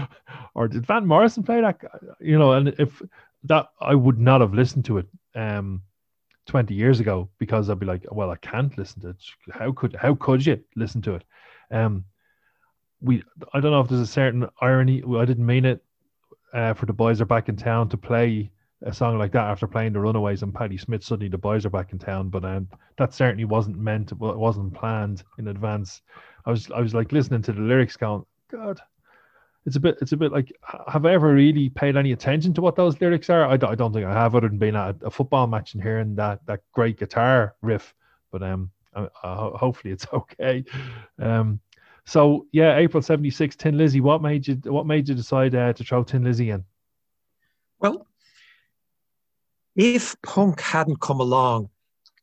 or 0.54 0.68
did 0.68 0.84
Van 0.84 1.06
Morrison 1.06 1.42
play 1.42 1.62
that? 1.62 1.80
You 2.20 2.38
know, 2.38 2.52
and 2.52 2.68
if 2.78 3.00
that 3.44 3.66
I 3.80 3.94
would 3.94 4.18
not 4.18 4.40
have 4.40 4.54
listened 4.54 4.84
to 4.86 4.98
it 4.98 5.06
um 5.34 5.82
20 6.46 6.74
years 6.74 6.98
ago 6.98 7.28
because 7.38 7.68
I'd 7.68 7.78
be 7.78 7.84
like, 7.84 8.06
well, 8.10 8.30
I 8.30 8.36
can't 8.36 8.76
listen 8.78 9.02
to 9.02 9.10
it. 9.10 9.16
How 9.52 9.70
could 9.72 9.94
how 9.94 10.14
could 10.14 10.44
you 10.44 10.62
listen 10.76 11.02
to 11.02 11.14
it? 11.14 11.24
Um 11.70 12.04
we 13.00 13.22
I 13.52 13.60
don't 13.60 13.72
know 13.72 13.80
if 13.80 13.88
there's 13.88 14.00
a 14.00 14.06
certain 14.06 14.48
irony. 14.60 15.02
I 15.16 15.24
didn't 15.24 15.46
mean 15.46 15.64
it 15.64 15.84
uh, 16.52 16.74
for 16.74 16.86
the 16.86 16.92
boys 16.92 17.20
are 17.20 17.26
back 17.26 17.48
in 17.48 17.56
town 17.56 17.88
to 17.90 17.96
play 17.96 18.50
a 18.82 18.92
song 18.92 19.18
like 19.18 19.32
that 19.32 19.44
after 19.44 19.66
playing 19.66 19.92
the 19.92 20.00
Runaways 20.00 20.42
and 20.42 20.54
Patti 20.54 20.78
Smith. 20.78 21.02
Suddenly 21.02 21.28
the 21.28 21.38
boys 21.38 21.66
are 21.66 21.70
back 21.70 21.92
in 21.92 21.98
town, 21.98 22.28
but 22.28 22.44
um, 22.44 22.68
that 22.96 23.12
certainly 23.12 23.44
wasn't 23.44 23.76
meant. 23.78 24.12
Well, 24.12 24.30
it 24.30 24.38
wasn't 24.38 24.74
planned 24.74 25.24
in 25.38 25.48
advance. 25.48 26.02
I 26.46 26.50
was 26.50 26.70
I 26.70 26.80
was 26.80 26.94
like 26.94 27.12
listening 27.12 27.42
to 27.42 27.52
the 27.52 27.60
lyrics, 27.60 27.96
going, 27.96 28.24
God, 28.50 28.80
it's 29.68 29.76
a 29.76 29.80
bit 29.80 29.98
it's 30.00 30.12
a 30.12 30.16
bit 30.16 30.32
like 30.32 30.50
have 30.88 31.04
I 31.04 31.12
ever 31.12 31.32
really 31.34 31.68
paid 31.68 31.96
any 31.96 32.12
attention 32.12 32.54
to 32.54 32.62
what 32.62 32.74
those 32.74 32.98
lyrics 33.00 33.28
are? 33.28 33.44
I, 33.44 33.56
don't- 33.58 33.70
I 33.70 33.74
don't 33.74 33.92
think 33.92 34.06
I 34.06 34.12
have, 34.12 34.34
other 34.34 34.48
than 34.48 34.58
being 34.58 34.74
at 34.76 34.96
a 35.02 35.10
football 35.10 35.46
match 35.46 35.74
and 35.74 35.82
hearing 35.82 36.14
that 36.16 36.44
that 36.46 36.60
great 36.72 36.98
guitar 36.98 37.54
riff. 37.62 37.94
But 38.32 38.42
um, 38.42 38.70
I, 38.94 39.08
I, 39.22 39.34
hopefully 39.54 39.92
it's 39.92 40.06
okay. 40.12 40.64
Um, 41.18 41.60
so 42.06 42.46
yeah, 42.50 42.76
April 42.78 43.02
'76, 43.02 43.56
Thin 43.56 43.76
Lizzy. 43.76 44.00
What 44.00 44.22
made 44.22 44.48
you 44.48 44.54
What 44.64 44.86
made 44.86 45.08
you 45.08 45.14
decide 45.14 45.54
uh, 45.54 45.74
to 45.74 45.84
throw 45.84 46.02
Thin 46.02 46.24
Lizzy 46.24 46.50
in? 46.50 46.64
Well, 47.78 48.06
if 49.76 50.16
punk 50.22 50.60
hadn't 50.60 51.00
come 51.00 51.20
along, 51.20 51.68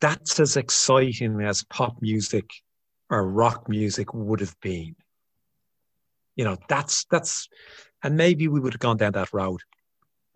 that's 0.01 0.39
as 0.39 0.57
exciting 0.57 1.39
as 1.41 1.63
pop 1.63 2.01
music 2.01 2.49
or 3.11 3.27
rock 3.29 3.69
music 3.69 4.13
would 4.13 4.39
have 4.39 4.59
been. 4.61 4.95
You 6.35 6.43
know, 6.43 6.57
that's 6.67 7.05
that's, 7.05 7.47
and 8.03 8.17
maybe 8.17 8.47
we 8.47 8.59
would 8.59 8.73
have 8.73 8.79
gone 8.79 8.97
down 8.97 9.13
that 9.13 9.33
road. 9.33 9.61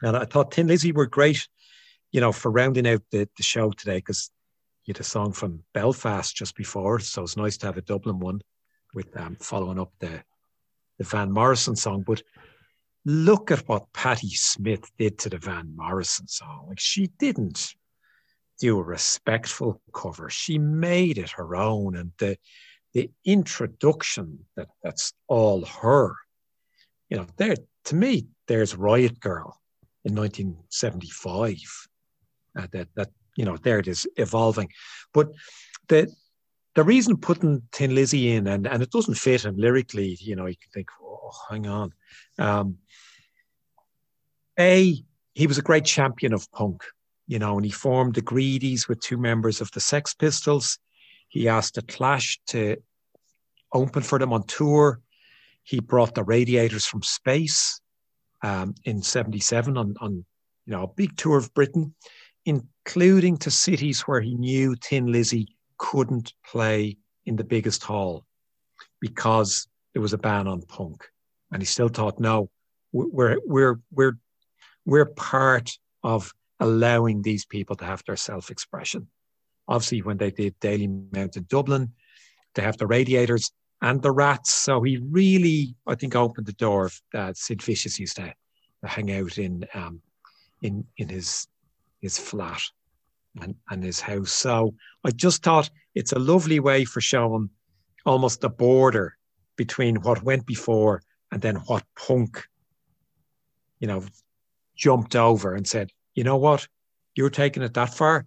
And 0.02 0.16
I 0.16 0.26
thought 0.26 0.54
Thin 0.54 0.68
Lizzy 0.68 0.92
were 0.92 1.08
great, 1.08 1.48
you 2.12 2.22
know, 2.22 2.32
for 2.32 2.52
rounding 2.52 2.88
out 2.88 3.02
the, 3.12 3.28
the 3.36 3.44
show 3.44 3.72
today 3.72 3.98
because 3.98 4.32
you 4.86 4.94
had 4.94 5.02
a 5.02 5.04
song 5.04 5.34
from 5.34 5.64
Belfast 5.74 6.36
just 6.36 6.56
before, 6.56 7.00
so 7.00 7.24
it's 7.24 7.38
nice 7.38 7.58
to 7.58 7.66
have 7.66 7.78
a 7.78 7.82
Dublin 7.82 8.20
one 8.20 8.42
with 8.94 9.16
um, 9.18 9.36
following 9.40 9.80
up 9.80 9.92
the 10.00 10.24
the 10.98 11.04
Van 11.06 11.32
Morrison 11.32 11.76
song. 11.76 12.04
But 12.06 12.24
look 13.06 13.52
at 13.52 13.68
what 13.68 13.92
Patti 13.94 14.30
Smith 14.30 14.90
did 14.98 15.18
to 15.20 15.30
the 15.30 15.38
Van 15.38 15.74
Morrison 15.76 16.28
song. 16.28 16.66
Like 16.68 16.80
she 16.80 17.08
didn't 17.20 17.74
do 18.60 18.78
a 18.78 18.84
respectful 18.84 19.82
cover. 19.94 20.30
She 20.30 20.58
made 20.58 21.18
it 21.18 21.32
her 21.32 21.56
own. 21.56 21.96
And 21.96 22.12
the 22.18 22.38
the 22.94 23.11
introduction 23.26 24.45
that 24.56 24.70
that's 24.84 25.14
all 25.28 25.66
her. 25.66 26.16
You 27.10 27.18
know, 27.18 27.28
there 27.38 27.56
to 27.86 27.95
me, 27.95 28.28
there's 28.48 28.76
Riot 28.76 29.20
Girl 29.20 29.60
in 30.06 30.16
1975. 30.16 31.57
Uh, 32.57 32.68
that 32.72 32.88
that 32.95 33.10
you 33.36 33.45
know, 33.45 33.57
there 33.57 33.80
it 33.80 33.88
is 33.88 34.07
evolving. 34.18 34.70
But 35.14 35.30
the 35.88 36.11
the 36.76 36.84
reason 36.84 37.18
putting 37.18 37.61
Thin 37.72 37.95
Lizzy 37.95 38.32
in 38.32 38.48
and, 38.48 38.68
and 38.68 38.82
it 38.84 38.91
doesn't 38.91 39.16
fit 39.16 39.45
and 39.45 39.57
lyrically, 39.57 40.18
you 40.22 40.36
know, 40.36 40.45
you 40.45 40.56
can 40.56 40.72
think, 40.74 40.88
oh, 41.02 41.32
hang 41.49 41.68
on. 41.68 41.94
Um, 42.38 42.78
a, 44.60 45.03
he 45.34 45.48
was 45.48 45.57
a 45.57 45.64
great 45.64 45.86
champion 45.86 46.34
of 46.34 46.49
punk, 46.52 46.84
you 47.28 47.40
know, 47.40 47.56
and 47.56 47.66
he 47.66 47.72
formed 47.72 48.16
the 48.16 48.22
Greedies 48.22 48.88
with 48.88 48.99
two 48.99 49.18
members 49.18 49.61
of 49.61 49.72
the 49.72 49.80
Sex 49.80 50.14
Pistols. 50.14 50.78
He 51.30 51.47
asked 51.47 51.76
the 51.76 51.84
Clash 51.84 52.39
to 52.47 52.77
open 53.72 54.03
for 54.03 54.19
them 54.19 54.34
on 54.34 54.43
tour. 54.43 54.99
He 55.64 55.80
brought 55.80 56.15
the 56.15 56.23
Radiators 56.23 56.85
from 56.85 57.03
space 57.03 57.80
um, 58.43 58.73
in 58.84 59.01
'77 59.01 59.77
on, 59.77 59.95
on, 60.01 60.26
you 60.65 60.73
know, 60.73 60.84
a 60.84 60.93
big 60.93 61.15
tour 61.15 61.38
of 61.38 61.53
Britain, 61.53 61.95
including 62.45 63.38
to 63.38 63.51
cities 63.51 64.01
where 64.01 64.22
he 64.22 64.35
knew 64.35 64.76
Thin 64.76 65.11
Lizzy 65.11 65.56
couldn't 65.77 66.34
play 66.45 66.97
in 67.26 67.35
the 67.35 67.43
biggest 67.43 67.84
hall 67.84 68.26
because 68.99 69.68
there 69.93 70.01
was 70.01 70.14
a 70.14 70.18
ban 70.18 70.47
on 70.47 70.64
punk, 70.64 71.06
and 71.51 71.61
he 71.61 71.65
still 71.65 71.89
thought, 71.89 72.19
no, 72.19 72.49
we're 72.91 73.38
we're 73.45 73.80
we're 73.91 74.18
we're 74.85 75.06
part 75.06 75.72
of 76.03 76.34
allowing 76.60 77.22
these 77.22 77.45
people 77.45 77.76
to 77.76 77.85
have 77.85 78.03
their 78.06 78.18
self-expression. 78.18 79.07
Obviously, 79.70 80.02
when 80.02 80.18
they 80.18 80.32
did 80.32 80.60
Dalymount 80.60 81.38
in 81.38 81.46
Dublin, 81.48 81.94
they 82.56 82.64
have 82.64 82.78
the 82.78 82.88
Radiators 82.88 83.52
and 83.82 84.02
the 84.02 84.12
Rats. 84.12 84.52
So 84.52 84.82
he 84.82 84.98
really, 84.98 85.76
I 85.88 85.96
think, 85.96 86.16
opened 86.16 86.48
the 86.48 86.54
door. 86.54 86.90
Uh, 87.14 87.32
Sid 87.34 87.62
Vicious 87.62 88.00
used 88.00 88.18
to, 88.18 88.34
to 88.82 88.88
hang 88.88 89.12
out 89.12 89.38
in 89.38 89.64
um, 89.74 90.02
in 90.62 90.86
in 90.98 91.08
his 91.08 91.48
his 92.02 92.18
flat 92.18 92.62
and, 93.40 93.56
and 93.70 93.84
his 93.84 94.02
house. 94.02 94.32
So 94.32 94.74
I 95.06 95.12
just 95.12 95.44
thought 95.44 95.70
it's 95.96 96.14
a 96.14 96.20
lovely 96.20 96.60
way 96.60 96.84
for 96.84 97.00
showing 97.00 97.50
almost 98.06 98.41
the 98.41 98.50
border 98.50 99.18
between 99.56 99.98
what 99.98 100.24
went 100.24 100.46
before 100.46 101.02
and 101.32 101.41
then 101.41 101.58
what 101.68 101.84
punk, 101.96 102.44
you 103.80 103.88
know, 103.88 104.04
jumped 104.76 105.16
over 105.16 105.54
and 105.54 105.68
said, 105.68 105.91
you 106.16 106.24
know 106.24 106.38
what, 106.38 106.68
you're 107.16 107.30
taking 107.30 107.64
it 107.64 107.74
that 107.74 107.94
far, 107.94 108.26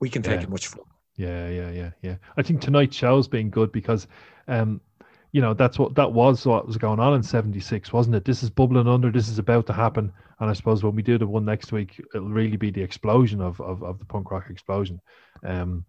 we 0.00 0.08
can 0.08 0.22
take 0.22 0.40
Yeah. 0.40 0.44
it 0.44 0.50
much 0.50 0.66
further. 0.68 0.82
Yeah, 1.16 1.48
yeah, 1.48 1.70
yeah, 1.70 1.90
yeah. 2.02 2.16
I 2.36 2.42
think 2.42 2.60
tonight's 2.60 2.96
show's 2.96 3.26
been 3.28 3.50
good 3.50 3.72
because 3.72 4.06
um, 4.46 4.80
you 5.32 5.40
know 5.42 5.52
that's 5.52 5.78
what 5.78 5.94
that 5.96 6.12
was 6.12 6.46
what 6.46 6.66
was 6.66 6.76
going 6.78 7.00
on 7.00 7.14
in 7.14 7.22
76 7.22 7.92
wasn't 7.92 8.16
it 8.16 8.24
this 8.24 8.42
is 8.42 8.48
bubbling 8.48 8.88
under 8.88 9.10
this 9.10 9.28
is 9.28 9.38
about 9.38 9.66
to 9.66 9.74
happen 9.74 10.10
and 10.40 10.48
i 10.48 10.54
suppose 10.54 10.82
when 10.82 10.94
we 10.94 11.02
do 11.02 11.18
the 11.18 11.26
one 11.26 11.44
next 11.44 11.70
week 11.70 12.00
it'll 12.14 12.30
really 12.30 12.56
be 12.56 12.70
the 12.70 12.80
explosion 12.80 13.42
of 13.42 13.60
of, 13.60 13.82
of 13.82 13.98
the 13.98 14.06
punk 14.06 14.30
rock 14.30 14.46
explosion 14.48 14.98
um 15.44 15.84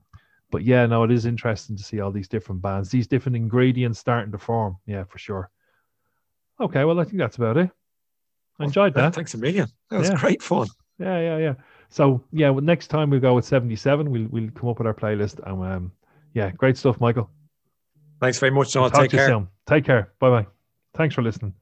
but 0.51 0.63
yeah 0.65 0.85
no 0.85 1.05
it 1.05 1.11
is 1.11 1.25
interesting 1.25 1.77
to 1.77 1.83
see 1.83 2.01
all 2.01 2.11
these 2.11 2.27
different 2.27 2.61
bands 2.61 2.89
these 2.89 3.07
different 3.07 3.37
ingredients 3.37 3.97
starting 3.97 4.29
to 4.29 4.37
form 4.37 4.75
yeah 4.85 5.05
for 5.05 5.17
sure 5.17 5.49
okay 6.59 6.83
well 6.83 6.99
i 6.99 7.05
think 7.05 7.17
that's 7.17 7.37
about 7.37 7.55
it 7.55 7.69
I 8.59 8.65
enjoyed 8.65 8.93
that 8.95 9.15
Thanks 9.15 9.35
a 9.35 9.37
million. 9.37 9.69
That 9.89 9.99
was 9.99 10.09
Yeah. 10.09 10.17
great 10.17 10.43
fun. 10.43 10.67
yeah 10.99 11.17
yeah 11.17 11.37
yeah 11.37 11.53
so 11.89 12.23
yeah 12.31 12.49
well, 12.49 12.63
next 12.63 12.87
time 12.87 13.09
we 13.09 13.19
go 13.19 13.33
with 13.35 13.45
77 13.45 14.09
we'll, 14.09 14.27
we'll 14.29 14.49
come 14.51 14.69
up 14.69 14.77
with 14.77 14.87
our 14.87 14.93
playlist 14.93 15.39
and 15.49 15.63
um 15.63 15.91
yeah 16.33 16.51
great 16.51 16.77
stuff 16.77 16.99
michael 16.99 17.29
Thanks 18.21 18.37
very 18.37 18.51
much, 18.51 18.75
Noel. 18.75 18.89
Talk 18.89 19.03
Take 19.03 19.11
care. 19.11 19.27
soon. 19.27 19.47
take 19.65 19.85
care 19.85 20.11
bye 20.19 20.29
bye 20.29 20.47
thanks 20.93 21.15
for 21.15 21.21
listening 21.21 21.53